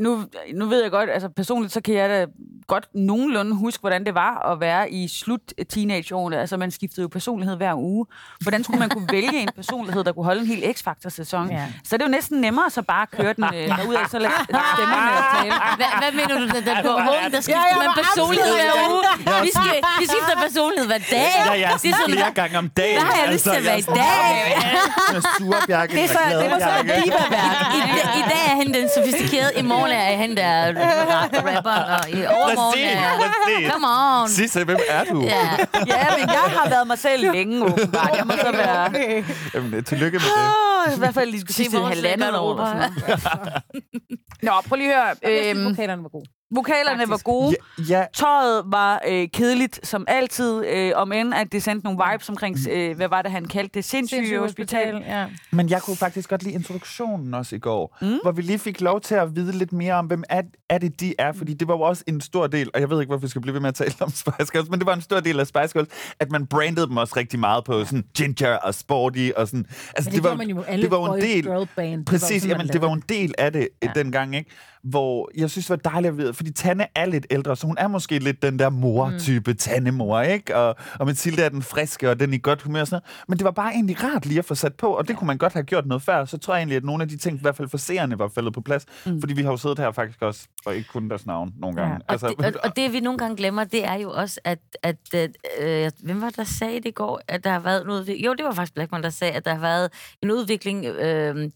nu, 0.00 0.24
nu 0.54 0.66
ved 0.66 0.82
jeg 0.82 0.90
godt, 0.90 1.10
altså 1.10 1.28
personligt, 1.28 1.72
så 1.72 1.80
kan 1.80 1.94
jeg 1.94 2.08
da 2.08 2.26
godt 2.66 2.86
nogenlunde 2.94 3.54
huske, 3.56 3.80
hvordan 3.80 4.04
det 4.06 4.14
var 4.14 4.50
at 4.52 4.60
være 4.60 4.90
i 4.90 5.08
slut 5.08 5.40
teenageårene. 5.70 6.40
Altså, 6.40 6.56
man 6.56 6.70
skiftede 6.70 7.02
jo 7.02 7.08
personlighed 7.08 7.56
hver 7.56 7.74
uge. 7.74 8.06
Hvordan 8.42 8.64
skulle 8.64 8.78
man 8.78 8.88
kunne 8.88 9.08
vælge 9.12 9.38
en 9.40 9.48
personlighed, 9.56 10.04
der 10.04 10.12
kunne 10.12 10.24
holde 10.24 10.40
en 10.40 10.46
hel 10.46 10.74
X-Factor-sæson? 10.74 11.50
Ja. 11.50 11.66
Så 11.84 11.96
er 11.96 11.98
det 11.98 12.04
jo 12.04 12.10
næsten 12.10 12.40
nemmere 12.40 12.70
så 12.70 12.82
bare 12.82 13.02
at 13.02 13.10
køre 13.10 13.32
den 13.32 13.44
øh, 13.44 13.68
derud 13.78 13.94
af, 13.94 14.04
så 14.10 14.18
lad 14.18 14.30
stemmerne 14.46 15.12
tale. 15.34 15.52
Hvad, 15.80 15.90
hvad 16.00 16.12
mener 16.20 16.34
du, 16.40 16.46
der, 16.54 16.60
der 16.74 16.82
på 16.82 16.88
hovedet, 17.08 17.32
der 17.32 17.40
skifter 17.40 17.62
Ja, 17.72 17.78
man 17.84 17.90
personlighed 18.04 18.54
hver 18.60 18.72
uge? 18.92 19.02
Vi, 19.46 19.50
skal, 19.58 19.72
vi 20.00 20.06
skifter 20.12 20.34
personlighed 20.46 20.86
hver 20.92 21.02
dag. 21.16 21.32
Ja, 21.46 21.54
ja, 21.64 21.70
det 21.82 21.90
er 21.90 21.94
sådan 22.00 22.14
flere 22.18 22.32
gange 22.40 22.58
om 22.58 22.68
dagen. 22.68 22.96
Hvad 23.02 23.12
har 23.12 23.18
jeg 23.24 23.32
lyst 23.34 23.44
til 23.44 23.56
at 23.60 23.64
være 23.64 23.78
i 23.78 23.82
dag? 23.82 24.32
Surbjakke, 25.38 25.94
Det 25.96 26.04
er 26.04 26.08
så, 26.08 26.20
det 26.42 26.50
var 26.54 26.58
så. 26.68 26.70
I, 27.06 27.08
I 28.20 28.22
dag 28.32 28.42
er 28.52 28.56
han 28.60 28.68
den 28.78 28.86
sofistikerede, 28.96 29.23
i 29.58 29.62
morgen 29.62 29.90
er 29.92 30.16
han 30.16 30.36
der 30.36 30.72
ra- 30.72 31.56
rapperen, 31.56 31.84
og 32.00 32.10
i 32.10 32.26
overmorgen 32.26 32.84
er... 32.84 33.70
Come 33.70 33.86
on! 34.22 34.28
Sisse, 34.28 34.64
hvem 34.64 34.78
er 34.88 35.04
du? 35.04 35.22
Ja. 35.22 35.48
Ja, 35.86 36.06
men 36.18 36.28
jeg 36.28 36.44
har 36.56 36.68
været 36.68 36.86
mig 36.86 36.98
selv 36.98 37.32
længe, 37.32 37.64
åbenbart. 37.64 38.10
Jeg 38.16 38.26
må 38.26 38.32
så 38.32 38.52
være... 38.52 38.92
Jamen, 39.54 39.84
tillykke 39.84 40.18
med 40.18 40.26
det. 40.90 40.96
I 40.96 40.98
hvert 40.98 41.14
fald 41.14 41.32
de 41.46 41.52
sidste 41.52 41.76
vores 41.78 41.94
halvandet 41.94 42.36
år. 42.38 42.54
Nå, 44.42 44.52
prøv 44.68 44.76
lige 44.76 44.94
at 44.94 45.00
høre. 45.00 45.14
Jeg 45.22 45.54
synes, 45.56 45.78
Øhm, 45.78 46.02
var 46.02 46.08
gode. 46.08 46.26
Vokalerne 46.54 47.08
var 47.08 47.20
gode. 47.24 47.56
Ja, 47.78 47.98
ja. 47.98 48.04
Tøjet 48.14 48.62
var 48.66 49.02
øh, 49.08 49.28
kedeligt, 49.32 49.86
som 49.86 50.04
altid. 50.08 50.64
Øh, 50.66 50.92
om 50.94 51.12
end, 51.12 51.34
at 51.34 51.52
det 51.52 51.62
sendte 51.62 51.86
nogle 51.86 52.04
vibes 52.10 52.28
omkring, 52.28 52.56
øh, 52.70 52.96
hvad 52.96 53.08
var 53.08 53.22
det, 53.22 53.30
han 53.30 53.44
kaldte 53.44 53.74
det? 53.74 53.84
Sindssyge, 53.84 54.18
Sindssyge 54.18 54.38
hospital. 54.38 54.92
hospital, 54.92 55.16
ja. 55.16 55.26
Men 55.50 55.70
jeg 55.70 55.82
kunne 55.82 55.96
faktisk 55.96 56.30
godt 56.30 56.42
lide 56.42 56.54
introduktionen 56.54 57.34
også 57.34 57.56
i 57.56 57.58
går, 57.58 57.98
mm. 58.02 58.18
hvor 58.22 58.32
vi 58.32 58.42
lige 58.42 58.58
fik 58.58 58.80
lov 58.80 59.00
til 59.00 59.14
at 59.14 59.36
vide 59.36 59.52
lidt 59.52 59.72
mere 59.72 59.94
om, 59.94 60.06
hvem 60.06 60.22
er, 60.28 60.42
er 60.68 60.78
det, 60.78 61.00
de 61.00 61.14
er. 61.18 61.32
Fordi 61.32 61.54
det 61.54 61.68
var 61.68 61.74
jo 61.74 61.80
også 61.80 62.04
en 62.06 62.20
stor 62.20 62.46
del, 62.46 62.70
og 62.74 62.80
jeg 62.80 62.90
ved 62.90 63.00
ikke, 63.00 63.10
hvorfor 63.10 63.22
vi 63.22 63.28
skal 63.28 63.42
blive 63.42 63.54
ved 63.54 63.60
med 63.60 63.68
at 63.68 63.74
tale 63.74 63.94
om 64.00 64.10
Spice 64.22 64.52
Girls, 64.52 64.70
men 64.70 64.78
det 64.78 64.86
var 64.86 64.94
en 64.94 65.02
stor 65.02 65.20
del 65.20 65.40
af 65.40 65.46
Spice 65.46 65.72
Girls, 65.72 65.88
at 66.20 66.30
man 66.30 66.46
brandede 66.46 66.86
dem 66.86 66.96
også 66.96 67.14
rigtig 67.16 67.38
meget 67.38 67.64
på 67.64 67.84
sådan 67.84 68.04
ginger 68.16 68.56
og 68.56 68.74
sporty 68.74 69.30
og 69.36 69.48
sådan. 69.48 69.66
Altså, 69.96 70.10
Men 70.10 70.14
det 70.14 70.22
gjorde 70.22 70.36
man 70.36 70.48
jo 70.48 70.62
alle 70.62 70.82
det 70.82 70.90
var 70.90 71.14
en 71.14 71.22
del, 71.22 71.42
girl 71.42 71.68
band. 71.76 71.90
Det 71.90 72.12
var 72.12 72.18
Præcis, 72.18 72.42
sådan, 72.42 72.56
man 72.56 72.66
jamen, 72.66 72.72
det 72.72 72.82
var 72.82 72.92
en 72.92 73.02
del 73.08 73.34
af 73.38 73.52
det 73.52 73.68
ja. 73.82 73.90
dengang, 73.94 74.36
ikke? 74.36 74.50
Hvor 74.82 75.30
jeg 75.36 75.50
synes, 75.50 75.66
det 75.66 75.70
var 75.84 75.90
dejligt 75.90 76.10
at 76.10 76.18
vide, 76.18 76.34
fordi 76.44 76.52
Tanne 76.52 76.86
er 76.94 77.06
lidt 77.06 77.26
ældre, 77.30 77.56
så 77.56 77.66
hun 77.66 77.76
er 77.78 77.88
måske 77.88 78.18
lidt 78.18 78.42
den 78.42 78.58
der 78.58 78.70
mor-type 78.70 79.50
mm. 79.50 79.56
Tanne-mor, 79.56 80.20
ikke? 80.20 80.56
Og, 80.56 80.76
og 80.98 81.06
Mathilde 81.06 81.42
er 81.42 81.48
den 81.48 81.62
friske, 81.62 82.10
og 82.10 82.20
den 82.20 82.34
i 82.34 82.38
godt 82.38 82.62
humør 82.62 82.80
og 82.80 82.86
sådan 82.86 82.94
noget. 82.96 83.24
Men 83.28 83.38
det 83.38 83.44
var 83.44 83.50
bare 83.50 83.72
egentlig 83.72 84.04
rart 84.04 84.26
lige 84.26 84.38
at 84.38 84.44
få 84.44 84.54
sat 84.54 84.74
på, 84.74 84.86
og 84.86 85.08
det 85.08 85.16
kunne 85.16 85.26
man 85.26 85.38
godt 85.38 85.52
have 85.52 85.62
gjort 85.62 85.86
noget 85.86 86.02
før. 86.02 86.24
Så 86.24 86.38
tror 86.38 86.54
jeg 86.54 86.60
egentlig, 86.60 86.76
at 86.76 86.84
nogle 86.84 87.02
af 87.02 87.08
de 87.08 87.16
ting, 87.16 87.36
i 87.36 87.40
hvert 87.40 87.56
fald 87.56 87.68
for 87.68 87.78
seerne, 87.78 88.18
var 88.18 88.28
faldet 88.34 88.52
på 88.52 88.60
plads. 88.60 88.86
Mm. 89.06 89.20
Fordi 89.20 89.34
vi 89.34 89.42
har 89.42 89.50
jo 89.50 89.56
siddet 89.56 89.78
her 89.78 89.92
faktisk 89.92 90.22
også, 90.22 90.48
og 90.66 90.76
ikke 90.76 90.88
kun 90.88 91.08
deres 91.08 91.26
navn 91.26 91.52
nogle 91.58 91.76
gange. 91.76 92.00
Og, 92.08 92.20
det, 92.20 92.46
og, 92.46 92.52
og 92.64 92.76
det, 92.76 92.92
vi 92.92 93.00
nogle 93.00 93.18
gange 93.18 93.36
glemmer, 93.36 93.64
det 93.64 93.84
er 93.84 93.94
jo 93.94 94.10
også, 94.10 94.40
at... 94.44 94.58
at 94.82 94.96
øh, 95.60 95.90
hvem 96.02 96.20
var 96.20 96.26
det, 96.26 96.36
der 96.36 96.44
sagde 96.44 96.76
det 96.76 96.86
i 96.86 96.90
går, 96.90 97.20
at 97.28 97.44
der 97.44 97.50
har 97.50 97.60
været 97.60 97.82
en 97.82 97.90
udvikling? 97.90 98.26
Jo, 98.26 98.34
det 98.34 98.44
var 98.44 98.52
faktisk 98.52 98.74
Blackman, 98.74 99.02
der 99.02 99.10
sagde, 99.10 99.32
at 99.32 99.44
der 99.44 99.54
har 99.54 99.60
været 99.60 99.92
en 100.22 100.30
udvikling... 100.30 100.84
Øh, 100.84 101.50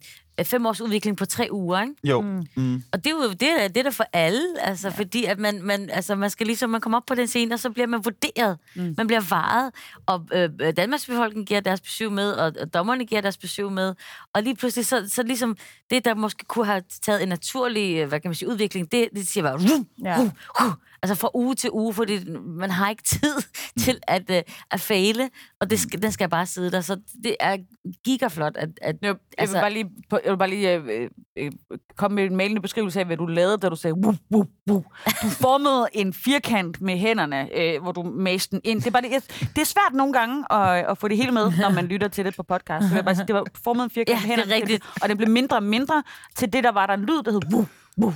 fem 0.44 0.66
års 0.66 0.80
udvikling 0.80 1.16
på 1.16 1.26
tre 1.26 1.48
uger, 1.50 1.80
ikke? 1.80 1.94
Jo. 2.04 2.20
Mm. 2.20 2.46
Mm. 2.56 2.82
Og 2.92 3.04
det 3.04 3.06
er 3.06 3.14
jo 3.14 3.32
det, 3.32 3.62
er, 3.62 3.68
det 3.68 3.76
er 3.76 3.82
der 3.82 3.90
for 3.90 4.04
alle, 4.12 4.42
altså, 4.60 4.88
ja. 4.88 4.94
fordi 4.94 5.24
at 5.24 5.38
man, 5.38 5.62
man, 5.62 5.90
altså, 5.90 6.14
man 6.14 6.30
skal 6.30 6.46
ligesom, 6.46 6.70
man 6.70 6.80
kommer 6.80 6.98
op 6.98 7.06
på 7.06 7.14
den 7.14 7.26
scene, 7.26 7.54
og 7.54 7.58
så 7.60 7.70
bliver 7.70 7.86
man 7.86 8.04
vurderet. 8.04 8.58
Mm. 8.76 8.94
Man 8.96 9.06
bliver 9.06 9.22
varet, 9.30 9.72
og 10.06 10.26
øh, 10.32 10.50
Danmarks 10.76 11.06
befolkning 11.06 11.46
giver 11.46 11.60
deres 11.60 11.80
besøg 11.80 12.12
med, 12.12 12.32
og, 12.32 12.52
og 12.60 12.74
dommerne 12.74 13.04
giver 13.04 13.20
deres 13.20 13.38
besøg 13.38 13.72
med, 13.72 13.94
og 14.32 14.42
lige 14.42 14.56
pludselig, 14.56 14.86
så, 14.86 15.08
så 15.08 15.22
ligesom 15.22 15.56
det, 15.90 16.04
der 16.04 16.14
måske 16.14 16.44
kunne 16.44 16.66
have 16.66 16.82
taget 17.02 17.22
en 17.22 17.28
naturlig, 17.28 17.96
øh, 17.96 18.08
hvad 18.08 18.20
kan 18.20 18.28
man 18.28 18.34
sige, 18.34 18.48
udvikling, 18.48 18.92
det, 18.92 19.08
det 19.14 19.28
siger 19.28 19.44
bare, 19.44 19.84
ja. 20.04 20.20
uh, 20.20 20.26
uh, 20.66 20.72
altså 21.02 21.14
fra 21.14 21.30
uge 21.34 21.54
til 21.54 21.70
uge, 21.72 21.94
fordi 21.94 22.18
man 22.44 22.70
har 22.70 22.90
ikke 22.90 23.02
tid 23.02 23.34
til 23.78 23.98
at, 24.02 24.30
uh, 24.30 24.36
at 24.70 24.80
fejle, 24.80 25.30
og 25.60 25.70
det 25.70 25.80
skal, 25.80 26.02
den 26.02 26.12
skal 26.12 26.28
bare 26.28 26.46
sidde 26.46 26.70
der, 26.70 26.80
så 26.80 26.96
det 27.24 27.36
er 27.40 27.56
gigaflot, 28.04 28.56
at, 28.56 28.68
at 28.82 28.96
jeg, 29.02 29.14
altså, 29.38 29.56
vil 29.56 29.60
bare 29.62 29.72
lige, 29.72 29.90
jeg 30.24 30.30
vil 30.32 30.38
bare 30.38 30.50
lige 30.50 30.74
øh, 30.74 31.10
øh, 31.38 31.52
komme 31.96 32.14
med 32.14 32.24
en 32.24 32.36
mailende 32.36 32.62
beskrivelse 32.62 33.00
af, 33.00 33.06
hvad 33.06 33.16
du 33.16 33.26
lavede, 33.26 33.58
da 33.58 33.68
du 33.68 33.76
sagde, 33.76 33.94
wuh, 33.94 34.14
wuh, 34.32 34.46
wuh. 34.70 34.82
du 35.22 35.28
formede 35.44 35.88
en 35.92 36.12
firkant 36.12 36.80
med 36.80 36.96
hænderne, 36.98 37.48
øh, 37.58 37.82
hvor 37.82 37.92
du 37.92 38.02
maste 38.02 38.50
den 38.50 38.60
ind. 38.64 38.78
Det 38.80 38.86
er, 38.86 38.90
bare, 38.90 39.02
det, 39.02 39.50
det 39.56 39.60
er 39.60 39.66
svært 39.66 39.94
nogle 39.94 40.12
gange 40.12 40.52
at, 40.52 40.84
at 40.90 40.98
få 40.98 41.08
det 41.08 41.16
hele 41.16 41.32
med, 41.32 41.52
når 41.60 41.70
man 41.70 41.84
lytter 41.86 42.08
til 42.08 42.24
det 42.24 42.36
på 42.36 42.42
podcast. 42.42 42.82
Jeg 42.88 42.94
vil 42.96 43.04
bare 43.04 43.14
sige, 43.14 43.26
det 43.26 43.34
var 43.34 43.44
formet 43.64 43.84
en 43.84 43.90
firkant 43.90 44.08
Ja, 44.22 44.26
med 44.26 44.36
det 44.36 44.42
er 44.42 44.46
hænderne, 44.46 44.54
rigtigt. 44.62 44.84
og 45.02 45.08
det 45.08 45.16
blev 45.16 45.28
mindre 45.30 45.56
og 45.56 45.62
mindre 45.62 46.02
til 46.36 46.52
det, 46.52 46.64
der 46.64 46.72
var 46.72 46.86
der 46.86 46.94
en 46.94 47.00
lyd, 47.04 47.22
der 47.22 47.30
hed 47.32 47.40
wuh, 47.54 47.66
og 48.06 48.12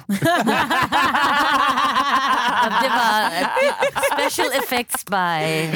det 2.82 2.90
var 3.00 3.30
uh, 3.30 3.46
special 4.12 4.46
effects 4.62 5.04
by... 5.04 5.14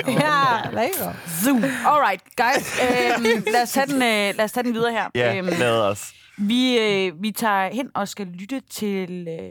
Ja, 0.09 0.71
lækker. 0.73 1.13
Zoom. 1.45 1.65
Alright, 1.87 2.23
guys. 2.37 2.81
Øhm, 2.83 3.45
lad, 3.53 3.63
os 3.63 3.71
tage 3.73 3.87
den, 3.87 4.03
øh, 4.03 4.35
lad 4.37 4.41
os 4.45 4.53
tage 4.53 4.65
den 4.65 4.75
videre 4.75 4.93
her. 4.93 5.09
Ja, 5.15 5.37
Øhm, 5.37 5.47
lad 5.47 5.81
os. 5.81 6.13
vi, 6.39 6.79
øh, 6.79 7.13
vi 7.23 7.31
tager 7.31 7.69
hen 7.73 7.91
og 7.95 8.09
skal 8.09 8.27
lytte 8.27 8.61
til, 8.71 9.29
øh, 9.29 9.51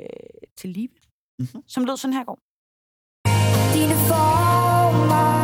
til 0.58 0.70
Live, 0.70 0.90
mm-hmm. 1.40 1.62
som 1.68 1.86
lød 1.86 1.98
sådan 1.98 2.14
her 2.14 2.22
i 2.22 2.26
går. 2.26 2.40
Dine 3.74 3.94
former 4.08 5.35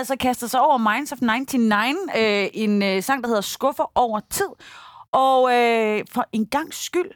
altså 0.00 0.16
kastet 0.16 0.50
sig 0.50 0.60
over 0.60 0.78
Minds 0.78 1.12
of 1.12 1.20
99, 1.20 1.96
øh, 2.16 2.48
en 2.52 2.82
øh, 2.82 3.02
sang, 3.02 3.22
der 3.22 3.28
hedder 3.28 3.40
Skuffer 3.40 3.92
over 3.94 4.20
tid. 4.30 4.48
Og 5.12 5.54
øh, 5.54 6.04
for 6.12 6.24
en 6.32 6.46
gang 6.46 6.74
skyld, 6.74 7.10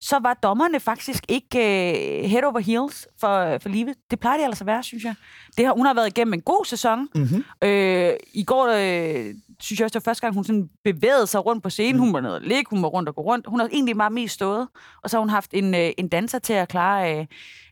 så 0.00 0.18
var 0.18 0.34
dommerne 0.34 0.80
faktisk 0.80 1.24
ikke 1.28 1.58
øh, 1.58 2.24
head 2.30 2.44
over 2.44 2.58
heels 2.58 3.08
for, 3.20 3.58
for 3.58 3.68
Live. 3.68 3.94
Det 4.10 4.20
plejer 4.20 4.38
de 4.38 4.44
altså 4.44 4.64
at 4.64 4.66
være, 4.66 4.82
synes 4.82 5.04
jeg. 5.04 5.14
Det 5.56 5.66
har, 5.66 5.72
hun 5.72 5.86
har 5.86 5.94
været 5.94 6.06
igennem 6.06 6.34
en 6.34 6.40
god 6.40 6.64
sæson. 6.64 7.08
Mm-hmm. 7.14 7.44
Øh, 7.64 8.12
I 8.32 8.44
går 8.44 8.66
øh, 8.66 9.34
synes 9.60 9.80
jeg 9.80 9.84
også, 9.84 9.98
det 9.98 10.06
var 10.06 10.10
første 10.10 10.20
gang, 10.20 10.34
hun 10.34 10.44
sådan 10.44 10.68
bevægede 10.84 11.26
sig 11.26 11.46
rundt 11.46 11.62
på 11.62 11.70
scenen. 11.70 11.98
Hun 11.98 12.12
var 12.12 12.20
nede 12.20 12.34
og 12.34 12.40
ligge, 12.40 12.64
hun 12.70 12.82
var 12.82 12.88
rundt 12.88 13.08
og 13.08 13.14
gå 13.14 13.22
rundt. 13.22 13.46
Hun 13.46 13.60
har 13.60 13.68
egentlig 13.72 13.96
meget 13.96 14.12
mest 14.12 14.34
stået. 14.34 14.68
Og 15.02 15.10
så 15.10 15.16
har 15.16 15.20
hun 15.20 15.30
haft 15.30 15.50
en, 15.54 15.74
øh, 15.74 15.90
en 15.98 16.08
danser 16.08 16.38
til 16.38 16.52
at 16.52 16.68
klare 16.68 17.18
øh, 17.18 17.26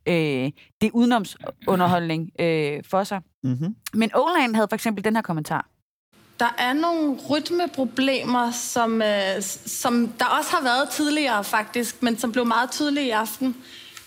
øh, 0.08 0.50
det 0.80 0.90
udenomsunderholdning 0.92 2.30
øh, 2.40 2.82
for 2.90 3.04
sig. 3.04 3.20
Mm-hmm. 3.46 3.76
Men 3.94 4.10
Oland 4.14 4.54
havde 4.54 4.68
for 4.70 4.74
eksempel 4.74 5.04
den 5.04 5.16
her 5.16 5.22
kommentar. 5.22 5.68
Der 6.40 6.54
er 6.58 6.72
nogle 6.72 7.18
rytmeproblemer, 7.30 8.50
som, 8.50 9.02
øh, 9.02 9.42
som 9.66 10.08
der 10.08 10.24
også 10.24 10.50
har 10.50 10.62
været 10.62 10.88
tidligere 10.88 11.44
faktisk, 11.44 12.02
men 12.02 12.18
som 12.18 12.32
blev 12.32 12.46
meget 12.46 12.70
tydelige 12.70 13.06
i 13.06 13.10
aften. 13.10 13.56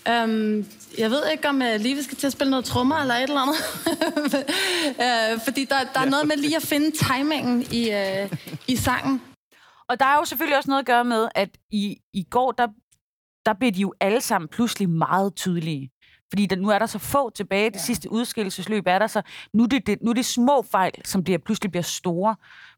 Um, 0.08 0.66
jeg 0.98 1.10
ved 1.10 1.22
ikke, 1.32 1.48
om 1.48 1.56
uh, 1.56 1.80
Live 1.80 2.02
skal 2.02 2.16
til 2.16 2.26
at 2.26 2.32
spille 2.32 2.50
noget 2.50 2.64
trommer 2.64 2.96
eller 2.96 3.14
et 3.14 3.22
eller 3.22 3.40
andet. 3.40 3.56
uh, 5.36 5.40
fordi 5.46 5.64
der, 5.64 5.76
der 5.94 6.00
er 6.00 6.10
noget 6.10 6.26
med 6.28 6.36
lige 6.36 6.56
at 6.56 6.62
finde 6.62 6.90
timingen 6.90 7.62
i, 7.72 7.90
uh, 7.90 8.38
i 8.68 8.76
sangen. 8.76 9.22
Og 9.88 10.00
der 10.00 10.06
er 10.06 10.16
jo 10.16 10.24
selvfølgelig 10.24 10.56
også 10.56 10.70
noget 10.70 10.82
at 10.82 10.86
gøre 10.86 11.04
med, 11.04 11.28
at 11.34 11.48
i, 11.70 11.96
i 12.12 12.22
går, 12.30 12.52
der, 12.52 12.66
der 13.46 13.52
blev 13.52 13.72
de 13.72 13.80
jo 13.80 13.94
alle 14.00 14.20
sammen 14.20 14.48
pludselig 14.48 14.88
meget 14.88 15.34
tydelige. 15.34 15.90
Fordi 16.30 16.46
der, 16.46 16.56
nu 16.56 16.68
er 16.68 16.78
der 16.78 16.86
så 16.86 16.98
få 16.98 17.30
tilbage. 17.30 17.70
Det 17.70 17.76
ja. 17.76 17.80
sidste 17.80 18.12
udskillelsesløb 18.12 18.84
er 18.86 18.98
der 18.98 19.06
så. 19.06 19.22
Nu 19.52 19.62
er, 19.62 19.66
det, 19.66 19.86
det, 19.86 19.98
nu 20.02 20.10
er 20.10 20.14
det 20.14 20.24
små 20.24 20.62
fejl, 20.70 20.92
som 21.04 21.24
bliver, 21.24 21.38
pludselig 21.38 21.70
bliver 21.70 21.82
store 21.82 22.36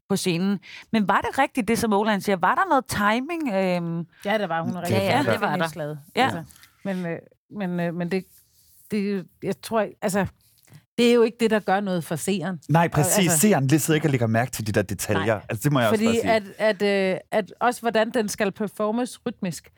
på 0.09 0.15
scenen. 0.15 0.59
Men 0.91 1.07
var 1.07 1.21
det 1.21 1.39
rigtigt, 1.39 1.67
det 1.67 1.79
som 1.79 1.93
Oland 1.93 2.21
siger? 2.21 2.35
Var 2.35 2.55
der 2.55 2.61
noget 2.69 2.85
timing? 2.85 3.53
Øhm... 3.53 4.07
Ja, 4.25 4.37
det 4.37 4.49
var 4.49 4.61
hun 4.61 4.71
er 4.75 4.75
Ja, 4.75 4.81
rigtig 4.81 4.97
ja, 4.97 5.31
det 5.31 5.41
var 5.41 5.55
der. 5.55 5.95
Ja. 6.15 6.23
Altså, 6.23 6.43
men, 6.83 7.05
øh, 7.05 7.19
men, 7.51 7.79
øh, 7.79 7.95
men 7.95 8.11
det, 8.11 8.25
det, 8.91 9.25
jeg 9.43 9.61
tror, 9.61 9.87
altså, 10.01 10.25
det 10.97 11.09
er 11.09 11.13
jo 11.13 11.21
ikke 11.21 11.37
det, 11.39 11.51
der 11.51 11.59
gør 11.59 11.79
noget 11.79 12.03
for 12.03 12.15
seeren. 12.15 12.59
Nej, 12.69 12.87
præcis. 12.87 13.17
Altså- 13.17 13.21
Altså, 13.31 13.39
Seeren 13.39 13.67
lige 13.67 13.79
sidder 13.79 13.95
ikke 13.95 14.07
og 14.07 14.11
lægger 14.11 14.27
mærke 14.27 14.51
til 14.51 14.67
de 14.67 14.71
der 14.71 14.81
detaljer. 14.81 15.25
Nej. 15.25 15.45
Altså, 15.49 15.63
det 15.63 15.71
må 15.71 15.79
jeg 15.79 15.89
Fordi 15.89 16.05
også 16.05 16.21
bare 16.23 16.41
sige. 16.41 16.59
at, 16.59 16.81
at, 16.81 17.13
øh, 17.13 17.19
at 17.31 17.53
også 17.59 17.81
hvordan 17.81 18.09
den 18.11 18.29
skal 18.29 18.51
performes 18.51 19.25
rytmisk, 19.25 19.71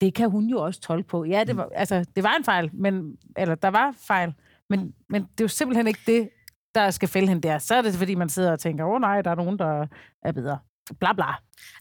det 0.00 0.14
kan 0.14 0.30
hun 0.30 0.44
jo 0.46 0.62
også 0.62 0.80
tolke 0.80 1.08
på. 1.08 1.24
Ja, 1.24 1.42
Mm. 1.42 1.46
det 1.46 1.56
var, 1.56 1.68
altså, 1.74 2.04
det 2.16 2.24
var 2.24 2.34
en 2.38 2.44
fejl, 2.44 2.70
men, 2.72 3.16
eller 3.36 3.54
der 3.54 3.68
var 3.68 3.94
fejl, 4.06 4.34
men, 4.70 4.94
men 5.08 5.22
det 5.22 5.40
er 5.40 5.44
jo 5.44 5.48
simpelthen 5.48 5.86
ikke 5.86 6.00
det, 6.06 6.28
der 6.74 6.90
skal 6.90 7.08
fælde 7.08 7.28
hende 7.28 7.48
der. 7.48 7.58
Så 7.58 7.74
er 7.74 7.82
det, 7.82 7.94
fordi 7.94 8.14
man 8.14 8.28
sidder 8.28 8.52
og 8.52 8.60
tænker, 8.60 8.84
åh 8.84 8.90
oh, 8.94 9.00
nej, 9.00 9.22
der 9.22 9.30
er 9.30 9.34
nogen, 9.34 9.58
der 9.58 9.86
er 10.22 10.32
bedre. 10.32 10.58
Bla 11.00 11.12
bla. 11.12 11.24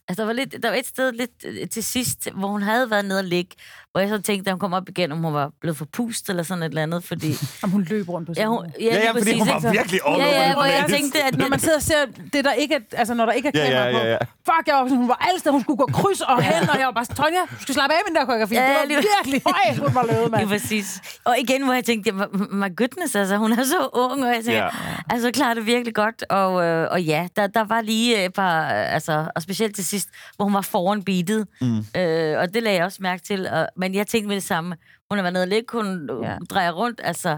Altså, 0.08 0.22
der 0.22 0.26
var, 0.26 0.34
lidt, 0.34 0.56
der 0.64 0.70
var 0.70 0.76
et 0.78 0.88
sted 0.88 1.12
lidt 1.12 1.32
øh, 1.46 1.70
til 1.70 1.84
sidst, 1.84 2.30
hvor 2.36 2.48
hun 2.48 2.62
havde 2.62 2.90
været 2.90 3.06
nede 3.06 3.20
og 3.20 3.24
ligge, 3.26 3.56
hvor 3.92 4.00
jeg 4.02 4.10
så 4.10 4.22
tænkte, 4.22 4.46
da 4.46 4.52
hun 4.52 4.60
kom 4.60 4.74
op 4.74 4.90
igen, 4.90 5.12
om 5.12 5.18
hun 5.24 5.34
var 5.34 5.52
blevet 5.62 5.78
forpustet 5.78 6.30
eller 6.30 6.44
sådan 6.44 6.64
et 6.64 6.68
eller 6.70 6.84
andet, 6.84 7.04
fordi... 7.04 7.32
Om 7.64 7.70
hun 7.70 7.84
løb 7.90 8.10
rundt 8.10 8.28
på 8.28 8.34
Ja, 8.38 8.46
hun, 8.48 8.66
ja, 8.80 8.86
Ja, 8.86 9.04
ja, 9.04 9.12
fordi 9.12 9.38
hun 9.40 9.48
præcis, 9.48 9.64
var 9.64 9.70
ikke? 9.72 9.72
virkelig 9.80 10.00
all 10.08 10.20
Ja, 10.22 10.28
ja, 10.28 10.46
over 10.46 10.54
hvor 10.54 10.64
jeg 10.66 10.86
tænkte, 10.90 11.24
at... 11.24 11.38
Når 11.38 11.48
man 11.50 11.60
sidder 11.60 11.76
og 11.76 11.82
ser 11.82 12.06
det, 12.34 12.46
der 12.46 12.54
ikke 12.54 12.76
er, 12.76 12.80
altså 12.92 13.14
når 13.14 13.26
der 13.26 13.34
ikke 13.34 13.52
er 13.54 13.60
Ja, 13.60 13.66
kamera 13.66 13.98
ja, 13.98 14.06
ja, 14.06 14.12
ja. 14.12 14.18
på. 14.18 14.26
Fuck, 14.46 14.68
jeg 14.68 14.76
var, 14.76 14.84
sådan, 14.84 14.98
hun 14.98 15.08
var 15.08 15.26
alle 15.28 15.40
steder, 15.40 15.52
hun 15.54 15.62
skulle 15.62 15.78
gå 15.78 15.86
kryds 15.94 16.22
og 16.22 16.44
hen, 16.44 16.70
og 16.70 16.78
jeg 16.80 16.86
var 16.86 16.92
bare 16.92 17.06
sådan, 17.06 17.16
Tonja, 17.24 17.40
du 17.58 17.62
skal 17.62 17.74
slappe 17.74 17.94
af 17.94 18.00
med 18.06 18.10
den 18.10 18.16
der 18.20 18.26
koreografi. 18.26 18.56
Ja, 18.56 18.62
det 18.68 18.76
var 18.82 18.86
lige- 18.86 19.04
virkelig 19.16 19.42
højt, 19.46 19.78
hun 19.78 19.96
var 19.96 20.04
løbet, 20.04 20.22
Lige 20.24 20.30
mand. 20.32 20.48
præcis. 20.48 21.02
Og 21.26 21.36
igen, 21.40 21.64
hvor 21.64 21.74
jeg 21.74 21.84
tænkte, 21.86 22.12
ja, 22.16 22.26
my 22.62 22.76
goodness, 22.78 23.16
altså, 23.16 23.38
hun 23.38 23.52
er 23.52 23.64
så 23.64 23.90
ung, 23.94 24.24
og 24.24 24.28
jeg 24.36 24.36
tænkte, 24.36 24.52
Ja. 24.52 24.64
ja. 24.64 24.70
altså, 25.10 25.32
klarer 25.32 25.54
det 25.54 25.66
virkelig 25.66 25.96
godt. 25.96 26.24
Og, 26.30 26.64
øh, 26.66 26.88
og 26.92 27.04
ja, 27.04 27.28
der, 27.36 27.48
der 27.48 27.64
var 27.64 27.82
lige 27.82 28.26
et 28.26 28.34
par, 28.34 28.64
øh, 28.66 28.94
altså, 28.94 29.28
og 29.36 29.42
specielt 29.42 29.65
til 29.74 29.86
sidst, 29.86 30.10
hvor 30.36 30.46
hun 30.46 30.54
var 30.54 30.62
foran 30.62 31.04
beatet. 31.04 31.48
Mm. 31.62 31.78
Øh, 31.98 32.40
og 32.40 32.54
det 32.54 32.64
lagde 32.64 32.78
jeg 32.78 32.86
også 32.86 32.98
mærke 33.02 33.24
til. 33.24 33.48
Og, 33.48 33.68
men 33.78 33.96
jeg 33.96 34.08
tænkte 34.08 34.28
med 34.28 34.36
det 34.36 34.44
samme. 34.44 34.76
Hun 35.10 35.18
har 35.18 35.24
været 35.24 35.34
nede 35.34 35.44
og 35.44 35.48
ligge, 35.48 35.68
hun 35.72 36.10
Ja. 36.24 36.32
ja. 36.32 36.38
drejer 36.50 36.72
rundt, 36.72 37.02
altså... 37.04 37.38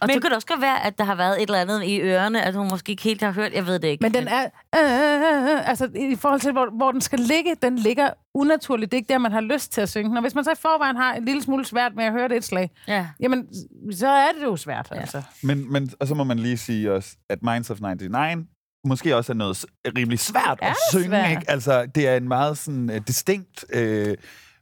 Og 0.00 0.06
Men- 0.06 0.14
så 0.14 0.20
kan 0.20 0.30
det 0.30 0.34
også 0.36 0.46
godt 0.46 0.60
være, 0.60 0.86
at 0.86 0.98
der 0.98 1.04
har 1.04 1.14
været 1.14 1.36
et 1.36 1.42
eller 1.42 1.60
andet 1.60 1.84
i 1.84 2.00
ørerne, 2.00 2.42
at 2.42 2.54
hun 2.54 2.68
måske 2.68 2.90
ikke 2.90 3.02
helt 3.02 3.22
har 3.22 3.30
hørt. 3.32 3.52
Jeg 3.52 3.66
ved 3.66 3.78
det 3.78 3.88
ikke. 3.88 4.02
Men 4.02 4.14
den 4.14 4.28
er, 4.28 4.42
øh, 4.74 5.54
øh, 5.54 5.68
altså 5.68 5.88
i 5.94 6.16
forhold 6.16 6.40
til, 6.40 6.52
hvor, 6.52 6.76
hvor 6.76 6.92
den 6.92 7.00
skal 7.00 7.18
ligge, 7.18 7.54
den 7.62 7.76
ligger 7.78 8.10
unaturligt. 8.34 8.92
Det 8.92 8.96
er 8.96 8.98
ikke 9.00 9.08
der, 9.12 9.18
man 9.18 9.32
har 9.32 9.40
lyst 9.40 9.72
til 9.72 9.80
at 9.80 9.88
synge 9.88 10.08
den. 10.08 10.16
Og 10.16 10.20
hvis 10.20 10.34
man 10.34 10.44
så 10.44 10.50
i 10.52 10.54
forvejen 10.58 10.96
har 10.96 11.14
en 11.14 11.24
lille 11.24 11.42
smule 11.42 11.64
svært 11.64 11.92
med 11.96 12.04
at 12.04 12.12
høre 12.12 12.28
det 12.28 12.36
et 12.36 12.44
slag, 12.44 12.70
Ja. 12.88 13.06
jamen, 13.20 13.46
så 13.92 14.08
er 14.08 14.28
det 14.38 14.44
jo 14.44 14.56
svært, 14.56 14.88
altså. 14.90 15.22
Men, 15.42 15.72
men, 15.72 15.90
og 16.00 16.06
så 16.06 16.14
må 16.14 16.24
man 16.24 16.38
lige 16.38 16.56
sige 16.56 16.92
også, 16.92 17.16
at 17.28 17.38
Minds 17.42 17.70
of 17.70 17.80
99 17.80 18.46
måske 18.84 19.16
også 19.16 19.32
er 19.32 19.36
noget 19.36 19.64
rimelig 19.96 20.18
svært 20.18 20.58
at 20.62 20.68
det 20.68 20.76
synge. 20.90 21.06
svært? 21.06 21.30
Ikke? 21.30 21.50
Altså, 21.50 21.86
det 21.94 22.08
er 22.08 22.16
en 22.16 22.28
meget 22.28 22.58
sådan, 22.58 22.90
uh, 22.90 22.96
distinkt... 23.06 23.64
Uh, 23.76 24.12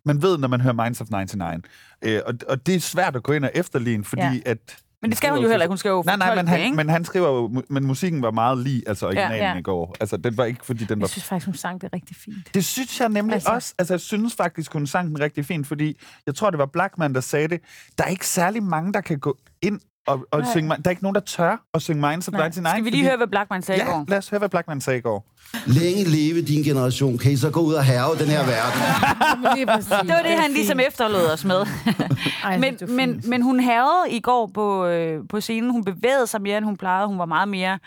man 0.04 0.22
ved, 0.22 0.38
når 0.38 0.48
man 0.48 0.60
hører 0.60 0.84
Minds 0.84 1.00
of 1.00 1.06
99. 1.10 1.64
Uh, 2.06 2.12
og, 2.26 2.34
og 2.48 2.66
det 2.66 2.74
er 2.74 2.80
svært 2.80 3.16
at 3.16 3.22
gå 3.22 3.32
ind 3.32 3.44
og 3.44 3.50
efterligne, 3.54 4.04
fordi 4.04 4.22
Ja. 4.22 4.38
at... 4.46 4.58
Men 5.02 5.10
det 5.10 5.18
skal 5.18 5.30
hun 5.30 5.42
jo 5.42 5.48
heller 5.48 5.64
ikke. 5.64 5.70
Hun 5.70 5.78
skal 5.78 5.88
jo 5.88 6.02
Nej, 6.06 6.16
nej, 6.16 6.34
men 6.34 6.38
det, 6.38 6.48
han, 6.48 6.60
ikke? 6.60 6.76
men 6.76 6.88
han 6.88 7.04
skriver 7.04 7.28
jo, 7.28 7.62
men 7.68 7.84
musikken 7.86 8.22
var 8.22 8.30
meget 8.30 8.58
lige, 8.58 8.82
altså 8.88 9.06
originalen 9.06 9.36
Ja, 9.36 9.52
ja. 9.52 9.58
i 9.58 9.62
går. 9.62 9.96
Altså, 10.00 10.16
den 10.16 10.36
var 10.36 10.44
ikke, 10.44 10.64
fordi 10.66 10.84
den 10.84 11.00
var 11.00 11.04
Jeg 11.04 11.10
synes 11.10 11.24
faktisk, 11.24 11.46
hun 11.46 11.54
sang 11.54 11.80
det 11.80 11.92
rigtig 11.92 12.16
fint. 12.16 12.54
det 12.54 12.64
synes 12.64 13.00
jeg 13.00 13.08
nemlig 13.08 13.34
altså. 13.34 13.50
også. 13.50 13.74
Altså, 13.78 13.94
jeg 13.94 14.00
synes 14.00 14.34
faktisk, 14.34 14.72
hun 14.72 14.86
sang 14.86 15.08
den 15.08 15.20
rigtig 15.20 15.46
fint, 15.46 15.66
fordi 15.66 16.00
jeg 16.26 16.34
tror, 16.34 16.50
det 16.50 16.58
var 16.58 16.66
Blackman, 16.66 17.14
der 17.14 17.20
sagde 17.20 17.48
det. 17.48 17.60
Der 17.98 18.04
er 18.04 18.08
ikke 18.08 18.26
særlig 18.26 18.62
mange, 18.62 18.92
der 18.92 19.00
kan 19.00 19.18
gå 19.18 19.38
ind 19.62 19.80
og, 20.07 20.26
og 20.30 20.42
synge... 20.53 20.68
Der 20.68 20.76
er 20.84 20.90
ikke 20.90 21.03
nogen, 21.03 21.14
der 21.14 21.20
tør 21.20 21.57
at 21.74 21.82
synge 21.82 22.09
Minds 22.09 22.28
of 22.28 22.32
Nej. 22.32 22.40
99. 22.48 22.70
Skal 22.72 22.84
vi 22.84 22.90
lige 22.90 22.98
fordi- 23.00 23.09
høre, 23.09 23.16
hvad 23.16 23.26
Blackman 23.26 23.62
sagde 23.62 23.80
i 23.80 23.84
Ja, 23.84 23.90
går? 23.90 24.05
lad 24.09 24.18
os 24.18 24.28
høre, 24.28 24.38
hvad 24.38 24.48
Blackman 24.48 24.80
sagde 24.80 24.98
i 24.98 25.03
går. 25.03 25.28
Længe 25.66 26.05
leve 26.05 26.42
din 26.42 26.62
generation. 26.62 27.18
Kan 27.18 27.32
I 27.32 27.36
så 27.36 27.50
gå 27.50 27.61
ud 27.61 27.74
og 27.74 27.84
herve 27.84 28.18
den 28.18 28.26
her 28.26 28.38
verden? 28.46 28.80
Det 29.59 30.09
var 30.09 30.22
det, 30.22 30.30
han 30.40 30.50
ligesom 30.50 30.80
efterlod 30.80 31.26
os 31.32 31.44
med. 31.44 31.66
Ej, 32.44 32.59
men, 32.59 32.76
men, 32.88 33.14
fint. 33.14 33.28
men 33.28 33.42
hun 33.42 33.61
havde 33.61 34.05
i 34.11 34.20
går 34.20 34.50
på, 34.55 34.86
øh, 34.86 35.20
på 35.28 35.40
scenen. 35.40 35.70
Hun 35.70 35.84
bevægede 35.84 36.26
sig 36.26 36.42
mere, 36.42 36.57
end 36.59 36.64
hun 36.64 36.76
plejede. 36.76 37.07
Hun 37.09 37.18
var 37.18 37.26
meget 37.26 37.48
mere 37.48 37.78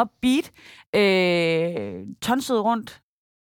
upbeat. 0.00 0.50
Øh, 0.96 2.06
tonsede 2.22 2.60
rundt. 2.60 3.00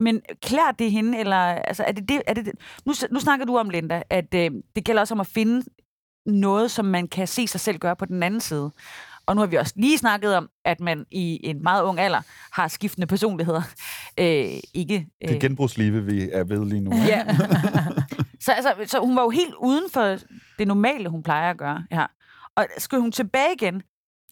Men 0.00 0.20
klæder 0.42 0.70
det 0.78 0.90
hende, 0.90 1.18
eller 1.18 1.36
altså, 1.36 1.84
er 1.84 1.92
det 1.92 2.08
det, 2.08 2.22
er 2.26 2.34
det, 2.34 2.44
det? 2.46 2.52
Nu, 2.86 2.92
nu 3.10 3.20
snakker 3.20 3.46
du 3.46 3.56
om, 3.56 3.70
Linda, 3.70 4.02
at 4.10 4.34
øh, 4.34 4.50
det 4.76 4.84
gælder 4.84 5.00
også 5.00 5.14
om 5.14 5.20
at 5.20 5.26
finde 5.26 5.62
noget, 6.26 6.70
som 6.70 6.84
man 6.84 7.08
kan 7.08 7.26
se 7.26 7.46
sig 7.46 7.60
selv 7.60 7.78
gøre 7.78 7.96
på 7.96 8.04
den 8.04 8.22
anden 8.22 8.40
side. 8.40 8.70
Og 9.26 9.34
nu 9.34 9.40
har 9.40 9.46
vi 9.46 9.56
også 9.56 9.72
lige 9.76 9.98
snakket 9.98 10.36
om, 10.36 10.48
at 10.64 10.80
man 10.80 11.06
i 11.10 11.40
en 11.42 11.62
meget 11.62 11.82
ung 11.82 12.00
alder 12.00 12.20
har 12.52 12.68
skiftende 12.68 13.06
personligheder. 13.06 13.62
Øh, 14.18 14.60
ikke, 14.74 15.06
øh, 15.24 15.28
Det 15.28 15.40
genbrugslive, 15.40 16.04
vi 16.04 16.28
er 16.32 16.44
ved 16.44 16.64
lige 16.64 16.80
nu. 16.80 16.96
Ja. 16.96 17.24
så, 18.44 18.52
altså, 18.52 18.74
så 18.86 19.00
hun 19.00 19.16
var 19.16 19.22
jo 19.22 19.30
helt 19.30 19.54
uden 19.60 19.90
for 19.90 20.16
det 20.58 20.68
normale, 20.68 21.08
hun 21.08 21.22
plejer 21.22 21.50
at 21.50 21.58
gøre. 21.58 21.84
Ja. 21.90 22.06
Og 22.56 22.66
skal 22.78 22.98
hun 22.98 23.12
tilbage 23.12 23.54
igen 23.56 23.82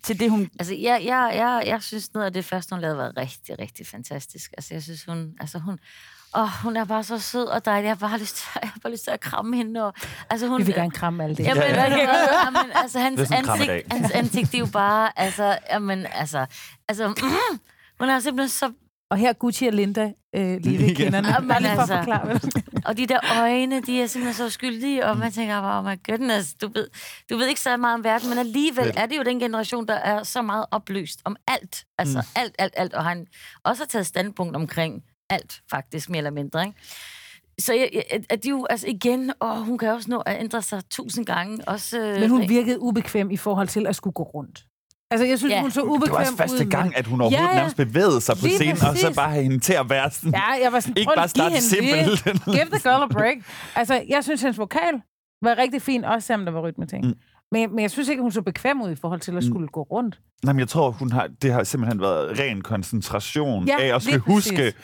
til 0.03 0.21
det, 0.21 0.31
hun... 0.31 0.51
Altså, 0.59 0.75
jeg, 0.75 1.03
jeg, 1.05 1.33
jeg, 1.35 1.63
jeg 1.67 1.83
synes, 1.83 2.13
noget 2.15 2.27
af 2.27 2.33
det 2.33 2.45
første, 2.45 2.75
hun 2.75 2.81
lavede, 2.81 2.99
var 2.99 3.13
rigtig, 3.17 3.59
rigtig 3.59 3.87
fantastisk. 3.87 4.51
Altså, 4.57 4.75
jeg 4.75 4.83
synes, 4.83 5.05
hun... 5.05 5.35
Altså, 5.41 5.59
hun 5.59 5.79
Åh, 6.37 6.49
hun 6.63 6.77
er 6.77 6.85
bare 6.85 7.05
så 7.05 7.19
sød 7.19 7.47
og 7.47 7.65
dejlig. 7.65 7.87
Jeg 7.87 7.97
har 7.99 8.09
bare 8.09 8.19
lyst 8.19 8.37
til, 8.37 8.47
jeg 8.63 8.69
har 8.69 8.79
bare 8.83 8.93
lyst 8.93 9.05
til 9.05 9.11
at 9.11 9.21
kramme 9.21 9.57
hende. 9.57 9.87
Og, 9.87 9.95
altså, 10.31 10.47
hun, 10.49 10.61
Vi 10.61 10.65
vil 10.65 10.75
gerne 10.75 10.91
kramme 10.91 11.25
alle 11.25 11.37
det. 11.37 11.45
Jamen, 11.45 11.63
Ja, 11.63 11.69
ja. 11.69 11.91
ja, 11.91 11.99
ja. 11.99 12.45
jamen, 12.45 12.73
altså, 12.83 12.99
hans 12.99 13.21
er 13.21 13.37
ansigt, 13.37 13.93
hans 13.93 14.11
ansigt, 14.11 14.47
det 14.53 14.55
er 14.55 14.59
jo 14.59 14.69
bare, 14.73 15.19
altså, 15.19 15.59
jamen, 15.71 16.07
altså, 16.13 16.47
altså, 16.89 17.09
mm, 17.09 17.59
hun 18.01 18.09
er 18.09 18.21
simpelthen 18.21 18.49
så... 18.49 18.73
Og 19.11 19.17
her 19.17 19.29
er 19.29 19.33
Gucci 19.33 19.67
og 19.67 19.73
Linda 19.73 20.13
øh, 20.37 20.61
lige 20.61 20.79
ved 20.79 20.97
kinderne. 20.97 21.29
Jamen, 21.29 21.57
lige 21.63 21.75
for 21.75 21.81
altså, 21.81 21.97
forklare, 21.97 22.41
og 22.85 22.97
de 22.97 23.07
der 23.07 23.19
øjne, 23.41 23.81
de 23.83 24.03
er 24.03 24.07
simpelthen 24.07 24.35
så 24.35 24.51
skyldige, 24.51 25.07
og 25.07 25.17
man 25.19 25.33
tænker 25.33 25.61
bare, 25.61 25.79
oh 25.79 25.85
my 25.85 26.01
goodness, 26.09 26.55
du 26.55 26.69
ved, 26.75 26.89
du 27.31 27.37
ved 27.37 27.47
ikke 27.49 27.61
så 27.61 27.77
meget 27.77 27.95
om 27.95 28.05
verden, 28.05 28.29
men 28.29 28.39
alligevel 28.39 28.93
er 28.97 29.07
det 29.07 29.17
jo 29.19 29.23
den 29.23 29.41
generation, 29.41 29.87
der 29.87 29.95
er 29.95 30.23
så 30.23 30.43
meget 30.43 30.67
oplyst 30.71 31.21
om 31.25 31.37
alt. 31.49 31.85
Altså 31.99 32.19
mm. 32.19 32.41
alt, 32.41 32.55
alt, 32.59 32.75
alt, 32.77 32.95
og 32.95 33.05
han 33.05 33.27
også 33.65 33.83
har 33.83 33.87
taget 33.89 34.07
standpunkt 34.07 34.57
omkring 34.57 35.03
alt, 35.31 35.61
faktisk, 35.71 36.11
mere 36.11 36.19
eller 36.19 36.31
mindre, 36.31 36.67
ikke? 36.67 36.79
Så 37.61 37.73
jeg, 37.75 37.89
jeg, 37.95 38.03
at 38.31 38.45
de 38.45 38.49
jo, 38.49 38.67
altså 38.71 38.87
igen, 38.89 39.33
og 39.41 39.57
hun 39.57 39.79
kan 39.79 39.89
også 39.89 40.11
nå 40.11 40.19
at 40.19 40.41
ændre 40.41 40.63
sig 40.63 40.83
tusind 40.91 41.27
gange. 41.27 41.69
Også, 41.69 41.99
øh, 42.01 42.21
Men 42.21 42.31
hun 42.31 42.49
virkede 42.49 42.81
ubekvem 42.83 43.31
i 43.31 43.37
forhold 43.37 43.69
til 43.69 43.87
at 43.87 43.97
skulle 43.97 44.15
gå 44.15 44.23
rundt. 44.23 44.65
Altså, 45.11 45.27
jeg 45.27 45.39
synes, 45.39 45.53
Ja. 45.53 45.61
hun 45.61 45.71
så 45.71 45.81
Det 45.81 45.87
ubekvem 45.87 46.13
var 46.15 46.21
også 46.21 46.37
første 46.37 46.65
ud 46.65 46.71
gang, 46.71 46.89
det. 46.91 46.97
at 46.99 47.07
hun 47.07 47.21
overhovedet 47.21 47.45
Ja, 47.45 47.51
ja, 47.51 47.57
nærmest 47.57 47.77
bevægede 47.77 48.21
sig 48.21 48.37
på 48.37 48.47
Lige 48.47 48.55
scenen, 48.57 48.73
og 48.73 48.79
så 48.79 48.87
præcis. 48.87 49.17
bare 49.17 49.31
have 49.31 49.43
hende 49.43 49.59
til 49.59 49.73
at 49.73 49.91
være 49.91 50.11
sådan... 50.11 50.33
Ja, 50.35 50.51
jeg 50.63 50.73
var 50.73 50.81
sådan, 50.81 50.97
ikke 50.97 51.13
bare 51.17 51.29
starte 51.29 51.61
simpelt. 51.61 52.25
det. 52.25 52.45
Give 52.45 52.65
the 52.65 52.79
girl 52.83 53.03
a 53.03 53.07
break. 53.07 53.37
Altså, 53.77 54.03
jeg 54.09 54.25
synes, 54.25 54.41
hendes 54.43 54.59
vokal 54.59 54.95
var 55.43 55.59
rigtig 55.59 55.83
fin, 55.83 56.05
også 56.05 56.27
selvom 56.27 56.45
der 56.45 56.53
var 56.53 56.61
rytmeting. 56.61 57.07
Mm. 57.07 57.15
Men, 57.53 57.71
men 57.71 57.79
jeg 57.81 57.91
synes 57.91 58.09
ikke, 58.09 58.23
hun 58.23 58.33
så 58.33 58.43
bekvem 58.43 58.83
ud 58.83 58.91
i 58.91 58.95
forhold 58.97 59.21
til 59.21 59.37
at 59.37 59.45
skulle 59.45 59.69
gå 59.69 59.83
rundt. 59.83 60.21
Nej, 60.45 60.53
men 60.53 60.61
jeg 60.61 60.69
tror, 60.69 60.91
hun 60.91 61.13
har, 61.13 61.29
det 61.43 61.53
har 61.53 61.65
simpelthen 61.65 62.01
været 62.01 62.39
ren 62.39 62.61
koncentration 62.63 63.67
Ja, 63.69 63.77
af 63.81 63.95
at 63.95 64.03
skulle 64.03 64.21
præcis. 64.21 64.75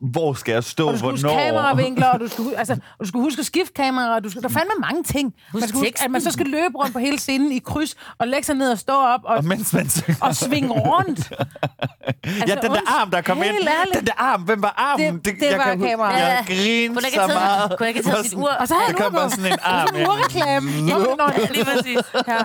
Huske, 0.00 0.12
hvor 0.12 0.34
skal 0.34 0.52
jeg 0.52 0.64
stå, 0.64 0.86
Og 0.86 0.92
du 0.92 0.98
skulle 0.98 1.10
huske 1.12 1.26
hvornår. 1.28 1.42
kameravinkler, 1.44 2.06
og 2.06 2.20
du 2.20 2.28
skulle, 2.28 2.58
altså, 2.58 2.72
og 2.72 2.80
du 3.00 3.08
skulle 3.08 3.22
huske 3.22 3.40
at 3.40 3.46
skifte 3.46 3.72
kamera, 3.74 4.14
og 4.14 4.24
du 4.24 4.30
skulle, 4.30 4.42
der 4.42 4.48
fandme 4.48 4.72
mange 4.80 5.02
ting. 5.02 5.34
Man 5.54 5.68
skulle 5.68 5.86
huske, 5.86 6.04
at 6.04 6.10
man 6.10 6.20
så 6.20 6.30
skal 6.30 6.46
løbe 6.46 6.74
rundt 6.78 6.92
på 6.92 6.98
hele 6.98 7.18
scenen 7.18 7.52
i 7.52 7.58
kryds, 7.58 7.96
og 8.18 8.28
lægge 8.28 8.46
sig 8.46 8.54
ned 8.54 8.72
og 8.72 8.78
stå 8.78 8.92
op, 8.92 9.20
og, 9.24 9.36
Og 9.36 9.44
mens 9.44 9.72
man 9.72 9.88
synger. 9.88 10.16
og 10.20 10.34
svinge 10.36 10.68
rundt. 10.70 11.20
ja, 12.48 12.54
den 12.54 12.62
der 12.62 12.70
unds- 12.70 13.00
arm, 13.00 13.10
der 13.10 13.20
kom 13.20 13.36
ind. 13.36 13.44
ærligt. 13.46 13.96
Den 13.98 14.06
der 14.06 14.12
arm, 14.16 14.42
hvem 14.42 14.62
var 14.62 14.74
armen? 14.76 15.14
Det- 15.18 15.24
det 15.24 15.36
jeg 15.50 15.58
var 15.58 15.64
kan 15.64 15.78
huske- 15.78 15.90
kameraet. 15.90 16.18
Jeg 16.20 16.44
Ja. 16.48 16.54
grinede 16.54 16.88
Kunne 16.88 17.00
jeg 17.02 17.06
ikke 17.06 17.20
så 17.20 17.38
meget. 17.40 17.70
kunne 17.78 17.86
jeg 17.86 17.88
ikke 17.88 18.02
Det 18.02 18.10
taget 18.12 18.26
sit 18.26 18.34
ur? 18.34 18.48
Og 18.60 18.68
så 18.68 18.74
havde 18.74 18.92
der 18.92 19.02
han 19.02 19.10
kom 19.10 19.12
bare 19.12 19.30
sådan 19.30 19.52
en 19.52 19.58
arm. 19.62 19.86
Sådan 19.88 20.00
en 20.00 20.06
urreklame. 20.08 20.70
Ja, 20.88 21.52
lige 21.52 21.64
præcis. 21.64 21.98
Ja. 22.28 22.36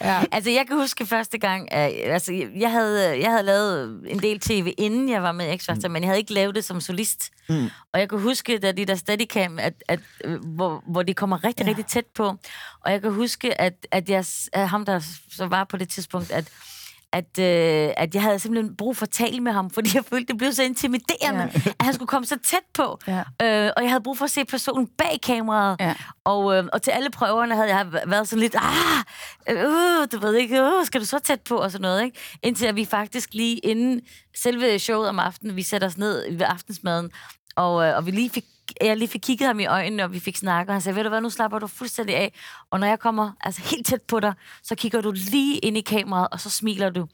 Ja. 0.00 0.20
Altså, 0.32 0.50
jeg 0.50 0.64
kan 0.68 0.76
huske 0.76 1.06
første 1.06 1.38
gang, 1.38 1.72
altså, 1.72 2.32
jeg 2.60 2.70
havde, 2.70 3.20
jeg 3.22 3.30
havde 3.30 3.42
lavet 3.42 4.00
en 4.08 4.18
del 4.18 4.40
tv, 4.40 4.72
inden 4.78 5.08
jeg 5.08 5.22
var 5.22 5.32
med 5.32 5.46
i 5.46 5.54
X-Factor, 5.56 5.86
mm. 5.88 5.92
men 5.92 6.02
jeg 6.02 6.08
havde 6.08 6.18
ikke 6.18 6.32
lavet 6.32 6.54
det 6.54 6.64
som 6.64 6.80
solist. 6.94 7.30
Mm. 7.48 7.70
Og 7.92 8.00
jeg 8.00 8.08
kan 8.08 8.20
huske, 8.20 8.58
da 8.58 8.72
de 8.72 8.84
der 8.86 8.94
steadicam, 8.94 9.58
at, 9.58 9.74
at, 9.88 10.00
øh, 10.24 10.44
hvor, 10.44 10.82
hvor 10.86 11.02
de 11.02 11.14
kommer 11.14 11.44
rigtig, 11.44 11.64
ja. 11.64 11.68
rigtig 11.68 11.86
tæt 11.86 12.06
på. 12.06 12.36
Og 12.80 12.92
jeg 12.92 13.00
kan 13.00 13.12
huske, 13.12 13.60
at, 13.60 13.86
at 13.90 14.08
jeg, 14.08 14.24
at 14.52 14.68
ham, 14.68 14.84
der 14.84 15.00
så 15.30 15.46
var 15.46 15.64
på 15.64 15.76
det 15.76 15.88
tidspunkt, 15.88 16.30
at 16.30 16.50
at, 17.14 17.38
øh, 17.38 17.94
at 17.96 18.14
jeg 18.14 18.22
havde 18.22 18.38
simpelthen 18.38 18.76
brug 18.76 18.96
for 18.96 19.06
at 19.06 19.10
tale 19.10 19.40
med 19.40 19.52
ham, 19.52 19.70
fordi 19.74 19.90
jeg 19.94 20.04
følte, 20.04 20.26
det 20.26 20.38
blev 20.38 20.52
så 20.52 20.62
intimiderende, 20.62 21.50
ja. 21.66 21.72
at 21.78 21.84
han 21.84 21.94
skulle 21.94 22.08
komme 22.08 22.26
så 22.26 22.38
tæt 22.44 22.58
på. 22.74 22.98
Ja. 23.06 23.18
Øh, 23.18 23.72
og 23.76 23.82
jeg 23.82 23.90
havde 23.90 24.02
brug 24.02 24.18
for 24.18 24.24
at 24.24 24.30
se 24.30 24.44
personen 24.44 24.86
bag 24.86 25.20
kameraet. 25.22 25.76
Ja. 25.80 25.94
Og, 26.24 26.56
øh, 26.56 26.64
og 26.72 26.82
til 26.82 26.90
alle 26.90 27.10
prøverne 27.10 27.54
havde 27.54 27.76
jeg 27.76 27.86
været 28.06 28.28
sådan 28.28 28.40
lidt, 28.40 28.56
ah, 28.58 29.04
øh, 29.50 30.08
du 30.12 30.18
ved 30.18 30.34
ikke, 30.34 30.60
øh, 30.60 30.84
skal 30.84 31.00
du 31.00 31.06
så 31.06 31.18
tæt 31.18 31.40
på, 31.40 31.56
og 31.56 31.70
sådan 31.70 31.82
noget, 31.82 32.04
ikke? 32.04 32.18
Indtil 32.42 32.66
at 32.66 32.76
vi 32.76 32.84
faktisk 32.84 33.34
lige 33.34 33.58
inden 33.58 34.00
selve 34.36 34.78
showet 34.78 35.08
om 35.08 35.18
aftenen, 35.18 35.56
vi 35.56 35.62
sætter 35.62 35.88
os 35.88 35.98
ned 35.98 36.32
ved 36.36 36.46
aftensmaden, 36.48 37.10
og, 37.56 37.86
øh, 37.86 37.96
og 37.96 38.06
vi 38.06 38.10
lige 38.10 38.30
fik, 38.30 38.44
jeg 38.80 38.96
lige 38.96 39.08
fik 39.08 39.20
kigget 39.20 39.46
ham 39.46 39.60
i 39.60 39.66
øjnene, 39.66 40.04
og 40.04 40.12
vi 40.12 40.20
fik 40.20 40.36
snakket, 40.36 40.68
og 40.68 40.74
han 40.74 40.80
sagde, 40.80 40.96
ved 40.96 41.02
du 41.02 41.08
hvad, 41.08 41.20
nu 41.20 41.30
slapper 41.30 41.58
du 41.58 41.66
fuldstændig 41.66 42.16
af, 42.16 42.32
og 42.70 42.80
når 42.80 42.86
jeg 42.86 42.98
kommer 42.98 43.32
altså 43.40 43.62
helt 43.62 43.86
tæt 43.86 44.02
på 44.02 44.20
dig, 44.20 44.34
så 44.62 44.74
kigger 44.74 45.00
du 45.00 45.12
lige 45.12 45.58
ind 45.58 45.76
i 45.76 45.80
kameraet, 45.80 46.28
og 46.32 46.40
så 46.40 46.50
smiler 46.50 46.90
du. 46.90 47.06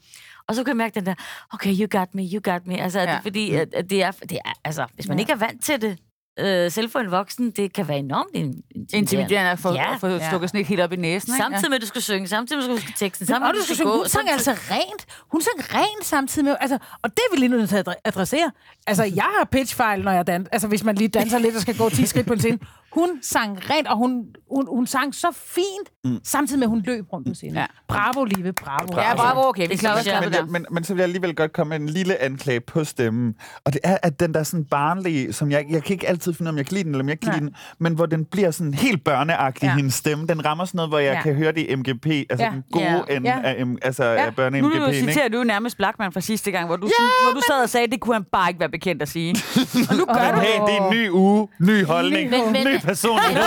Og 0.49 0.55
så 0.55 0.65
kan 0.65 0.69
jeg 0.69 0.77
mærke 0.77 0.95
den 0.95 1.07
der, 1.07 1.15
okay, 1.53 1.75
you 1.81 1.99
got 1.99 2.15
me, 2.15 2.23
you 2.23 2.41
got 2.53 2.67
me. 2.67 2.81
Altså, 2.81 3.01
ja. 3.01 3.15
det 3.15 3.23
fordi, 3.23 3.55
at, 3.55 3.75
at 3.75 3.91
det, 3.91 4.03
er, 4.03 4.11
det 4.11 4.39
er, 4.45 4.53
altså, 4.65 4.87
hvis 4.95 5.09
man 5.09 5.19
ja. 5.19 5.23
ikke 5.23 5.33
er 5.33 5.37
vant 5.37 5.65
til 5.65 5.83
det, 5.83 5.99
øh, 6.41 6.71
selv 6.71 6.91
for 6.91 6.99
en 6.99 7.11
voksen, 7.11 7.51
det 7.51 7.73
kan 7.73 7.89
være 7.89 7.99
enormt 7.99 8.35
in- 8.37 8.63
Intimiderende 8.95 9.51
at 9.51 9.59
få, 9.59 9.73
Ja. 9.75 9.95
at 9.95 10.01
få 10.01 10.07
Ja. 10.07 10.29
stukket 10.29 10.51
sådan 10.51 10.65
helt 10.65 10.81
op 10.81 10.93
i 10.93 10.97
næsen. 10.97 11.35
Ikke? 11.35 11.43
Samtidig 11.43 11.71
med, 11.71 11.77
at 11.77 11.83
du 11.83 11.87
skal 11.87 12.03
synge, 12.03 12.29
samtidig 12.29 12.59
med, 12.59 12.65
at 12.65 12.71
du 12.71 12.77
skal 12.81 12.87
huske 12.93 13.05
teksten, 13.05 13.27
samtidig 13.27 13.49
og 13.49 13.55
du 13.55 13.63
skal 13.65 13.77
synge, 13.77 13.93
hun 13.93 14.09
sang 14.09 14.31
altså 14.31 14.51
rent. 14.53 15.07
Hun 15.33 15.41
sang 15.43 15.75
rent 15.75 16.05
samtidig 16.07 16.45
med, 16.45 16.57
altså, 16.61 16.79
og 17.03 17.11
det 17.11 17.19
er 17.19 17.35
vi 17.35 17.41
lige 17.41 17.49
nødt 17.49 17.69
til 17.69 17.77
at 17.77 17.89
adre- 17.89 18.01
adressere. 18.05 18.51
Altså, 18.87 19.05
jeg 19.05 19.25
har 19.39 19.45
pitchfejl, 19.53 20.03
når 20.03 20.13
jeg 20.13 20.27
danser. 20.27 20.49
Altså, 20.53 20.69
hvis 20.69 20.85
man 20.85 20.95
lige 20.95 21.09
danser 21.09 21.39
lidt 21.39 21.55
og 21.57 21.63
skal 21.63 21.77
gå 21.79 21.89
10 21.89 22.07
skridt 22.07 22.27
på 22.27 22.33
en 22.33 22.39
scene. 22.41 22.59
Hun 22.93 23.09
sang 23.23 23.59
rent, 23.71 23.89
og 23.89 23.97
hun, 23.97 24.25
hun, 24.51 24.67
hun 24.69 24.87
sang 24.87 25.15
så 25.15 25.27
fint, 25.35 25.91
mm. 26.05 26.21
samtidig 26.25 26.59
med, 26.59 26.67
at 26.67 26.71
hun 26.71 26.83
løb 26.87 27.05
rundt 27.13 27.29
på 27.29 27.35
scenen. 27.35 27.55
Ja. 27.57 27.67
Bravo, 27.89 28.25
Live, 28.25 28.53
bravo. 28.53 29.01
Ja, 29.01 29.15
bravo, 29.17 29.49
okay, 29.49 29.63
vi 29.63 29.73
Det 29.73 29.81
klarer 29.81 30.03
klappet 30.03 30.31
men, 30.31 30.35
jeg, 30.39 30.45
men, 30.49 30.67
men 30.71 30.85
så 30.85 30.95
vil 30.95 30.99
jeg 31.01 31.05
alligevel 31.05 31.35
godt 31.35 31.53
komme 31.53 31.69
med 31.69 31.81
en 31.81 31.89
lille 31.89 32.23
anklage 32.23 32.61
på 32.61 32.85
stemmen. 32.85 33.35
Og 33.65 33.73
det 33.73 33.81
er, 33.85 33.99
at 34.03 34.21
den 34.21 34.35
der 34.35 34.43
sådan 34.43 34.65
barnlige, 34.65 35.33
som 35.33 35.51
jeg, 35.51 35.67
jeg 35.71 35.85
kan 35.85 35.93
ikke 35.95 36.09
altid 36.09 36.33
finde 36.35 36.43
ud 36.43 36.47
af, 36.49 36.53
om 36.53 36.57
jeg 36.59 36.67
kan 36.67 36.73
lide 36.75 36.85
den, 36.85 36.91
eller 36.93 37.05
om 37.05 37.09
jeg 37.09 37.13
ikke 37.13 37.25
kan 37.25 37.33
lide 37.35 37.45
den, 37.45 37.55
men 37.79 37.95
hvor 37.95 38.07
den 38.07 38.25
bliver 38.25 38.51
sådan 38.51 38.75
helt 38.75 39.05
børneagtig, 39.05 39.63
Ja. 39.67 39.75
hendes 39.77 39.95
stemme. 39.95 40.27
Den 40.27 40.45
rammer 40.45 40.65
sådan 40.65 40.77
noget, 40.79 40.91
hvor 40.91 40.99
jeg 40.99 41.13
Ja. 41.15 41.23
kan 41.23 41.35
høre 41.35 41.53
det 41.53 41.61
i 41.69 41.75
MGP, 41.77 42.07
altså 42.07 42.45
Ja. 42.47 42.51
den 42.51 42.65
gode 42.73 42.85
Ja. 42.85 43.17
ende 43.17 43.29
Ja. 43.31 43.41
af, 43.45 43.63
M- 43.65 43.77
altså 43.83 44.05
Ja. 44.05 44.27
af 44.27 44.35
børne 44.37 44.61
Nu 44.61 44.69
MGP. 44.69 44.79
du 44.79 44.93
citerer 44.93 45.29
du 45.29 45.39
jo 45.39 45.45
nærmest 45.45 45.77
Blackman 45.77 46.13
fra 46.13 46.21
sidste 46.21 46.51
gang, 46.51 46.67
hvor 46.67 46.77
du, 46.77 46.87
ja, 46.87 47.05
hvor 47.25 47.41
du 47.41 47.43
sad 47.51 47.63
og 47.63 47.69
sagde, 47.69 47.85
at 47.85 47.93
det 47.93 48.01
kunne 48.01 48.15
han 48.15 48.25
bare 48.33 48.51
ikke 48.51 48.61
være 48.61 48.69
bekendt 48.71 49.03
at 49.03 49.09
sige. 49.09 49.37
og 49.91 49.97
nu 49.97 50.05
gør 50.05 50.33
du 50.35 50.41
Hey, 50.41 50.61
det 50.67 50.77
er 50.79 50.87
en 50.91 50.93
ny 50.97 51.11
uge, 51.11 51.49
ny 51.61 51.85
holdning, 51.85 52.31
Men- 52.31 52.53
men- 52.53 52.67
ny 52.67 52.80
personlighed. 52.91 53.43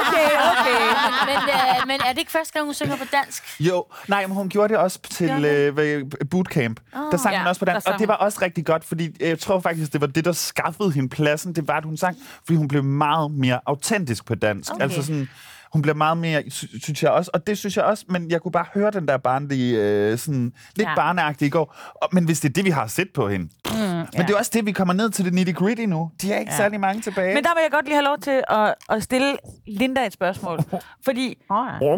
Okay, 0.00 0.30
okay. 0.50 0.80
men, 1.26 1.36
øh, 1.36 1.86
men 1.86 2.00
er 2.06 2.12
det 2.12 2.18
ikke 2.18 2.32
første 2.32 2.52
gang, 2.52 2.64
hun 2.64 2.74
synger 2.74 2.96
på 2.96 3.04
dansk? 3.12 3.42
Jo, 3.60 3.84
nej, 4.08 4.26
men 4.26 4.36
hun 4.36 4.48
gjorde 4.48 4.68
det 4.68 4.76
også 4.76 4.98
til 5.10 5.44
øh, 5.44 5.76
ved 5.76 6.26
bootcamp. 6.30 6.80
Åh. 6.96 7.00
der 7.10 7.16
sang 7.16 7.32
Ja, 7.34 7.38
hun 7.38 7.48
også 7.48 7.58
på 7.58 7.64
dansk, 7.64 7.88
og 7.88 7.98
det 7.98 8.08
var 8.08 8.14
også 8.14 8.38
rigtig 8.42 8.66
godt, 8.66 8.84
fordi 8.84 9.06
øh, 9.20 9.28
jeg 9.28 9.38
tror 9.38 9.60
faktisk, 9.60 9.92
det 9.92 10.00
var 10.00 10.06
det, 10.06 10.24
der 10.24 10.32
skaffede 10.32 10.92
hende 10.92 11.08
pladsen. 11.08 11.52
Det 11.54 11.68
var, 11.68 11.76
at 11.76 11.84
hun 11.84 11.96
sang, 11.96 12.16
fordi 12.44 12.56
hun 12.56 12.68
blev 12.68 12.84
meget 12.84 13.30
mere 13.30 13.60
autentisk 13.66 14.24
på 14.24 14.34
dansk. 14.34 14.72
Okay. 14.72 14.82
Altså 14.82 15.02
sådan, 15.02 15.28
hun 15.72 15.82
bliver 15.82 15.94
meget 15.94 16.16
mere, 16.18 16.42
sy- 16.50 16.64
synes 16.82 17.02
jeg 17.02 17.10
også, 17.10 17.30
og 17.34 17.46
det 17.46 17.58
synes 17.58 17.76
jeg 17.76 17.84
også, 17.84 18.04
men 18.08 18.30
jeg 18.30 18.40
kunne 18.42 18.52
bare 18.52 18.66
høre 18.74 18.90
den 18.90 19.08
der 19.08 19.16
barnlige, 19.16 19.78
øh, 19.82 20.18
sådan, 20.18 20.52
lidt 20.76 20.86
Ja. 20.86 20.90
ja. 20.90 20.94
barneagtige 20.96 21.46
i 21.46 21.50
går. 21.50 21.76
Og, 22.02 22.08
men 22.12 22.24
hvis 22.24 22.40
det 22.40 22.48
er 22.48 22.52
det, 22.52 22.64
vi 22.64 22.70
har 22.70 22.86
set 22.86 23.08
på 23.14 23.28
hende. 23.28 23.44
Mm, 23.44 23.78
Men 23.80 24.06
det 24.26 24.30
er 24.30 24.36
også 24.38 24.50
det, 24.54 24.66
vi 24.66 24.72
kommer 24.72 24.94
ned 24.94 25.10
til 25.10 25.24
det 25.24 25.32
nitty-gritty 25.34 25.86
nu. 25.86 26.10
De 26.22 26.32
er 26.32 26.38
ikke 26.38 26.50
Ja. 26.50 26.56
ja. 26.56 26.62
særlig 26.62 26.80
mange 26.80 27.02
tilbage. 27.02 27.34
Men 27.34 27.44
der 27.44 27.50
vil 27.54 27.62
jeg 27.62 27.70
godt 27.70 27.84
lige 27.84 27.94
have 27.94 28.04
lov 28.04 28.18
til 28.18 28.42
at, 28.50 28.74
at 28.90 29.02
stille 29.02 29.36
Linda 29.66 30.06
et 30.06 30.12
spørgsmål. 30.12 30.58
Fordi 31.04 31.34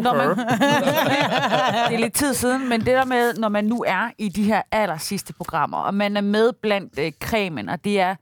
når 0.03 0.13
man, 0.17 0.29
det 1.89 1.95
er 1.95 1.99
lidt 1.99 2.13
tid 2.13 2.33
siden, 2.33 2.69
men 2.69 2.79
det 2.79 2.87
der 2.87 3.05
med, 3.05 3.33
når 3.33 3.49
man 3.49 3.65
nu 3.65 3.83
er 3.87 4.09
i 4.17 4.29
de 4.29 4.43
her 4.43 4.61
aller 4.71 4.97
sidste 4.97 5.33
programmer, 5.33 5.77
og 5.77 5.93
man 5.93 6.17
er 6.17 6.21
med 6.21 6.51
blandt 6.61 6.99
øh, 6.99 7.11
kremen, 7.21 7.69
og 7.69 7.83
det 7.83 7.99
er, 7.99 8.15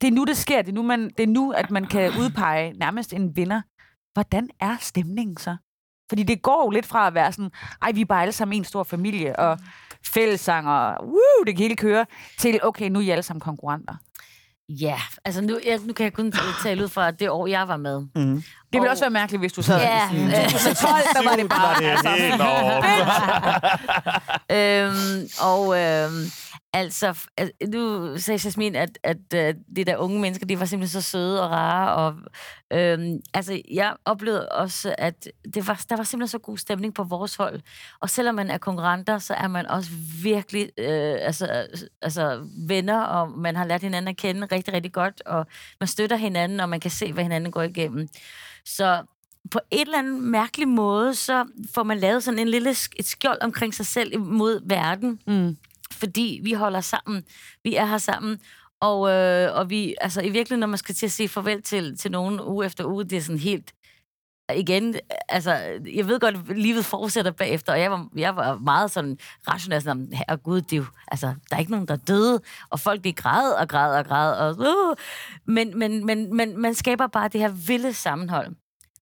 det 0.00 0.06
er 0.06 0.12
nu, 0.12 0.24
det 0.24 0.36
sker. 0.36 0.62
Det 0.62 0.68
er 0.70 0.74
nu, 0.74 0.82
man, 0.82 1.10
det 1.16 1.22
er 1.22 1.26
nu, 1.26 1.50
at 1.52 1.70
man 1.70 1.84
kan 1.86 2.10
udpege 2.18 2.72
nærmest 2.72 3.12
en 3.12 3.36
vinder. 3.36 3.60
Hvordan 4.14 4.48
er 4.60 4.76
stemningen 4.80 5.36
så? 5.36 5.56
Fordi 6.08 6.22
det 6.22 6.42
går 6.42 6.64
jo 6.64 6.70
lidt 6.70 6.86
fra 6.86 7.06
at 7.06 7.14
være 7.14 7.32
sådan, 7.32 7.50
ej, 7.82 7.92
vi 7.92 8.00
er 8.00 8.04
bare 8.04 8.22
alle 8.22 8.32
sammen 8.32 8.56
en 8.56 8.64
stor 8.64 8.82
familie, 8.82 9.38
og 9.38 9.58
fællessang, 10.06 10.68
og 10.68 11.04
woo, 11.04 11.44
det 11.46 11.56
kan 11.56 11.62
hele 11.62 11.76
køre, 11.76 12.06
til, 12.38 12.60
okay, 12.62 12.88
nu 12.88 12.98
er 12.98 13.02
I 13.02 13.10
alle 13.10 13.22
sammen 13.22 13.40
konkurrenter. 13.40 13.94
Ja, 14.68 15.00
altså 15.24 15.40
nu, 15.40 15.58
jeg, 15.66 15.78
nu 15.84 15.92
kan 15.92 16.04
jeg 16.04 16.12
kun 16.12 16.32
tale 16.62 16.82
ud 16.82 16.88
fra 16.88 17.10
det 17.10 17.30
år, 17.30 17.46
jeg 17.46 17.68
var 17.68 17.76
med. 17.76 18.00
Mm. 18.00 18.42
Det 18.72 18.80
ville 18.80 18.90
også 18.90 19.02
være 19.02 19.10
mærkeligt, 19.10 19.40
hvis 19.40 19.52
du 19.52 19.62
sad 19.62 19.80
Ja, 19.80 20.10
i 20.12 20.16
sådan 20.16 20.50
2012, 20.50 20.94
der 21.14 21.30
var 21.30 21.36
det 21.36 21.48
bare... 21.48 21.74
Var 22.04 22.14
det 22.14 22.22
helt 22.22 22.42
øhm, 24.58 25.28
og 25.40 25.62
øhm, 25.80 26.24
altså, 26.72 27.28
nu 27.68 28.12
sagde 28.18 28.40
Jasmin, 28.44 28.76
at, 28.76 28.98
at 29.02 29.34
øh, 29.34 29.54
de 29.76 29.84
der 29.84 29.96
unge 29.96 30.20
mennesker, 30.20 30.46
de 30.46 30.60
var 30.60 30.66
simpelthen 30.66 31.02
så 31.02 31.10
søde 31.10 31.42
og 31.42 31.50
rare. 31.50 31.94
Og, 31.94 32.14
øhm, 32.78 33.20
altså, 33.34 33.62
jeg 33.70 33.96
oplevede 34.04 34.48
også, 34.48 34.94
at 34.98 35.28
det 35.54 35.66
var, 35.66 35.84
der 35.88 35.96
var 35.96 36.04
simpelthen 36.04 36.28
så 36.28 36.38
god 36.38 36.58
stemning 36.58 36.94
på 36.94 37.04
vores 37.04 37.36
hold. 37.36 37.60
Og 38.00 38.10
selvom 38.10 38.34
man 38.34 38.50
er 38.50 38.58
konkurrenter, 38.58 39.18
så 39.18 39.34
er 39.34 39.48
man 39.48 39.66
også 39.66 39.90
virkelig 40.22 40.70
øh, 40.78 41.16
altså, 41.20 41.46
øh, 41.46 41.78
altså, 42.02 42.46
venner, 42.68 43.00
og 43.00 43.38
man 43.38 43.56
har 43.56 43.64
lært 43.64 43.80
hinanden 43.80 44.08
at 44.08 44.16
kende 44.16 44.46
rigtig, 44.52 44.74
rigtig 44.74 44.92
godt, 44.92 45.22
og 45.26 45.46
man 45.80 45.86
støtter 45.86 46.16
hinanden, 46.16 46.60
og 46.60 46.68
man 46.68 46.80
kan 46.80 46.90
se, 46.90 47.12
hvad 47.12 47.22
hinanden 47.22 47.52
går 47.52 47.62
igennem. 47.62 48.08
Så 48.64 49.02
på 49.50 49.60
et 49.70 49.80
eller 49.80 49.98
andet 49.98 50.22
mærkelig 50.22 50.68
måde, 50.68 51.14
så 51.14 51.46
får 51.74 51.82
man 51.82 51.98
lavet 51.98 52.22
sådan 52.22 52.38
en 52.38 52.48
lille 52.48 52.70
et 52.70 53.06
skjold 53.06 53.38
omkring 53.40 53.74
sig 53.74 53.86
selv 53.86 54.20
mod 54.20 54.60
verden. 54.68 55.20
Mm. 55.26 55.56
Fordi 56.00 56.40
vi 56.44 56.52
holder 56.52 56.80
sammen. 56.80 57.24
Vi 57.64 57.76
er 57.76 57.84
her 57.84 57.98
sammen. 57.98 58.38
Og, 58.80 59.10
øh, 59.10 59.56
og 59.56 59.70
vi, 59.70 59.94
altså 60.00 60.20
i 60.20 60.30
virkeligheden, 60.30 60.60
når 60.60 60.66
man 60.66 60.78
skal 60.78 60.94
til 60.94 61.06
at 61.06 61.12
sige 61.12 61.28
farvel 61.28 61.62
til, 61.62 61.98
til 61.98 62.10
nogen 62.10 62.40
uge 62.40 62.66
efter 62.66 62.84
uge, 62.84 63.04
det 63.04 63.18
er 63.18 63.22
sådan 63.22 63.38
helt 63.38 63.74
igen, 64.56 64.94
altså, 65.28 65.52
jeg 65.94 66.08
ved 66.08 66.20
godt, 66.20 66.34
at 66.34 66.58
livet 66.58 66.84
fortsætter 66.84 67.30
bagefter, 67.30 67.72
og 67.72 67.80
jeg 67.80 67.90
var, 67.90 68.08
jeg 68.16 68.36
var 68.36 68.58
meget 68.58 68.90
sådan 68.90 69.18
rationel, 69.48 69.82
sådan, 69.82 70.12
herre 70.12 70.36
gud, 70.36 70.60
det 70.60 70.72
er 70.72 70.76
jo, 70.76 70.84
altså, 71.08 71.26
der 71.26 71.56
er 71.56 71.60
ikke 71.60 71.70
nogen, 71.70 71.88
der 71.88 71.94
er 71.94 71.98
døde, 71.98 72.40
og 72.70 72.80
folk, 72.80 73.04
de 73.04 73.12
græd 73.12 73.52
og 73.52 73.68
græd 73.68 73.98
og 73.98 74.06
græd, 74.06 74.32
og, 74.32 74.56
uh, 74.58 74.96
men, 75.46 75.78
men, 75.78 76.06
men, 76.06 76.36
men 76.36 76.58
man 76.60 76.74
skaber 76.74 77.06
bare 77.06 77.28
det 77.28 77.40
her 77.40 77.48
vilde 77.48 77.92
sammenhold. 77.92 78.56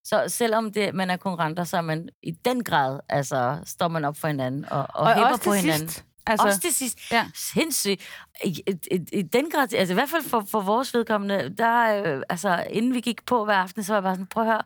Så 0.04 0.24
selvom 0.28 0.72
det, 0.72 0.94
man 0.94 1.10
er 1.10 1.16
konkurrenter, 1.16 1.64
så 1.64 1.76
er 1.76 1.80
man 1.80 2.08
i 2.22 2.30
den 2.30 2.64
grad, 2.64 3.00
altså, 3.08 3.58
står 3.64 3.88
man 3.88 4.04
op 4.04 4.16
for 4.16 4.28
hinanden 4.28 4.64
og, 4.70 4.78
og, 4.78 4.86
Og 4.94 5.14
hæpper 5.14 5.36
på 5.44 5.52
hinanden. 5.52 5.88
sidst. 5.88 6.04
Altså, 6.30 6.46
også 6.46 6.60
til 6.60 6.74
sidst. 6.74 7.12
Ja. 7.12 7.26
Sindssygt. 7.34 8.02
I, 8.44 8.48
i, 8.48 8.72
i, 8.90 9.18
I 9.18 9.22
den 9.22 9.50
grad, 9.50 9.74
altså 9.74 9.92
i 9.92 9.94
hvert 9.94 10.08
fald 10.08 10.22
for, 10.22 10.44
for 10.50 10.60
vores 10.60 10.94
vedkommende, 10.94 11.54
der, 11.58 12.02
øh, 12.04 12.22
altså 12.28 12.66
inden 12.70 12.94
vi 12.94 13.00
gik 13.00 13.26
på 13.26 13.44
hver 13.44 13.54
aften, 13.54 13.82
så 13.84 13.92
var 13.92 13.96
jeg 13.96 14.02
bare 14.02 14.14
sådan, 14.14 14.26
prøv 14.26 14.42
at 14.42 14.50
høre, 14.50 14.62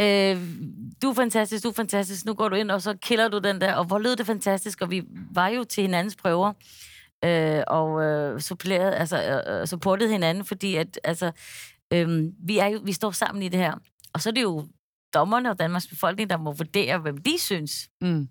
Øh, 0.00 0.40
du 1.02 1.10
er 1.10 1.14
fantastisk, 1.14 1.64
du 1.64 1.68
er 1.68 1.72
fantastisk, 1.72 2.24
nu 2.24 2.34
går 2.34 2.48
du 2.48 2.56
ind, 2.56 2.70
og 2.70 2.82
så 2.82 2.96
killer 2.96 3.28
du 3.28 3.38
den 3.38 3.60
der, 3.60 3.74
og 3.74 3.84
hvor 3.84 3.98
lød 3.98 4.16
det 4.16 4.26
fantastisk, 4.26 4.80
og 4.80 4.90
vi 4.90 5.02
var 5.34 5.48
jo 5.48 5.64
til 5.64 5.82
hinandens 5.82 6.16
prøver, 6.16 6.52
øh, 7.24 7.62
og 7.66 8.02
øh, 8.02 8.40
supplerede, 8.40 8.96
altså, 8.96 9.42
øh, 9.48 9.66
supportede 9.66 10.10
hinanden, 10.10 10.44
fordi 10.44 10.76
at, 10.76 11.00
altså, 11.04 11.32
øh, 11.92 12.22
vi, 12.46 12.58
er 12.58 12.66
jo, 12.66 12.80
vi 12.84 12.92
står 12.92 13.10
sammen 13.10 13.42
i 13.42 13.48
det 13.48 13.60
her. 13.60 13.74
Og 14.12 14.20
så 14.20 14.28
er 14.28 14.32
det 14.32 14.42
jo 14.42 14.66
dommerne 15.14 15.50
og 15.50 15.58
Danmarks 15.58 15.86
befolkning, 15.86 16.30
der 16.30 16.36
må 16.36 16.52
vurdere, 16.52 16.98
hvem 16.98 17.16
de 17.16 17.38
synes. 17.38 17.88
Mm. 18.00 18.28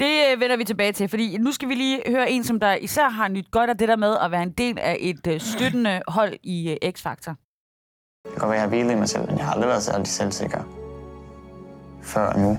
Det 0.00 0.32
øh, 0.32 0.40
vender 0.40 0.56
vi 0.56 0.64
tilbage 0.64 0.92
til, 0.92 1.08
fordi 1.08 1.38
nu 1.38 1.52
skal 1.52 1.68
vi 1.68 1.74
lige 1.74 2.02
høre 2.06 2.30
en, 2.30 2.44
som 2.44 2.60
der 2.60 2.74
især 2.74 3.08
har 3.08 3.28
nyt 3.28 3.50
godt 3.50 3.70
af 3.70 3.78
det 3.78 3.88
der 3.88 3.96
med 3.96 4.16
at 4.22 4.30
være 4.30 4.42
en 4.42 4.52
del 4.52 4.78
af 4.78 4.96
et 5.00 5.26
øh, 5.26 5.40
støttende 5.40 6.02
hold 6.08 6.34
i 6.42 6.70
øh, 6.70 6.76
X-Factor. 6.84 7.34
Det 8.24 8.32
kan 8.32 8.38
godt 8.38 8.50
være, 8.50 8.52
jeg 8.52 8.60
har 8.60 8.68
hvilet 8.68 8.92
i 8.92 8.94
mig 8.94 9.08
selv, 9.08 9.26
men 9.26 9.36
jeg 9.38 9.44
har 9.44 9.52
aldrig 9.52 9.68
været 9.68 9.82
særlig 9.82 10.06
selvsikker. 10.06 10.62
Før 12.02 12.36
nu. 12.36 12.58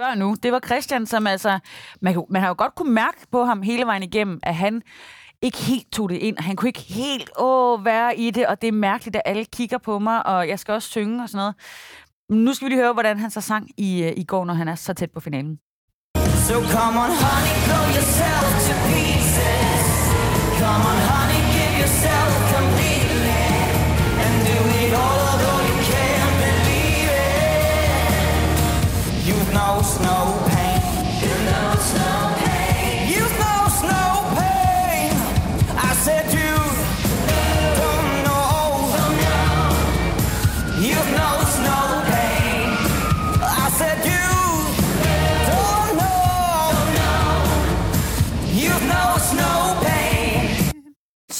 Før 0.00 0.14
nu, 0.14 0.36
det 0.42 0.52
var 0.52 0.60
Christian, 0.60 1.06
som 1.06 1.26
altså... 1.26 1.58
Man, 2.00 2.24
man 2.28 2.42
har 2.42 2.48
jo 2.48 2.54
godt 2.58 2.74
kunne 2.74 2.92
mærke 2.92 3.18
på 3.32 3.44
ham 3.44 3.62
hele 3.62 3.86
vejen 3.86 4.02
igennem, 4.02 4.40
at 4.42 4.54
han 4.54 4.82
ikke 5.42 5.58
helt 5.58 5.92
tog 5.92 6.08
det 6.08 6.16
ind, 6.16 6.36
og 6.36 6.44
han 6.44 6.56
kunne 6.56 6.68
ikke 6.68 6.80
helt 6.80 7.30
åh, 7.38 7.84
være 7.84 8.16
i 8.16 8.30
det, 8.30 8.46
og 8.46 8.62
det 8.62 8.68
er 8.68 8.72
mærkeligt, 8.72 9.16
at 9.16 9.22
alle 9.24 9.44
kigger 9.44 9.78
på 9.78 9.98
mig, 9.98 10.26
og 10.26 10.48
jeg 10.48 10.58
skal 10.58 10.74
også 10.74 10.88
synge 10.88 11.22
og 11.22 11.28
sådan 11.28 11.38
noget. 11.38 11.54
Nu 12.44 12.54
skal 12.54 12.66
vi 12.66 12.70
lige 12.70 12.82
høre, 12.82 12.92
hvordan 12.92 13.18
han 13.18 13.30
så 13.30 13.40
sang 13.40 13.70
i, 13.76 14.12
i 14.16 14.24
går, 14.24 14.44
når 14.44 14.54
han 14.54 14.68
er 14.68 14.74
så 14.74 14.94
tæt 14.94 15.10
på 15.10 15.20
finalen. 15.20 15.58
So 16.46 16.60
come 16.74 16.96
on, 16.96 17.10
honey, 17.12 17.54
blow 17.66 17.84
yourself 17.96 18.50
to 18.66 18.74
pieces. 18.90 19.84
Come 20.60 20.82
on, 20.90 20.98
honey, 21.10 21.42
give 21.56 21.74
yourself 21.82 22.30
completely. 22.54 23.44
And 24.24 24.34
do 24.48 24.58
it 24.82 24.92
all, 24.94 25.18
although 25.28 25.62
you 25.68 25.76
can't 25.92 26.36
believe 26.44 27.10
it. 27.10 27.40
Knows 29.54 29.98
no 30.00 30.16
pain. 30.34 30.39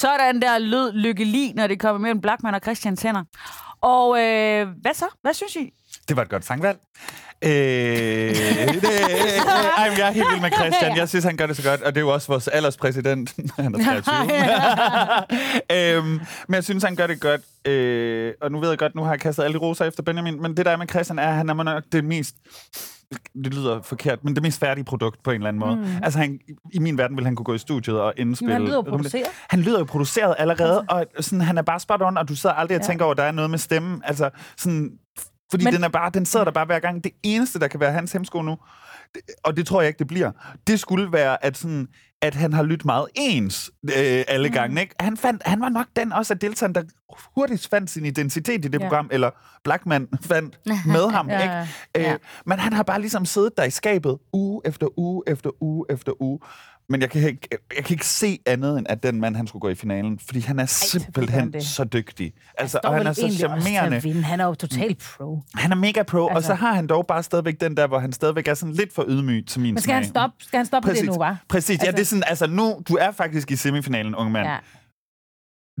Sådan 0.01 0.41
der 0.41 0.57
lød 0.57 0.93
lykkelig, 0.93 1.53
når 1.55 1.67
det 1.67 1.79
kommer 1.79 1.99
mellem 1.99 2.21
Blackman 2.21 2.53
og 2.53 2.61
Christians 2.63 3.01
hænder. 3.01 3.23
Og 3.81 4.21
øh, 4.21 4.67
hvad 4.81 4.93
så? 4.93 5.05
Hvad 5.21 5.33
synes 5.33 5.55
I? 5.55 5.73
Det 6.07 6.15
var 6.15 6.21
et 6.21 6.29
godt 6.29 6.45
sangvalg. 6.45 6.77
Øh, 7.43 7.49
det, 7.49 8.83
ej, 9.77 9.89
men 9.89 9.97
jeg 9.97 10.07
er 10.07 10.11
helt 10.11 10.25
vild 10.31 10.41
med 10.41 10.51
Christian. 10.51 10.97
Jeg 10.97 11.09
synes, 11.09 11.25
han 11.25 11.37
gør 11.37 11.47
det 11.47 11.57
så 11.57 11.69
godt. 11.69 11.81
Og 11.81 11.95
det 11.95 12.01
er 12.01 12.05
jo 12.05 12.13
også 12.13 12.27
vores 12.27 12.47
alderspræsident. 12.47 13.33
han 13.55 13.75
er 13.75 13.83
23. 15.71 15.97
øhm, 15.97 16.07
men 16.47 16.55
jeg 16.55 16.63
synes, 16.63 16.83
han 16.83 16.95
gør 16.95 17.07
det 17.07 17.21
godt. 17.21 17.41
Øh, 17.67 18.33
og 18.41 18.51
nu 18.51 18.59
ved 18.59 18.69
jeg 18.69 18.77
godt, 18.77 18.95
nu 18.95 19.03
har 19.03 19.11
jeg 19.11 19.19
kastet 19.19 19.43
alle 19.43 19.53
de 19.53 19.59
roser 19.59 19.85
efter 19.85 20.03
Benjamin. 20.03 20.41
Men 20.41 20.57
det 20.57 20.65
der 20.65 20.71
er 20.71 20.77
med 20.77 20.87
Christian 20.87 21.19
er, 21.19 21.27
at 21.27 21.35
han 21.35 21.49
er 21.49 21.53
nok 21.53 21.83
det 21.91 22.03
mest 22.03 22.35
det 23.43 23.53
lyder 23.53 23.81
forkert, 23.81 24.23
men 24.23 24.35
det 24.35 24.43
mest 24.43 24.59
færdige 24.59 24.83
produkt 24.85 25.23
på 25.23 25.31
en 25.31 25.35
eller 25.35 25.47
anden 25.47 25.59
måde. 25.59 25.75
Mm. 25.75 26.03
Altså, 26.03 26.19
han, 26.19 26.39
i 26.73 26.79
min 26.79 26.97
verden 26.97 27.17
vil 27.17 27.25
han 27.25 27.35
kunne 27.35 27.43
gå 27.43 27.53
i 27.53 27.57
studiet 27.57 28.01
og 28.01 28.13
indspille... 28.17 28.53
Men 28.53 28.61
han 28.61 28.65
lyder 28.65 28.75
jo 28.75 28.81
produceret. 28.81 29.25
Han 29.49 29.59
lyder 29.61 29.79
jo 29.79 29.85
produceret 29.85 30.35
allerede, 30.37 30.85
altså. 30.89 31.05
og 31.17 31.23
sådan, 31.23 31.41
han 31.41 31.57
er 31.57 31.61
bare 31.61 31.79
spot 31.79 32.01
on, 32.01 32.17
og 32.17 32.29
du 32.29 32.35
sidder 32.35 32.55
aldrig 32.55 32.75
og 32.77 32.81
Ja. 32.81 32.87
tænker 32.87 33.05
over, 33.05 33.11
at 33.11 33.17
der 33.17 33.23
er 33.23 33.31
noget 33.31 33.49
med 33.49 33.59
stemmen. 33.59 34.01
Altså, 34.05 34.29
sådan, 34.57 34.91
fordi 35.51 35.63
men, 35.63 35.73
den, 35.73 35.83
er 35.83 35.89
bare, 35.89 36.11
den 36.13 36.25
sidder 36.25 36.43
der 36.43 36.51
bare 36.51 36.65
hver 36.65 36.79
gang. 36.79 37.03
Det 37.03 37.11
eneste, 37.23 37.59
der 37.59 37.67
kan 37.67 37.79
være 37.79 37.91
hans 37.91 38.11
hemsko 38.11 38.41
nu, 38.41 38.57
det, 39.15 39.21
og 39.43 39.57
det 39.57 39.67
tror 39.67 39.81
jeg 39.81 39.87
ikke, 39.87 39.99
det 39.99 40.07
bliver, 40.07 40.31
det 40.67 40.79
skulle 40.79 41.11
være, 41.13 41.45
at, 41.45 41.57
sådan, 41.57 41.87
at 42.21 42.35
han 42.35 42.53
har 42.53 42.63
lyttet 42.63 42.85
meget 42.85 43.07
ens 43.15 43.71
øh, 43.83 44.23
alle 44.27 44.47
Mm. 44.49 44.53
gange. 44.53 44.81
Ikke? 44.81 44.95
Han, 44.99 45.17
fandt, 45.17 45.41
han 45.45 45.61
var 45.61 45.69
nok 45.69 45.85
den 45.95 46.11
også 46.13 46.33
af 46.33 46.39
deltageren, 46.39 46.75
der 46.75 46.83
hurtigst 47.35 47.69
fandt 47.69 47.89
sin 47.89 48.05
identitet 48.05 48.65
i 48.65 48.67
det 48.67 48.73
Ja. 48.79 48.83
ja. 48.83 48.89
program, 48.89 49.09
eller 49.11 49.29
Blackman 49.63 50.07
fandt 50.21 50.59
med 50.95 51.11
ham. 51.11 51.29
Ja, 51.29 51.41
ikke? 51.41 51.53
ja. 52.07 52.13
Øh, 52.13 52.19
men 52.45 52.59
han 52.59 52.73
har 52.73 52.83
bare 52.83 52.99
ligesom 53.01 53.25
siddet 53.25 53.57
der 53.57 53.63
i 53.63 53.69
skabet 53.69 54.17
uge 54.33 54.61
efter 54.65 54.99
uge 54.99 55.23
efter 55.27 55.49
uge 55.63 55.85
efter 55.89 56.21
uge. 56.21 56.39
Men 56.91 57.01
jeg 57.01 57.09
kan, 57.09 57.21
ikke, 57.21 57.47
jeg 57.75 57.83
kan 57.85 57.93
ikke 57.93 58.05
se 58.07 58.39
andet 58.45 58.77
end, 58.77 58.85
at 58.89 59.03
den 59.03 59.21
mand, 59.21 59.35
han 59.35 59.47
skulle 59.47 59.61
gå 59.61 59.69
i 59.69 59.75
finalen. 59.75 60.19
Fordi 60.25 60.39
han 60.39 60.59
er 60.59 60.65
simpelthen 60.65 61.53
det. 61.53 61.63
så 61.63 61.83
dygtig. 61.83 62.33
Altså, 62.57 62.79
Står 62.83 62.89
og 62.89 62.95
han 62.97 63.07
er 63.07 63.13
så 63.13 63.25
også 63.25 63.37
charmerende. 63.37 64.23
Han 64.23 64.39
er 64.39 64.45
jo 64.45 64.53
total 64.53 64.95
pro. 64.95 65.39
Han 65.55 65.71
er 65.71 65.75
mega 65.75 66.03
pro, 66.03 66.17
altså, 66.17 66.29
og 66.31 66.35
Altså. 66.35 66.47
så 66.47 66.53
har 66.53 66.73
han 66.73 66.87
dog 66.87 67.07
bare 67.07 67.23
stadigvæk 67.23 67.61
den 67.61 67.77
der, 67.77 67.87
hvor 67.87 67.99
han 67.99 68.13
stadigvæk 68.13 68.47
er 68.47 68.53
sådan 68.53 68.75
lidt 68.75 68.93
for 68.95 69.05
ydmyg 69.07 69.47
til 69.47 69.61
min 69.61 69.73
Men 69.73 69.81
skal 69.81 69.93
han 69.93 70.03
smag. 70.03 70.09
stoppe, 70.09 70.35
skal 70.43 70.57
han 70.57 70.65
stoppe 70.65 70.89
på 70.89 70.93
det 70.95 71.05
nu, 71.05 71.13
var? 71.17 71.37
Præcis, 71.49 71.79
ja, 71.85 71.91
det 71.91 71.99
er 71.99 72.03
sådan, 72.05 72.23
altså 72.27 72.47
nu, 72.47 72.81
du 72.89 72.95
er 73.01 73.11
faktisk 73.11 73.51
i 73.51 73.55
semifinalen, 73.55 74.15
unge 74.15 74.31
mand. 74.31 74.47
Ja. 74.47 74.57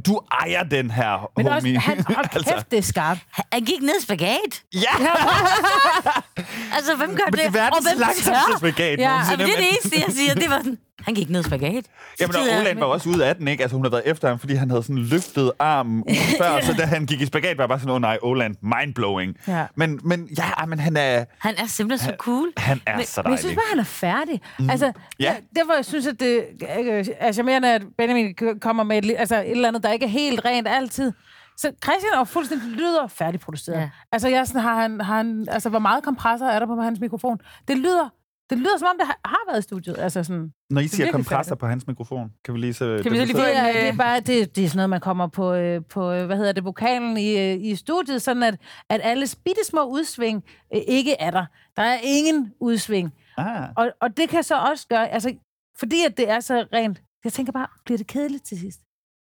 Du 0.05 0.21
ejer 0.41 0.63
den 0.63 0.91
her, 0.91 1.29
Men 1.37 1.47
også, 1.47 1.67
homie. 1.67 1.79
han, 1.79 2.03
hold 2.07 2.25
altså, 2.35 2.53
kæft, 2.53 2.71
det 2.71 2.77
er 2.79 2.83
skarpt. 2.83 3.19
Han 3.51 3.61
gik 3.65 3.81
ned 3.81 3.93
i 3.99 4.03
spagat. 4.03 4.63
Ja! 4.73 4.79
altså, 6.77 6.95
hvem 6.97 7.09
gør 7.09 7.23
Men 7.25 7.31
det 7.33 7.39
det? 7.39 7.45
er 7.45 7.51
verdens 7.51 8.23
tør? 8.25 8.57
spagat 8.57 8.99
Ja, 8.99 9.21
det 9.31 9.33
er 9.33 9.37
det 9.37 9.47
men- 9.59 9.67
eneste, 9.71 9.95
jeg 10.05 10.15
siger. 10.15 10.33
Det 10.33 10.49
var 10.49 10.57
sådan, 10.57 10.77
Han 11.05 11.13
gik 11.15 11.29
ned 11.29 11.39
i 11.39 11.43
spagat. 11.43 11.85
Jamen, 12.19 12.35
og 12.35 12.41
Roland 12.59 12.79
var 12.79 12.85
også 12.85 13.09
ude 13.09 13.25
af 13.25 13.35
den, 13.35 13.47
ikke? 13.47 13.61
Altså, 13.63 13.75
hun 13.75 13.85
havde 13.85 13.91
været 13.91 14.03
efter 14.07 14.27
ham, 14.27 14.39
fordi 14.39 14.53
han 14.53 14.69
havde 14.69 14.83
sådan 14.83 14.97
løftet 14.97 15.51
armen 15.59 16.03
før, 16.41 16.61
så 16.61 16.73
da 16.77 16.85
han 16.85 17.05
gik 17.05 17.21
i 17.21 17.25
spagat, 17.25 17.57
var 17.57 17.63
jeg 17.63 17.69
bare 17.69 17.79
sådan, 17.79 17.95
oh 17.95 18.01
nej, 18.01 18.17
Roland, 18.23 18.55
mindblowing. 18.61 19.35
Ja. 19.47 19.65
Men, 19.75 19.99
men 20.03 20.29
ja, 20.37 20.65
men 20.65 20.79
han 20.79 20.97
er, 20.97 21.25
Han 21.39 21.55
er 21.57 21.65
simpelthen 21.65 22.09
så 22.11 22.15
cool. 22.17 22.47
han 22.57 22.81
er 22.87 23.01
så 23.03 23.21
Men 23.21 23.31
jeg 23.31 23.39
synes 23.39 23.41
dejlig. 23.41 23.55
bare, 23.57 23.65
han 23.69 23.79
er 23.79 23.83
færdig. 23.83 24.41
Mm. 24.59 24.69
Altså, 24.69 24.85
Ja. 25.19 25.23
ja. 25.25 25.35
derfor 25.55 25.73
jeg 25.73 25.85
synes, 25.85 26.07
at 26.07 26.19
det 26.19 26.43
øh, 26.79 27.05
er 27.19 27.31
charmerende, 27.31 27.73
at 27.73 27.81
Benjamin 27.97 28.35
kommer 28.61 28.83
med 28.83 29.03
et, 29.03 29.15
altså, 29.17 29.35
et 29.35 29.51
eller 29.51 29.67
andet, 29.67 29.83
der 29.83 29.91
ikke 29.91 30.05
er 30.05 30.09
helt 30.09 30.45
rent 30.45 30.67
altid. 30.67 31.11
Så 31.57 31.71
Christian 31.83 32.13
er 32.13 32.23
fuldstændig 32.23 32.67
lyder 32.69 33.07
færdigproduceret. 33.07 33.75
Ja. 33.75 33.81
Ja. 33.81 33.89
Altså, 34.11 34.27
jeg 34.29 34.47
sådan, 34.47 34.61
har 34.61 34.81
han, 34.81 35.01
har 35.01 35.17
han, 35.17 35.45
altså, 35.51 35.69
hvor 35.69 35.79
meget 35.79 36.03
kompressor 36.03 36.45
er 36.45 36.59
der 36.59 36.65
på 36.65 36.81
hans 36.81 36.99
mikrofon? 36.99 37.37
Det 37.67 37.77
lyder, 37.77 38.09
det 38.51 38.59
lyder 38.59 38.77
som 38.77 38.87
om, 38.87 38.95
det 38.99 39.05
har, 39.07 39.19
har 39.25 39.51
været 39.51 39.59
i 39.59 39.61
studiet. 39.61 39.97
Altså, 39.97 40.23
sådan, 40.23 40.53
Når 40.69 40.81
I 40.81 40.83
er 40.83 40.89
siger 40.89 41.11
kompressor 41.11 41.55
på 41.55 41.67
hans 41.67 41.87
mikrofon, 41.87 42.31
kan 42.45 42.53
vi 42.53 42.59
lige 42.59 42.73
så... 42.73 42.99
Kan 43.03 43.11
vi 43.11 43.17
så 43.17 43.25
lige 43.25 43.37
Det 43.37 43.57
er, 43.57 43.71
det 43.73 43.87
er 43.87 43.95
bare 43.95 44.19
det, 44.19 44.55
det 44.55 44.63
er 44.63 44.67
sådan 44.67 44.77
noget, 44.77 44.89
man 44.89 44.99
kommer 44.99 45.27
på, 45.27 45.53
øh, 45.53 45.81
på 45.89 46.11
øh, 46.11 46.25
hvad 46.25 46.37
hedder 46.37 46.51
det, 46.51 46.63
vokalen 46.65 47.17
i, 47.17 47.37
øh, 47.37 47.57
i 47.65 47.75
studiet, 47.75 48.21
sådan 48.21 48.43
at, 48.43 48.55
at 48.89 49.01
alle 49.03 49.27
bitte 49.45 49.65
små 49.65 49.83
udsving 49.85 50.43
øh, 50.75 50.81
ikke 50.87 51.13
er 51.19 51.31
der. 51.31 51.45
Der 51.75 51.83
er 51.83 51.97
ingen 52.03 52.53
udsving. 52.59 53.13
Ah. 53.37 53.69
Og, 53.77 53.91
og 54.01 54.17
det 54.17 54.29
kan 54.29 54.43
så 54.43 54.55
også 54.55 54.87
gøre, 54.87 55.09
altså, 55.09 55.33
fordi 55.79 56.05
at 56.05 56.17
det 56.17 56.29
er 56.29 56.39
så 56.39 56.65
rent, 56.73 57.01
jeg 57.23 57.33
tænker 57.33 57.51
bare, 57.51 57.67
bliver 57.85 57.97
det 57.97 58.07
kedeligt 58.07 58.45
til 58.45 58.59
sidst? 58.59 58.79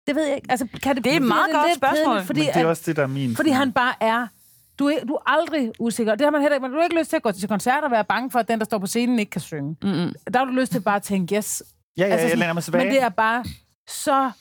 Det 0.07 0.15
ved 0.15 0.25
jeg 0.25 0.35
ikke. 0.35 0.51
Altså, 0.51 0.67
kan 0.83 0.95
det, 0.95 1.03
Det 1.03 1.11
er 1.11 1.15
et 1.17 1.21
meget 1.21 1.51
godt 1.53 1.75
spørgsmål. 1.75 2.05
kedeligt, 2.05 2.27
Fordi, 2.27 2.39
Men 2.39 2.47
det 2.53 2.61
er 2.61 2.65
også 2.65 2.83
det, 2.85 2.95
der 2.95 3.03
er 3.03 3.07
min... 3.07 3.35
fordi 3.35 3.49
han 3.49 3.71
bare 3.71 3.93
er, 4.01 4.27
du 4.79 4.87
er, 4.87 5.05
du 5.05 5.13
er 5.13 5.29
aldrig 5.29 5.71
usikker. 5.79 6.15
Det 6.15 6.25
har 6.25 6.31
man 6.31 6.41
heller 6.41 6.55
ikke, 6.55 6.61
men 6.61 6.71
du 6.71 6.77
har 6.77 6.83
ikke 6.83 6.99
lyst 6.99 7.09
til 7.09 7.17
at 7.17 7.23
gå 7.23 7.31
til 7.31 7.47
koncerter 7.49 7.85
og 7.85 7.91
være 7.91 8.05
bange 8.05 8.31
for, 8.31 8.39
at 8.39 8.47
den, 8.47 8.59
der 8.59 8.65
står 8.65 8.77
på 8.77 8.87
scenen, 8.87 9.19
ikke 9.19 9.29
kan 9.29 9.41
synge. 9.41 9.77
Mm-mm. 9.83 10.13
Der 10.33 10.39
har 10.39 10.45
du 10.45 10.51
lyst 10.51 10.71
til 10.71 10.81
bare 10.81 10.95
at 10.95 11.03
tænke, 11.03 11.35
yes. 11.35 11.63
Ja, 11.97 12.03
ja, 12.03 12.09
jeg 12.11 12.19
sådan, 12.19 12.39
læner 12.39 12.53
mig 12.53 12.63
tilbage. 12.63 12.85
Men 12.85 12.93
det 12.93 13.01
er 13.01 13.09
bare 13.09 13.45
så, 13.89 14.31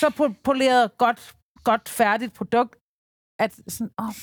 så 0.00 0.06
po- 0.06 0.40
poleret, 0.44 0.98
godt, 0.98 1.34
godt 1.64 1.88
færdigt 1.88 2.34
produkt, 2.34 2.76
at 3.38 3.54
sådan, 3.68 3.90
åh, 3.98 4.06
oh 4.08 4.14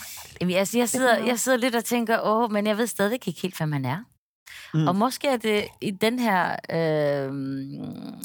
Jamen, 0.42 0.56
altså, 0.56 0.78
jeg, 0.78 0.90
sidder, 0.90 1.18
jeg 1.18 1.40
sidder 1.40 1.58
lidt 1.58 1.76
og 1.76 1.86
tænker, 1.86 2.20
åh, 2.24 2.52
men 2.52 2.68
jeg 2.68 2.78
ved 2.78 2.88
stadigvæk 2.88 3.28
ikke 3.28 3.42
helt, 3.42 3.58
hvad 3.58 3.68
man 3.68 3.86
er. 3.86 4.04
Mm. 4.74 4.88
Og 4.88 4.96
måske 4.96 5.28
er 5.28 5.38
det 5.38 5.66
i 5.82 5.92
den 5.92 6.20
her 6.20 6.56
øh, 6.72 7.32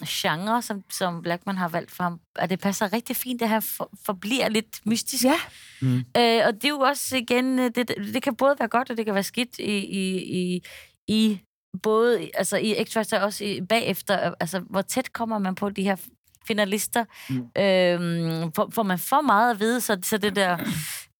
genre, 0.07 0.63
som, 0.63 0.83
som 0.91 1.23
Blackman 1.23 1.57
har 1.57 1.69
valgt 1.69 1.91
for 1.91 2.03
ham, 2.03 2.21
at 2.37 2.51
det 2.51 2.61
passer 2.61 2.93
rigtig 2.93 3.17
fint, 3.17 3.43
at 3.43 3.49
han 3.49 3.63
for, 3.63 3.91
forbliver 4.07 4.49
lidt 4.49 4.81
mystisk. 4.87 5.25
Ja. 5.25 5.35
Mm. 5.83 5.97
Øh, 5.97 6.43
og 6.47 6.55
det 6.55 6.65
er 6.65 6.69
jo 6.69 6.81
også 6.81 7.17
igen, 7.17 7.59
øh, 7.59 7.71
det, 7.75 7.89
det 7.89 8.23
kan 8.23 8.37
både 8.37 8.57
være 8.59 8.69
godt, 8.69 8.91
og 8.91 8.97
det 8.97 9.05
kan 9.05 9.15
være 9.15 9.23
skidt 9.23 9.59
i, 9.59 9.77
i, 9.77 10.17
i, 10.39 10.63
i 11.09 11.41
både 11.83 12.31
altså 12.35 12.57
i 12.57 12.75
X-Factor 12.75 13.17
og 13.17 13.25
også 13.25 13.45
i, 13.45 13.61
bagefter. 13.61 14.35
Altså, 14.41 14.61
hvor 14.71 14.83
tæt 14.83 15.13
kommer 15.13 15.39
man 15.39 15.55
på 15.55 15.71
de 15.71 15.83
her 15.83 15.97
finalister? 16.47 17.05
Mm. 17.31 17.63
Øhm, 17.63 18.53
får, 18.53 18.71
får 18.73 18.83
man 18.83 18.99
for 18.99 19.21
meget 19.21 19.51
at 19.51 19.61
vide, 19.61 19.81
så, 19.81 19.99
så 20.03 20.19
det 20.19 20.37
der, 20.37 20.59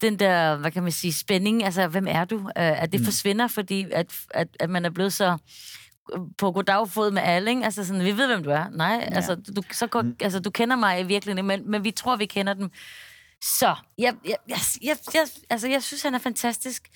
den 0.01 0.19
der, 0.19 0.57
hvad 0.57 0.71
kan 0.71 0.83
man 0.83 0.93
sige, 0.93 1.13
spænding, 1.13 1.65
altså, 1.65 1.87
hvem 1.89 2.07
er 2.09 2.25
du? 2.25 2.37
Øh, 2.39 2.83
at 2.83 2.93
det 2.93 3.01
Mm. 3.01 3.05
forsvinder, 3.05 3.47
fordi 3.49 3.87
at, 3.93 4.07
at, 4.31 4.49
at 4.61 4.71
man 4.71 4.85
er 4.85 4.91
blevet 4.91 5.13
så 5.13 5.39
på 6.39 6.53
goddag-fod 6.53 7.11
med 7.11 7.23
alle, 7.23 7.51
ikke? 7.51 7.65
Altså 7.65 7.85
sådan, 7.85 8.05
vi 8.05 8.17
ved, 8.17 8.27
hvem 8.27 8.43
du 8.45 8.51
er. 8.51 8.65
Nej, 8.71 8.89
ja. 9.11 9.15
altså, 9.15 9.35
du, 9.35 9.63
så 9.73 9.87
går, 9.87 10.03
Mm. 10.03 10.17
altså, 10.21 10.41
du 10.41 10.51
kender 10.51 10.77
mig 10.77 11.01
i 11.01 11.03
virkeligheden, 11.03 11.47
men, 11.47 11.71
men 11.71 11.85
vi 11.85 11.91
tror, 11.91 12.17
vi 12.17 12.27
kender 12.27 12.55
dem. 12.55 12.71
Så, 13.45 13.75
jeg, 13.99 14.15
jeg, 14.25 14.37
jeg, 14.49 14.59
jeg, 14.83 14.97
jeg, 15.15 15.27
altså, 15.51 15.69
jeg 15.69 15.83
synes, 15.83 16.03
han 16.03 16.15
er 16.15 16.19
fantastisk. 16.19 16.89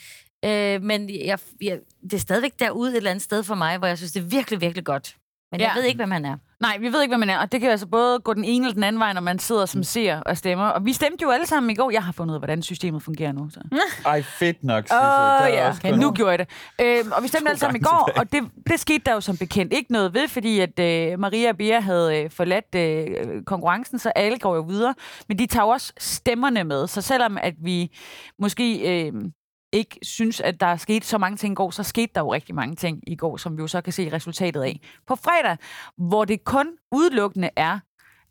Øh, 0.44 0.82
men 0.82 1.10
jeg, 1.26 1.38
jeg, 1.62 1.78
det 2.02 2.12
er 2.12 2.18
stadigvæk 2.18 2.52
derude 2.60 2.90
et 2.90 2.96
eller 2.96 3.10
andet 3.10 3.22
sted 3.24 3.42
for 3.42 3.54
mig, 3.54 3.78
hvor 3.78 3.86
jeg 3.86 3.98
synes, 3.98 4.12
det 4.12 4.20
er 4.20 4.24
virkelig, 4.26 4.60
virkelig 4.60 4.84
godt. 4.84 5.16
Men 5.52 5.60
ja. 5.60 5.66
jeg 5.68 5.76
ved 5.76 5.84
ikke, 5.84 5.96
hvem 5.98 6.10
han 6.10 6.24
er. 6.24 6.36
Nej, 6.62 6.78
vi 6.80 6.92
ved 6.92 7.02
ikke, 7.02 7.10
hvad 7.10 7.18
man 7.18 7.30
er. 7.30 7.38
Og 7.38 7.52
det 7.52 7.60
kan 7.60 7.70
altså 7.70 7.86
både 7.86 8.20
gå 8.20 8.34
den 8.34 8.44
ene 8.44 8.66
eller 8.66 8.74
den 8.74 8.84
anden 8.84 9.00
vej, 9.00 9.12
når 9.12 9.20
man 9.20 9.38
sidder 9.38 9.66
som 9.66 9.82
ser 9.82 10.20
og 10.20 10.36
stemmer. 10.36 10.64
Og 10.64 10.84
vi 10.84 10.92
stemte 10.92 11.22
jo 11.22 11.30
alle 11.30 11.46
sammen 11.46 11.70
i 11.70 11.74
går. 11.74 11.90
Jeg 11.90 12.02
har 12.02 12.12
fundet 12.12 12.32
ud 12.32 12.34
af, 12.34 12.40
hvordan 12.40 12.62
systemet 12.62 13.02
fungerer 13.02 13.32
nu. 13.32 13.50
Så. 13.50 13.60
Ej, 14.06 14.22
fedt 14.22 14.64
nok, 14.64 14.84
Sisse. 14.84 14.94
Er 14.96 15.46
ja. 15.46 15.70
Okay, 15.70 15.92
nu 15.92 16.12
gjorde 16.12 16.30
jeg 16.30 16.38
det. 16.38 16.48
Øhm, 16.80 17.12
og 17.12 17.22
vi 17.22 17.28
stemte 17.28 17.48
alle 17.48 17.60
sammen 17.60 17.80
i 17.80 17.84
går, 17.84 18.10
og 18.16 18.32
det, 18.32 18.42
det 18.70 18.80
skete 18.80 19.02
der 19.06 19.14
jo 19.14 19.20
som 19.20 19.36
bekendt 19.36 19.72
ikke 19.72 19.92
noget 19.92 20.14
ved, 20.14 20.28
fordi 20.28 20.60
at 20.60 20.78
øh, 20.78 21.18
Maria 21.18 21.48
og 21.48 21.56
Bea 21.56 21.80
havde 21.80 22.18
øh, 22.18 22.30
forladt 22.30 22.74
øh, 22.74 23.44
konkurrencen, 23.46 23.98
så 23.98 24.08
alle 24.08 24.38
går 24.38 24.54
jo 24.56 24.62
videre. 24.62 24.94
Men 25.28 25.38
de 25.38 25.46
tager 25.46 25.64
jo 25.64 25.68
også 25.68 25.92
stemmerne 25.98 26.64
med, 26.64 26.86
så 26.86 27.00
selvom 27.00 27.38
at 27.42 27.54
vi 27.58 27.96
måske 28.38 28.78
øh, 29.06 29.12
ikke 29.72 29.98
synes, 30.02 30.40
at 30.40 30.60
der 30.60 30.66
er 30.66 30.76
sket 30.76 31.04
så 31.04 31.18
mange 31.18 31.36
ting 31.36 31.52
i 31.52 31.54
går, 31.54 31.70
så 31.70 31.82
skete 31.82 32.12
der 32.14 32.20
jo 32.20 32.32
rigtig 32.32 32.54
mange 32.54 32.76
ting 32.76 33.00
i 33.06 33.16
går, 33.16 33.36
som 33.36 33.56
vi 33.56 33.60
jo 33.62 33.66
så 33.66 33.80
kan 33.80 33.92
se 33.92 34.12
resultatet 34.12 34.62
af 34.62 34.80
på 35.06 35.16
fredag, 35.16 35.56
hvor 35.96 36.24
det 36.24 36.44
kun 36.44 36.66
udelukkende 36.92 37.50
er 37.56 37.78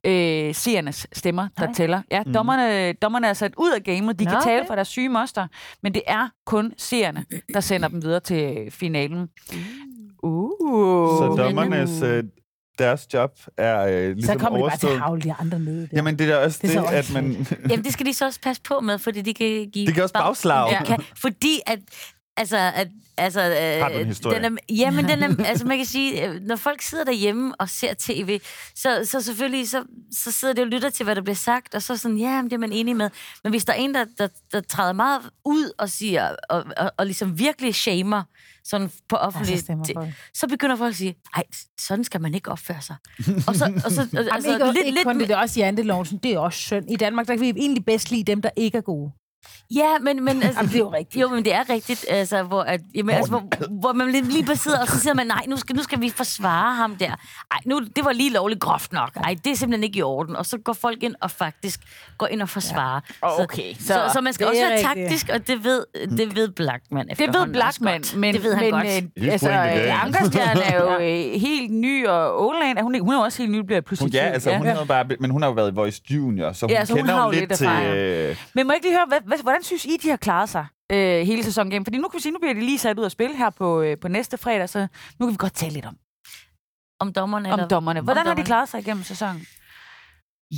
øh, 0.06 0.56
seernes 0.56 1.08
stemmer, 1.14 1.48
der 1.58 1.66
Nej. 1.66 1.74
tæller. 1.74 2.02
Ja, 2.12 2.24
Mm. 2.26 2.34
dommerne, 2.34 2.94
dommerne 2.94 3.28
er 3.28 3.34
sat 3.34 3.54
ud 3.58 3.72
af 3.72 3.84
gamet. 3.84 4.20
De 4.20 4.26
Nå, 4.26 4.32
kan 4.32 4.39
tale 4.44 4.60
okay. 4.60 4.68
for 4.68 4.76
deres 4.76 4.88
syge 4.88 5.10
moster, 5.10 5.48
men 5.84 5.94
det 5.94 6.02
er 6.08 6.28
kun 6.46 6.74
seerne, 6.78 7.26
der 7.54 7.60
sender 7.60 7.88
dem 7.88 8.04
videre 8.04 8.20
til 8.20 8.72
finalen. 8.72 9.30
Uh. 10.24 10.50
Så 11.18 11.36
dommernes, 11.38 12.02
øh, 12.02 12.24
deres 12.80 13.08
job 13.14 13.40
er 13.58 13.86
øh, 13.86 14.16
ligesom 14.16 14.34
så 14.34 14.40
kommer 14.40 14.60
de 14.60 14.70
bare 14.70 14.78
til 14.78 14.88
at 14.88 15.00
havle 15.00 15.22
de 15.22 15.34
andre 15.40 15.60
nede. 15.60 15.82
Der. 15.82 15.88
Jamen, 15.94 16.20
det 16.20 16.30
er 16.30 16.36
også 16.38 16.60
Det 16.62 16.70
det, 16.70 16.78
er 16.78 16.84
at 16.84 17.12
man... 17.14 17.48
Jamen, 17.70 17.86
det 17.86 17.94
skal 17.94 18.06
de 18.06 18.14
så 18.14 18.26
også 18.26 18.40
passe 18.42 18.62
på 18.62 18.80
med, 18.80 19.00
fordi 19.00 19.22
de 19.22 19.34
kan 19.34 19.70
give... 19.74 19.86
Det 19.86 19.94
kan 19.94 20.04
også 20.04 20.14
bagslag. 20.14 20.72
Ja. 20.72 20.84
Kan, 20.84 21.04
fordi 21.22 21.60
at... 21.68 21.80
Altså, 22.38 22.58
at, 22.58 22.88
altså, 23.18 23.42
Har 23.42 23.90
du 23.90 23.96
en 23.96 24.02
øh, 24.02 24.08
historie? 24.08 24.44
Den 24.44 24.58
er, 24.58 24.74
jamen, 24.76 25.06
den 25.10 25.24
er, 25.24 25.44
altså, 25.50 25.68
man 25.68 25.78
kan 25.78 25.86
sige, 25.86 26.28
øh, 26.28 26.42
når 26.42 26.56
folk 26.56 26.82
sidder 26.82 27.04
derhjemme 27.04 27.56
og 27.60 27.70
ser 27.70 27.94
tv, 28.00 28.40
så, 28.76 29.02
så 29.06 29.22
selvfølgelig, 29.22 29.70
så, 29.70 29.84
så 30.12 30.32
sidder 30.32 30.54
de 30.54 30.62
og 30.62 30.68
lytter 30.68 30.90
til, 30.90 31.04
hvad 31.04 31.16
der 31.16 31.22
bliver 31.22 31.36
sagt, 31.36 31.76
og 31.76 31.82
så 31.82 31.98
sådan, 31.98 32.18
ja, 32.18 32.42
men 32.42 32.46
det 32.46 32.54
er 32.54 32.58
man 32.58 32.72
enig 32.72 32.96
med. 32.96 33.10
Men 33.44 33.50
hvis 33.54 33.66
der 33.66 33.74
er 33.74 33.78
en, 33.78 33.94
der, 33.94 34.06
der, 34.18 34.28
der 34.52 34.62
træder 34.62 34.94
meget 34.94 35.22
ud 35.46 35.72
og 35.78 35.90
siger, 35.90 36.36
og, 36.50 36.66
og, 36.78 36.92
og 36.98 37.06
ligesom 37.06 37.40
virkelig 37.40 37.76
shamer, 37.76 38.24
sådan 38.64 38.92
på 39.10 39.16
offentligt, 39.16 39.60
så 39.60 39.64
stemmer 39.66 39.86
så, 39.86 39.94
folk. 39.94 40.10
så 40.34 40.48
begynder 40.48 40.76
folk 40.76 40.90
at 40.90 40.96
sige, 40.96 41.16
ej, 41.36 41.44
sådan 41.80 42.04
skal 42.04 42.22
man 42.22 42.36
ikke 42.36 42.52
opføre 42.52 42.82
sig. 42.82 42.96
og 43.48 43.56
så, 43.56 43.82
og 43.86 43.92
så 43.92 44.02
Altså, 44.02 44.30
altså, 44.32 44.52
ikke, 44.54 44.66
lidt, 44.66 44.78
ikke 44.78 44.92
lidt, 44.92 45.04
kun 45.04 45.20
det, 45.20 45.28
det 45.28 45.34
er 45.34 45.38
også 45.38 45.60
janteloven, 45.60 46.06
det 46.24 46.34
er 46.34 46.40
også 46.40 46.60
synd. 46.60 46.92
I 46.92 46.96
Danmark, 46.96 47.28
der 47.28 47.34
kan 47.36 47.42
vi 47.42 47.50
egentlig 47.50 47.86
bedst 47.86 48.12
lide 48.12 48.24
dem, 48.24 48.42
der 48.42 48.50
ikke 48.56 48.78
er 48.78 48.82
gode. 48.82 49.12
Ja, 49.76 49.98
men, 50.02 50.24
men 50.26 50.44
altså, 50.44 50.60
Jamen, 50.60 50.70
det 50.70 50.76
er 50.76 50.80
jo 50.80 50.94
rigtigt. 50.94 51.22
Jo, 51.22 51.28
men 51.30 51.46
det 51.46 51.54
er 51.54 51.70
rigtigt, 51.70 52.06
altså, 52.10 52.44
hvor, 52.44 52.62
at, 52.62 52.82
jamen, 52.96 53.16
altså, 53.16 53.32
hvor, 53.32 53.44
hvor 53.80 53.94
man 53.94 54.12
lige, 54.12 54.24
lige 54.24 54.56
sidder, 54.58 54.82
og 54.82 54.88
så 54.88 55.00
siger 55.00 55.14
man, 55.14 55.28
nej, 55.28 55.46
nu 55.48 55.58
skal, 55.58 55.76
nu 55.76 55.84
skal 55.84 56.02
vi 56.02 56.10
forsvare 56.10 56.76
ham 56.76 56.96
der. 56.96 57.10
Ej, 57.52 57.58
nu, 57.66 57.80
det 57.96 58.06
var 58.06 58.12
lige 58.12 58.30
lovligt 58.30 58.60
groft 58.60 58.94
nok. 58.94 59.12
Ej, 59.16 59.36
det 59.46 59.52
er 59.52 59.56
simpelthen 59.56 59.84
ikke 59.84 60.00
i 60.00 60.02
orden. 60.02 60.36
Og 60.36 60.46
så 60.46 60.58
går 60.58 60.74
folk 60.74 61.04
ind 61.04 61.16
og 61.22 61.32
faktisk 61.32 61.80
går 62.18 62.28
ind 62.28 62.42
og 62.42 62.50
forsvarer. 62.50 63.00
Ja. 63.24 63.44
Okay, 63.44 63.74
så, 63.74 63.80
så 63.80 63.94
så, 63.94 64.10
så 64.14 64.22
man 64.22 64.34
skal 64.34 64.48
også 64.48 64.62
være 64.62 64.72
rigtigt. 64.72 64.88
taktisk, 65.10 65.30
og 65.34 65.48
det 65.48 65.64
ved, 65.64 65.86
det 66.18 66.36
ved 66.36 66.50
Blackman 66.50 67.08
Det 67.08 67.20
ved 67.34 67.48
Blackman, 67.54 68.04
men, 68.16 68.34
det 68.34 68.44
ved 68.44 68.54
han 68.56 68.64
men 68.64 68.72
godt. 68.72 68.88
Øh, 69.18 69.32
altså, 69.34 69.50
øh, 69.52 70.04
Ankerstjerne 70.06 70.62
er 70.64 70.82
jo 70.84 70.92
øh, 71.34 71.42
helt 71.42 71.72
ny, 71.72 72.08
og 72.08 72.46
Åland, 72.48 72.80
hun, 72.80 72.96
er- 72.96 73.02
hun 73.02 73.14
er 73.14 73.18
også 73.20 73.38
helt 73.42 73.52
ny, 73.52 73.60
bliver 73.60 73.82
pludselig 73.82 74.14
Ja, 74.14 74.20
altså, 74.30 74.58
hun 74.58 74.68
havde 74.68 74.86
bare, 74.86 75.06
men 75.20 75.32
hun 75.32 75.42
har 75.42 75.50
jo 75.50 75.54
været 75.54 75.76
Voice 75.76 76.02
Junior, 76.10 76.52
så 76.52 76.66
hun 76.66 76.70
Ja, 76.72 76.86
så 76.86 76.94
hun 76.94 77.00
kender 77.02 77.16
har 77.16 77.26
jo 77.26 77.32
lidt 77.32 77.42
lidt 77.42 77.58
til... 77.58 77.68
Øh, 77.68 78.36
Men 78.54 78.68
må 78.68 78.74
jeg 78.74 78.78
ikke 78.78 78.88
lige 78.88 78.98
høre, 78.98 79.06
hvad, 79.08 79.31
hvad, 79.32 79.44
hvordan 79.44 79.64
synes 79.64 79.86
I, 79.86 79.98
de 80.04 80.10
har 80.10 80.18
klaret 80.18 80.50
sig 80.50 80.66
øh, 80.92 81.26
hele 81.26 81.44
sæsonen 81.44 81.72
igennem? 81.72 81.86
Fordi 81.86 81.98
nu 81.98 82.08
kan 82.08 82.18
vi 82.18 82.22
sige, 82.22 82.32
nu 82.32 82.40
bliver 82.40 82.54
de 82.54 82.60
lige 82.60 82.78
sat 82.80 83.00
ud 83.00 83.06
at 83.06 83.12
spille 83.12 83.38
her 83.38 83.50
på, 83.50 83.82
øh, 83.82 83.98
på 84.02 84.08
næste 84.08 84.38
fredag, 84.38 84.70
så 84.70 84.88
nu 85.20 85.26
kan 85.26 85.32
vi 85.32 85.38
godt 85.38 85.54
tale 85.54 85.74
lidt 85.74 85.86
om, 85.86 85.98
Om 87.00 87.14
dommerne? 87.14 87.54
om 87.54 87.60
eller- 87.60 87.68
dommerne. 87.68 88.00
om 88.00 88.06
Hvordan 88.06 88.18
har 88.18 88.24
de 88.24 88.30
dommerne? 88.30 88.46
klaret 88.46 88.70
sig 88.70 88.80
igennem 88.80 89.04
sæsonen? 89.04 89.46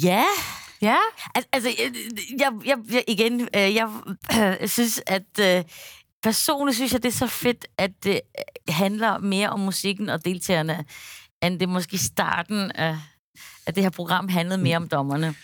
Ja. 0.03 0.23
Ja? 0.81 0.95
Al- 1.35 1.45
altså, 1.53 1.69
jeg, 1.69 1.93
jeg, 2.39 2.51
jeg, 2.65 2.77
jeg 2.91 3.03
igen, 3.07 3.41
øh, 3.41 3.75
jeg 3.75 3.89
øh, 4.61 4.67
synes, 4.67 5.01
at 5.07 5.39
øh, 5.41 5.63
personligt 6.23 6.75
synes 6.75 6.93
jeg, 6.93 7.03
det 7.03 7.09
er 7.09 7.13
så 7.17 7.27
fedt, 7.27 7.65
at 7.77 7.91
det 8.03 8.21
øh, 8.69 8.73
handler 8.75 9.17
mere 9.17 9.49
om 9.49 9.59
musikken 9.59 10.09
og 10.09 10.25
deltagerne, 10.25 10.85
end 11.43 11.59
det 11.59 11.69
måske 11.69 11.97
starten 11.97 12.71
af, 12.71 12.97
af 13.67 13.73
det 13.73 13.83
her 13.83 13.89
program 13.89 14.27
handlede 14.29 14.57
mere 14.61 14.77
om 14.77 14.87
dommerne. 14.87 15.35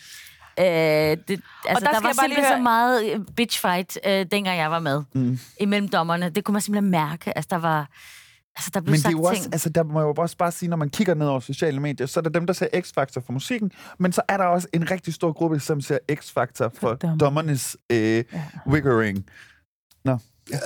Øh, 0.60 0.66
det, 0.66 1.41
altså, 1.68 1.86
der 1.86 1.91
der, 1.91 2.01
var 2.01 2.14
simpelthen 2.14 2.43
så 2.43 2.49
høre- 2.49 2.62
meget 2.62 3.14
øh, 3.14 3.20
bitchfight, 3.36 3.99
øh, 4.05 4.26
dengang 4.32 4.57
jeg 4.60 4.72
var 4.72 4.80
med, 4.80 5.03
mm. 5.14 5.39
imellem 5.60 5.88
dommerne. 5.89 6.30
Det 6.30 6.43
kunne 6.43 6.53
man 6.53 6.62
simpelthen 6.62 6.91
mærke. 6.91 7.38
Altså, 7.38 7.47
der 7.49 7.57
var... 7.57 7.89
Altså, 8.55 8.72
der 8.74 8.82
blev 8.82 8.91
Men 8.91 8.93
det 8.93 9.01
sagt 9.01 9.14
er 9.14 9.18
jo 9.18 9.24
også, 9.24 9.41
ting. 9.41 9.53
altså 9.53 9.70
der 9.70 9.84
må 9.84 9.99
jeg 9.99 10.05
jo 10.05 10.14
også 10.18 10.38
bare 10.38 10.51
sige, 10.51 10.70
når 10.70 10.78
man 10.78 10.89
kigger 10.89 11.14
ned 11.14 11.28
over 11.28 11.39
sociale 11.39 11.80
medier, 11.80 12.07
så 12.07 12.20
er 12.20 12.22
der 12.22 12.30
dem, 12.30 12.45
der 12.47 12.53
ser 12.53 12.68
X-Factor 12.76 13.26
for 13.26 13.34
musikken, 13.34 13.72
men 13.99 14.12
så 14.12 14.22
er 14.28 14.38
der 14.38 14.45
også 14.45 14.68
en 14.74 14.91
rigtig 14.91 15.14
stor 15.14 15.32
gruppe, 15.32 15.60
som 15.60 15.82
ser 15.82 15.97
X-Factor 16.12 16.70
for 16.80 16.93
dommernes 17.20 17.78
øh, 17.89 18.24
wiggering. 18.68 19.26
Nå. 20.05 20.18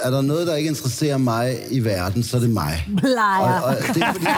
Er 0.04 0.10
der 0.10 0.22
noget, 0.22 0.48
der 0.48 0.56
ikke 0.56 0.70
interesserer 0.70 1.18
mig 1.18 1.58
i 1.72 1.80
verden, 1.80 2.24
så 2.24 2.38
er 2.38 2.42
det 2.42 2.50
mig. 2.50 2.88
Lejer. 3.04 3.62
Og, 3.62 3.64
og 3.64 3.76
det 3.76 3.80
er 3.80 3.86
fordi, 3.88 4.00
det 4.00 4.16
skal, 4.16 4.34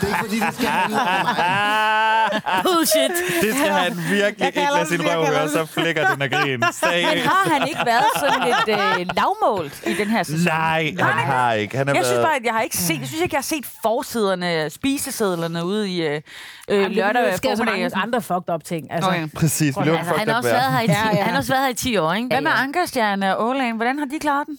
det 0.00 0.02
er 0.02 0.06
ikke 0.06 0.18
fordi, 0.20 0.40
det 0.40 0.54
skal 0.54 0.66
handle 0.68 1.00
om 1.00 1.06
mig. 1.06 2.62
Bullshit. 2.62 3.10
Det 3.42 3.54
skal 3.54 3.70
han 3.72 3.96
virkelig 4.10 4.46
ikke 4.46 4.60
lade 4.76 4.88
sin 4.88 5.00
røv 5.04 5.26
høre, 5.26 5.48
så 5.48 5.66
flækker 5.66 6.10
den 6.12 6.22
af 6.22 6.30
grin. 6.30 6.60
Men 6.60 7.18
har 7.30 7.50
han 7.52 7.68
ikke 7.68 7.80
været 7.86 8.04
sådan 8.20 8.40
lidt 8.48 8.78
øh, 8.78 9.06
lavmålt 9.16 9.82
i 9.86 9.94
den 9.94 10.06
her 10.08 10.22
sæson? 10.22 10.46
Nej, 10.46 10.94
han 10.98 11.26
har 11.26 11.52
ikke. 11.52 11.76
Han 11.76 11.86
har 11.88 11.94
jeg 11.94 12.04
synes 12.04 12.16
været- 12.16 12.26
bare, 12.26 12.36
at 12.36 12.44
jeg 12.44 12.52
har 12.52 12.60
ikke 12.60 12.76
set, 12.76 12.98
jeg 13.00 13.06
synes 13.08 13.22
ikke, 13.22 13.34
jeg 13.34 13.38
har 13.38 13.42
set 13.42 13.66
forsiderne, 13.82 14.70
spisesedlerne 14.70 15.64
ude 15.64 15.88
i 15.90 16.02
øh, 16.02 16.20
øh, 16.68 16.82
Jamen, 16.82 16.92
lørdag 16.92 17.22
der 17.22 17.36
sker 17.36 17.54
så 17.56 17.64
mange 17.64 17.90
andre 17.96 18.22
fucked 18.22 18.54
up 18.54 18.64
ting. 18.64 18.92
Altså. 18.92 19.10
Okay. 19.10 19.28
Præcis, 19.36 19.60
vi 19.76 19.80
Altså, 19.80 19.92
altså, 19.98 20.14
han, 20.18 20.28
har 20.28 20.36
også 20.36 20.50
været 20.50 20.72
her 20.72 20.80
i 20.80 20.86
10, 20.86 20.92
ja, 20.92 21.16
ja. 21.16 21.22
han 21.22 21.30
har 21.32 21.38
også 21.38 21.52
været 21.52 21.62
her 21.64 21.70
i 21.70 21.74
10 21.74 21.96
år, 21.96 22.12
ikke? 22.12 22.28
Hvad 22.28 22.40
med 22.40 22.50
Ankerstjerne 22.54 23.36
og 23.36 23.48
Åland? 23.48 23.76
Hvordan 23.76 23.98
har 23.98 24.06
de 24.06 24.18
klaret 24.18 24.46
den? 24.46 24.58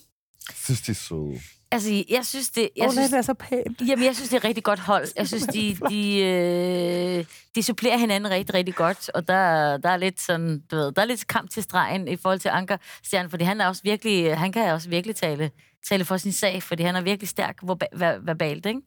Synes, 0.55 0.81
de 0.81 0.91
er 0.91 0.95
søde. 0.95 1.41
Altså, 1.71 2.03
jeg 2.09 2.25
synes, 2.25 2.49
det... 2.49 2.69
Jeg 2.77 2.87
Åh, 2.87 2.91
synes, 2.91 3.09
det 3.09 3.17
er 3.17 3.21
så 3.21 3.33
pænt. 3.33 3.81
Jamen, 3.87 4.05
jeg 4.05 4.15
synes, 4.15 4.29
det 4.29 4.37
er 4.37 4.43
rigtig 4.43 4.63
godt 4.63 4.79
hold. 4.79 5.07
Jeg 5.15 5.27
synes, 5.27 5.43
de, 5.55 5.77
de, 5.89 6.17
øh, 6.19 7.25
de 7.55 7.63
supplerer 7.63 7.97
hinanden 7.97 8.31
rigtig, 8.31 8.55
rigtig 8.55 8.75
godt. 8.75 9.09
Og 9.09 9.27
der, 9.27 9.77
der 9.77 9.89
er 9.89 9.97
lidt 9.97 10.21
sådan, 10.21 10.63
du 10.71 10.75
ved, 10.75 10.91
der 10.91 11.01
er 11.01 11.05
lidt 11.05 11.27
kamp 11.27 11.49
til 11.49 11.63
stregen 11.63 12.07
i 12.07 12.15
forhold 12.15 12.39
til 12.39 12.49
Anker 12.49 12.77
Stjern, 13.03 13.29
fordi 13.29 13.43
han 13.43 13.61
er 13.61 13.67
også 13.67 13.81
virkelig, 13.83 14.37
han 14.37 14.51
kan 14.51 14.73
også 14.73 14.89
virkelig 14.89 15.15
tale, 15.15 15.51
tale 15.89 16.05
for 16.05 16.17
sin 16.17 16.31
sag, 16.31 16.63
fordi 16.63 16.83
han 16.83 16.95
er 16.95 17.01
virkelig 17.01 17.29
stærk 17.29 17.57
verba- 17.63 17.95
ver- 17.95 18.19
verbalt, 18.25 18.65
ikke? 18.65 18.81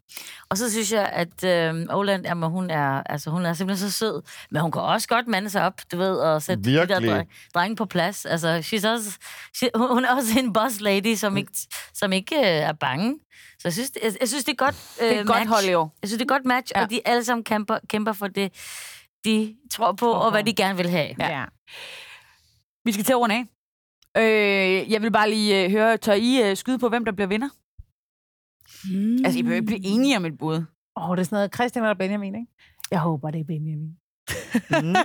Og 0.50 0.58
så 0.58 0.70
synes 0.70 0.92
jeg, 0.92 1.06
at 1.06 1.44
øh, 1.44 1.84
Oland, 1.90 2.24
jamen, 2.26 2.50
hun 2.50 2.70
er, 2.70 3.02
altså, 3.06 3.30
hun 3.30 3.46
er 3.46 3.52
simpelthen 3.54 3.90
så 3.90 3.98
sød, 3.98 4.22
men 4.50 4.62
hun 4.62 4.72
kan 4.72 4.82
også 4.82 5.08
godt 5.08 5.26
mande 5.28 5.50
sig 5.50 5.62
op, 5.62 5.80
du 5.92 5.96
ved, 5.96 6.16
og 6.16 6.42
sætte 6.42 6.64
de 6.64 6.74
der 6.74 6.86
Virkelig. 6.86 7.10
dreng, 7.10 7.28
drenge 7.54 7.76
på 7.76 7.84
plads. 7.84 8.26
Altså, 8.26 8.58
she's 8.58 8.88
også, 8.88 9.18
she, 9.54 9.70
hun 9.76 10.04
er 10.04 10.14
også 10.14 10.38
en 10.38 10.52
boss 10.52 10.80
lady, 10.80 11.14
som 11.14 11.36
ikke, 11.36 11.52
som 11.94 12.12
ikke 12.12 12.36
øh, 12.36 12.42
er 12.44 12.72
bange. 12.72 13.18
Så 13.58 13.60
jeg 13.68 13.72
synes, 13.72 13.90
det, 13.90 14.00
jeg, 14.04 14.12
jeg 14.20 14.28
synes, 14.28 14.44
det 14.44 14.52
er 14.52 14.56
godt 14.56 14.76
øh, 15.02 15.08
Det 15.08 15.16
er 15.16 15.20
et 15.20 15.26
godt 15.26 15.38
match. 15.38 15.48
hold 15.50 15.74
år. 15.74 15.94
Jeg 16.02 16.08
synes, 16.08 16.18
det 16.18 16.24
er 16.30 16.34
godt 16.34 16.44
match, 16.44 16.72
ja. 16.74 16.78
Ja. 16.80 16.84
og 16.84 16.90
de 16.90 17.00
alle 17.04 17.24
sammen 17.24 17.44
kæmper, 17.44 17.78
kæmper 17.88 18.12
for 18.12 18.26
det, 18.26 18.52
de 19.24 19.56
tror 19.72 19.92
på, 19.92 20.12
og 20.12 20.30
hvad 20.30 20.44
de 20.44 20.54
gerne 20.54 20.76
vil 20.76 20.88
have. 20.90 21.14
Ja. 21.18 21.44
Vi 22.84 22.92
skal 22.92 23.04
til 23.04 23.12
at 23.12 23.18
runde 23.18 23.34
af. 23.34 23.44
Øh, 24.16 24.92
jeg 24.92 25.02
vil 25.02 25.12
bare 25.12 25.30
lige 25.30 25.64
øh, 25.64 25.70
høre, 25.70 25.96
tør 25.96 26.12
I 26.12 26.50
øh, 26.50 26.56
skyde 26.56 26.78
på, 26.78 26.88
hvem 26.88 27.04
der 27.04 27.12
bliver 27.12 27.28
vinder? 27.28 27.48
Mm. 28.84 29.24
Altså, 29.24 29.38
I 29.38 29.42
behøver 29.42 29.56
ikke 29.56 29.66
blive 29.66 29.84
enige 29.86 30.16
om 30.16 30.24
et 30.24 30.38
bud. 30.38 30.54
Åh, 30.96 31.10
oh, 31.10 31.16
det 31.16 31.20
er 31.20 31.24
sådan 31.24 31.36
noget 31.36 31.54
Christian 31.54 31.84
eller 31.84 31.94
Benjamin, 31.94 32.34
ikke? 32.34 32.46
Jeg 32.90 33.00
håber, 33.00 33.30
det 33.30 33.40
er 33.40 33.44
Benjamin. 33.44 33.90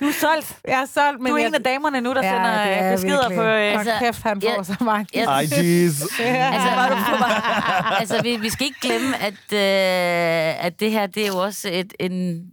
Du 0.00 0.04
er 0.06 0.12
solgt. 0.20 0.60
Jeg 0.68 0.80
er 0.82 0.86
solgt, 0.86 1.20
men 1.20 1.30
Du 1.30 1.34
er 1.36 1.38
jeg... 1.40 1.48
en 1.48 1.54
af 1.54 1.62
damerne 1.62 2.00
nu, 2.00 2.14
der 2.14 2.24
Ja, 2.24 2.30
sender 2.32 2.64
det 2.64 2.72
er 2.78 2.86
øh, 2.86 2.92
beskeder 2.92 3.28
virkelig. 3.28 3.36
på... 3.36 3.42
Øh, 3.42 3.74
Hold 3.74 3.98
kæft, 3.98 4.22
han 4.22 4.40
får 4.42 4.62
så 4.62 4.84
mange. 4.84 5.06
jeg- 5.14 5.24
Ej, 5.24 5.42
jeez. 5.42 6.02
Altså, 6.20 6.96
altså 8.00 8.22
vi, 8.22 8.36
vi 8.36 8.48
skal 8.50 8.66
ikke 8.66 8.80
glemme, 8.80 9.16
at, 9.22 9.52
øh, 9.52 10.64
at 10.66 10.80
det 10.80 10.90
her, 10.90 11.06
det 11.06 11.22
er 11.22 11.26
jo 11.28 11.38
også 11.38 11.68
et, 11.72 11.94
en 12.00 12.44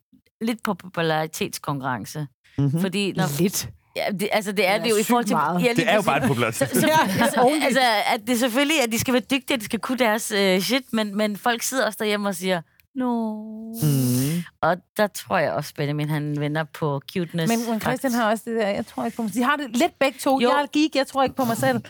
lidt 0.42 0.64
popularitetskonkurrence. 0.64 2.28
Mhm. 2.58 2.82
Fordi 2.82 3.12
når, 3.12 3.42
lidt. 3.42 3.70
Ja, 3.96 4.06
det, 4.20 4.30
altså 4.32 4.52
det 4.52 4.68
er 4.68 4.72
Det 4.72 4.80
er 4.80 4.84
det 4.84 4.92
jo 4.92 4.98
i 4.98 5.04
forhold 5.04 5.26
til... 5.26 5.36
meget. 5.36 5.64
Ja, 5.64 5.74
Det 5.76 5.90
er 5.90 5.96
jo 5.96 6.02
bare 6.02 6.22
en 6.22 6.28
popularitet. 6.28 6.70
Så, 6.70 6.80
så, 6.82 6.88
Ja, 6.88 7.30
så, 7.30 7.60
altså, 7.64 7.82
at 8.14 8.22
det 8.28 8.40
selvfølgelig, 8.40 8.82
at 8.84 8.92
de 8.92 9.00
skal 9.00 9.14
være 9.14 9.24
dygtige, 9.32 9.54
at 9.54 9.60
de 9.60 9.66
skal 9.66 9.80
kunne 9.80 9.98
deres 9.98 10.32
øh, 10.32 10.60
shit, 10.62 10.84
men, 10.92 11.18
men 11.18 11.38
folk 11.38 11.62
sidder 11.62 11.86
også 11.86 11.98
derhjemme 12.00 12.30
og 12.30 12.36
siger, 12.36 12.62
no. 12.96 13.34
Mm. 13.82 14.44
Og 14.62 14.78
der 14.98 15.08
tror 15.08 15.38
jeg 15.38 15.52
også, 15.52 15.74
Benjamin, 15.78 16.10
han 16.10 16.40
vender 16.40 16.64
på 16.64 17.02
cuteness. 17.14 17.50
Men, 17.50 17.70
men 17.70 17.82
Christian 17.82 18.14
har 18.14 18.30
også 18.30 18.44
det 18.48 18.56
der, 18.56 18.68
jeg 18.68 18.86
tror 18.86 19.06
ikke 19.06 19.16
på 19.16 19.22
mig. 19.22 19.34
De 19.34 19.44
har 19.44 19.56
det 19.56 19.78
lidt 19.78 20.00
begge 20.00 20.20
to. 20.20 20.40
Jo. 20.40 20.50
Jeg 20.50 20.62
er 20.62 20.68
geek, 20.74 20.96
jeg 20.96 21.08
tror 21.08 21.24
ikke 21.24 21.36
på 21.36 21.46
mig 21.46 21.58
selv. 21.58 21.82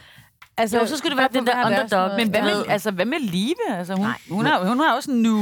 Altså, 0.57 0.79
Jo, 0.79 0.85
så 0.85 0.97
skulle 0.97 1.09
det 1.11 1.17
være 1.17 1.29
den 1.33 1.47
der 1.47 1.65
underdog. 1.65 2.09
men 2.17 2.29
hvad 2.29 2.39
Ja. 2.39 2.45
med, 2.45 2.63
altså, 2.69 2.91
hvad 2.91 3.05
med 3.05 3.19
Live? 3.19 3.55
Altså, 3.77 3.93
hun, 3.95 4.05
hun, 4.29 4.45
har, 4.45 4.65
hun 4.67 4.79
har 4.79 4.95
også 4.95 5.11
nu... 5.11 5.37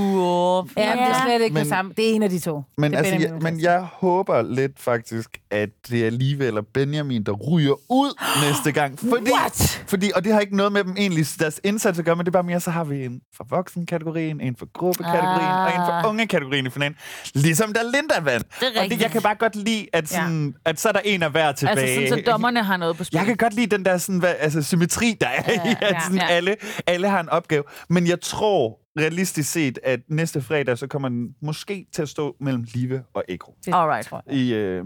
Ja, 0.78 0.95
men 0.95 1.03
det 1.05 1.12
er 1.16 1.22
slet 1.26 1.41
ikke 1.41 1.53
Men- 1.53 1.59
det 1.64 1.70
samme. 1.70 1.93
Det 1.97 2.09
er 2.12 2.14
en 2.16 2.24
af 2.24 2.30
de 2.30 2.39
to. 2.39 2.62
Men, 2.78 2.93
altså, 2.93 3.16
jeg, 3.16 3.32
men 3.41 3.62
jeg 3.62 3.80
håber 3.93 4.41
lidt 4.41 4.80
faktisk, 4.80 5.30
at 5.51 5.70
det 5.89 6.07
er 6.07 6.09
Live 6.09 6.45
eller 6.47 6.62
Benjamin, 6.74 7.24
der 7.24 7.32
ryger 7.32 7.74
ud 7.91 8.20
næste 8.47 8.72
gang. 8.72 8.99
Fordi, 8.99 9.32
What? 9.32 9.84
Fordi, 9.88 10.12
og 10.16 10.24
det 10.24 10.34
har 10.34 10.39
ikke 10.39 10.55
noget 10.57 10.72
med 10.72 10.84
dem 10.84 10.93
egentlig 10.97 11.26
deres 11.39 11.59
indsats 11.64 11.99
at 11.99 12.05
gøre, 12.05 12.16
men 12.16 12.26
det 12.26 12.30
er 12.30 12.34
bare 12.34 12.43
mere, 12.43 12.59
så 12.59 12.72
har 12.72 12.84
vi 12.84 13.05
en 13.05 13.22
for 13.38 13.45
voksen-kategorien, 13.49 14.41
en 14.41 14.55
for 14.55 14.68
gruppekategorien 14.74 15.41
Ah. 15.41 15.62
og 15.66 15.70
en 15.70 16.03
for 16.03 16.09
unge-kategorien 16.09 16.66
i 16.66 16.70
finalen. 16.70 16.95
Ligesom 17.34 17.74
da 17.74 17.80
Linda 17.84 18.20
vandt. 18.32 18.47
Det 18.59 18.68
er 18.76 18.84
og 18.84 18.89
det, 18.89 19.01
jeg 19.01 19.12
kan 19.12 19.22
bare 19.22 19.36
godt 19.36 19.55
lide, 19.55 19.88
at, 19.93 20.09
sådan, 20.09 20.55
ja. 20.66 20.70
at 20.70 20.80
så 20.80 20.88
er 20.89 20.93
der 20.93 20.99
en 21.05 21.24
af 21.24 21.32
hver 21.32 21.51
tilbage. 21.51 21.80
Altså, 21.80 22.07
sådan, 22.09 22.24
så 22.26 22.32
dommerne 22.32 22.64
har 22.64 22.78
noget 22.78 22.97
på 22.97 23.03
spil. 23.03 23.18
Jeg 23.18 23.26
kan 23.26 23.38
godt 23.38 23.53
lide 23.53 23.76
den 23.76 23.86
der 23.86 23.97
sådan, 23.97 24.20
hvad, 24.20 24.34
altså, 24.39 24.62
symmetri, 24.62 25.01
der 25.22 25.28
er 25.28 25.43
ja, 25.47 25.70
i, 25.70 25.76
at 25.82 25.93
ja, 25.93 25.99
sådan, 25.99 26.18
ja. 26.18 26.28
Alle, 26.28 26.56
alle 26.88 27.10
har 27.10 27.20
en 27.20 27.30
opgave. 27.30 27.64
Men 27.89 28.08
jeg 28.08 28.22
tror 28.22 28.80
realistisk 28.99 29.52
set, 29.52 29.80
at 29.84 29.99
næste 30.08 30.41
fredag, 30.41 30.78
så 30.78 30.88
kommer 30.88 31.10
den 31.10 31.36
måske 31.41 31.88
til 31.91 32.02
at 32.02 32.10
stå 32.10 32.36
mellem 32.39 32.66
Live 32.74 33.04
og 33.14 33.24
Ekro. 33.28 33.56
Alright. 33.74 34.12
I, 34.32 34.54
øh, 34.54 34.86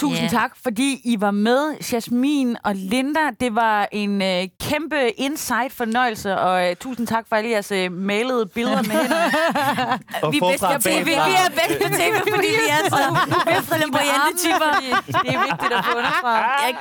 Tusind 0.00 0.22
Ja. 0.32 0.38
tak, 0.38 0.52
fordi 0.62 1.00
I 1.04 1.20
var 1.20 1.30
med, 1.30 1.74
Jasmin 1.92 2.56
og 2.64 2.72
Linda. 2.74 3.20
Det 3.40 3.54
var 3.54 3.88
en 3.92 4.22
øh, 4.22 4.48
kæmpe 4.60 5.10
insight 5.10 5.72
fornøjelse, 5.72 6.38
og 6.38 6.68
øh, 6.70 6.76
tusind 6.76 7.06
tak 7.06 7.24
for 7.28 7.36
alle 7.36 7.50
jeres 7.50 7.72
øh, 7.72 7.92
malede 7.92 8.46
billeder 8.46 8.82
med 8.82 8.90
hænderne. 8.90 9.32
Og 10.22 10.32
vi 10.32 10.38
er 10.38 10.40
bedst 10.50 10.64
tv. 10.88 11.04
Vi 11.04 11.10
bagfra. 11.14 11.30
er 11.30 11.50
bedst 11.50 11.82
på 11.82 11.88
tv, 11.88 12.14
fordi 12.34 12.46
vi 12.46 12.68
er 12.70 12.82
så 12.90 13.64
flamboyante 13.74 14.32
typer. 14.44 14.70
Det 15.24 15.34
er 15.34 15.40
vigtigt 15.50 15.72
at 15.72 15.84
få 15.84 15.98
underfra. 15.98 16.34
Jeg, 16.36 16.74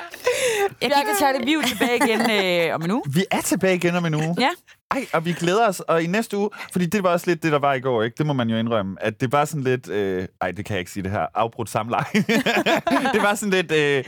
jeg, 0.81 0.89
jeg 0.89 1.03
kan 1.05 1.15
tage 1.19 1.33
det 1.39 1.45
viv 1.45 1.63
tilbage 1.63 1.95
igen 2.05 2.21
øh, 2.69 2.75
om 2.75 2.81
en 2.83 2.91
uge. 2.91 3.03
Vi 3.13 3.25
er 3.31 3.41
tilbage 3.41 3.75
igen 3.75 3.95
om 3.95 4.05
en 4.05 4.15
uge. 4.15 4.35
Ja. 4.39 4.49
Ej, 4.91 5.05
og 5.13 5.25
vi 5.25 5.33
glæder 5.33 5.67
os. 5.67 5.79
Og 5.79 6.03
i 6.03 6.07
næste 6.07 6.37
uge, 6.37 6.49
fordi 6.71 6.85
det 6.85 7.03
var 7.03 7.09
også 7.09 7.27
lidt 7.27 7.43
det, 7.43 7.51
der 7.51 7.59
var 7.59 7.73
i 7.73 7.79
går, 7.79 8.03
ikke? 8.03 8.15
Det 8.17 8.25
må 8.25 8.33
man 8.33 8.49
jo 8.49 8.57
indrømme. 8.57 8.95
At 9.01 9.21
det 9.21 9.31
var 9.31 9.45
sådan 9.45 9.63
lidt... 9.63 9.89
Øh, 9.89 10.27
ej, 10.41 10.51
det 10.51 10.65
kan 10.65 10.73
jeg 10.73 10.79
ikke 10.79 10.91
sige 10.91 11.03
det 11.03 11.11
her. 11.11 11.25
Afbrudt 11.35 11.69
samleje. 11.69 12.03
det 13.13 13.21
var 13.21 13.35
sådan 13.35 13.49
lidt 13.49 13.71
øh, 13.71 14.03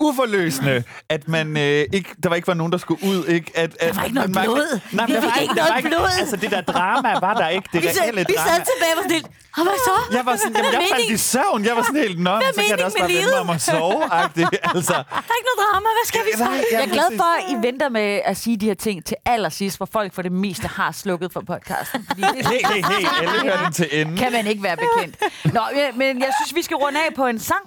uforløsende, 0.00 0.84
at 1.08 1.28
man 1.28 1.56
øh, 1.56 1.84
ikke... 1.92 2.08
Der 2.22 2.28
var 2.28 2.36
ikke 2.36 2.48
var 2.48 2.54
nogen, 2.54 2.72
der 2.72 2.78
skulle 2.78 3.04
ud, 3.04 3.24
ikke? 3.26 3.52
At, 3.54 3.76
at, 3.80 3.88
Der 3.88 3.94
var 3.94 4.02
ikke 4.04 4.14
noget 4.14 4.30
man- 4.30 4.44
blod. 4.44 4.80
Nej, 4.92 5.06
Vi 5.06 5.12
der 5.12 5.20
var 5.20 5.36
ikke 5.76 5.88
noget 5.90 6.04
blod. 6.04 6.08
Altså, 6.20 6.36
det 6.36 6.50
der 6.50 6.60
drama 6.60 7.08
var 7.20 7.34
der 7.34 7.48
ikke. 7.48 7.68
Det 7.72 7.82
vi, 7.82 7.88
sad, 7.88 8.02
reelle 8.02 8.24
vi 8.28 8.34
drama. 8.36 8.50
sad 8.50 8.58
tilbage 8.70 8.92
og 8.96 9.02
sådan 9.02 9.16
lidt, 9.16 9.26
og 9.58 9.62
hvad 9.62 9.78
så? 9.88 9.94
Jeg 10.16 10.26
var 10.26 10.36
sådan, 10.36 10.52
jamen, 10.56 10.70
Hvad 10.70 10.80
jeg 10.80 10.90
er 10.90 10.94
faldt 10.96 11.10
i 11.10 11.16
søvn. 11.16 11.64
Jeg 11.64 11.76
var 11.76 11.82
sådan 11.82 12.00
helt, 12.00 12.18
nå, 12.20 12.40
så 12.40 12.60
kan 12.60 12.70
jeg 12.70 12.78
da 12.78 12.84
også 12.84 12.98
bare 12.98 13.08
vende 13.08 13.30
mig 13.30 13.40
om 13.40 13.50
at 13.50 13.62
sove. 13.62 14.04
-agtigt. 14.04 14.48
Altså, 14.76 14.92
Der 14.92 15.22
er 15.32 15.36
ikke 15.38 15.48
noget 15.50 15.60
drama, 15.72 15.88
hvad 15.98 16.06
skal 16.06 16.20
vi 16.26 16.30
så? 16.36 16.44
Nej, 16.44 16.64
Jeg 16.72 16.82
er 16.82 16.86
glad 16.86 17.16
for, 17.16 17.30
at 17.38 17.44
I 17.52 17.66
venter 17.66 17.88
med 17.88 18.20
at 18.24 18.36
sige 18.36 18.56
de 18.56 18.66
her 18.66 18.74
ting 18.74 19.04
til 19.04 19.16
allersidst, 19.26 19.76
hvor 19.76 19.88
folk 19.92 20.14
for 20.14 20.22
det 20.22 20.32
meste 20.32 20.68
har 20.68 20.92
slukket 20.92 21.32
for 21.32 21.40
podcasten. 21.46 22.04
Fordi 22.08 22.20
det 22.22 22.46
hey, 22.46 22.60
hey, 22.72 22.82
hey, 22.84 23.06
alle 23.18 23.40
hører 23.42 23.62
den 23.64 23.72
til 23.72 23.88
enden. 24.00 24.16
kan 24.16 24.32
man 24.32 24.46
ikke 24.46 24.62
være 24.62 24.76
bekendt. 24.76 25.16
Nå, 25.44 25.60
men 25.94 26.18
jeg 26.20 26.30
synes, 26.40 26.54
vi 26.54 26.62
skal 26.62 26.76
runde 26.76 26.98
af 27.08 27.14
på 27.16 27.26
en 27.26 27.38
sang. 27.38 27.60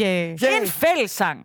Yeah. 0.00 0.38
Det 0.40 0.42
er 0.56 0.60
en 0.60 0.68
fællessang. 0.68 1.38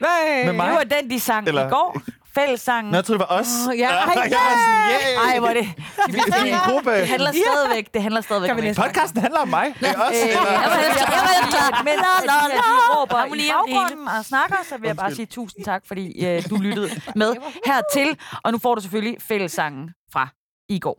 Med 0.00 0.52
mig? 0.52 0.66
Det 0.66 0.74
var 0.74 0.84
den, 1.00 1.10
de 1.10 1.20
sang 1.20 1.48
Eller- 1.48 1.66
i 1.66 1.70
går. 1.70 2.00
Fællessangen. 2.40 2.90
Nå, 2.90 2.96
jeg 2.96 3.04
troede, 3.04 3.18
det 3.18 3.26
var 3.30 3.38
os. 3.40 3.48
Åh, 3.68 3.78
ja, 3.78 3.88
jeg 3.88 4.06
var 4.06 4.12
sådan, 4.14 4.32
yeah! 4.32 5.30
Ej, 5.32 5.38
hvor 5.38 5.48
er 5.48 5.54
det. 5.54 5.68
Vi 6.08 6.18
er 6.18 6.44
en 6.44 6.72
gruppe. 6.72 6.90
Det 7.00 7.08
handler 7.08 7.32
stadigvæk, 7.32 7.94
det 7.94 8.02
handler 8.02 8.20
stadigvæk 8.20 8.50
om 8.50 8.58
en 8.58 8.74
Podcasten 8.74 9.20
handler 9.20 9.40
om 9.40 9.48
mig. 9.48 9.74
Det 9.80 9.88
er 9.88 9.94
os. 10.06 10.14
Øh, 10.24 10.28
jeg 10.28 10.38
var 10.38 11.32
helt 11.36 11.50
klar, 11.54 11.82
men 11.88 11.94
La, 11.94 12.12
la, 12.30 12.54
la. 12.54 12.60
råber 12.94 13.34
i 13.34 13.50
baggrunden 13.50 14.08
og 14.08 14.24
snakker, 14.24 14.56
så 14.68 14.76
vil 14.78 14.86
jeg 14.86 14.96
bare 14.96 15.14
sige 15.14 15.26
tusind 15.26 15.64
tak, 15.64 15.82
fordi 15.86 16.26
øh, 16.26 16.42
du 16.50 16.56
lyttede 16.56 16.90
med 17.14 17.34
hertil. 17.70 18.18
Og 18.44 18.52
nu 18.52 18.58
får 18.58 18.74
du 18.74 18.80
selvfølgelig 18.80 19.16
fællessangen 19.28 19.90
fra 20.12 20.28
i 20.68 20.78
går. 20.78 20.98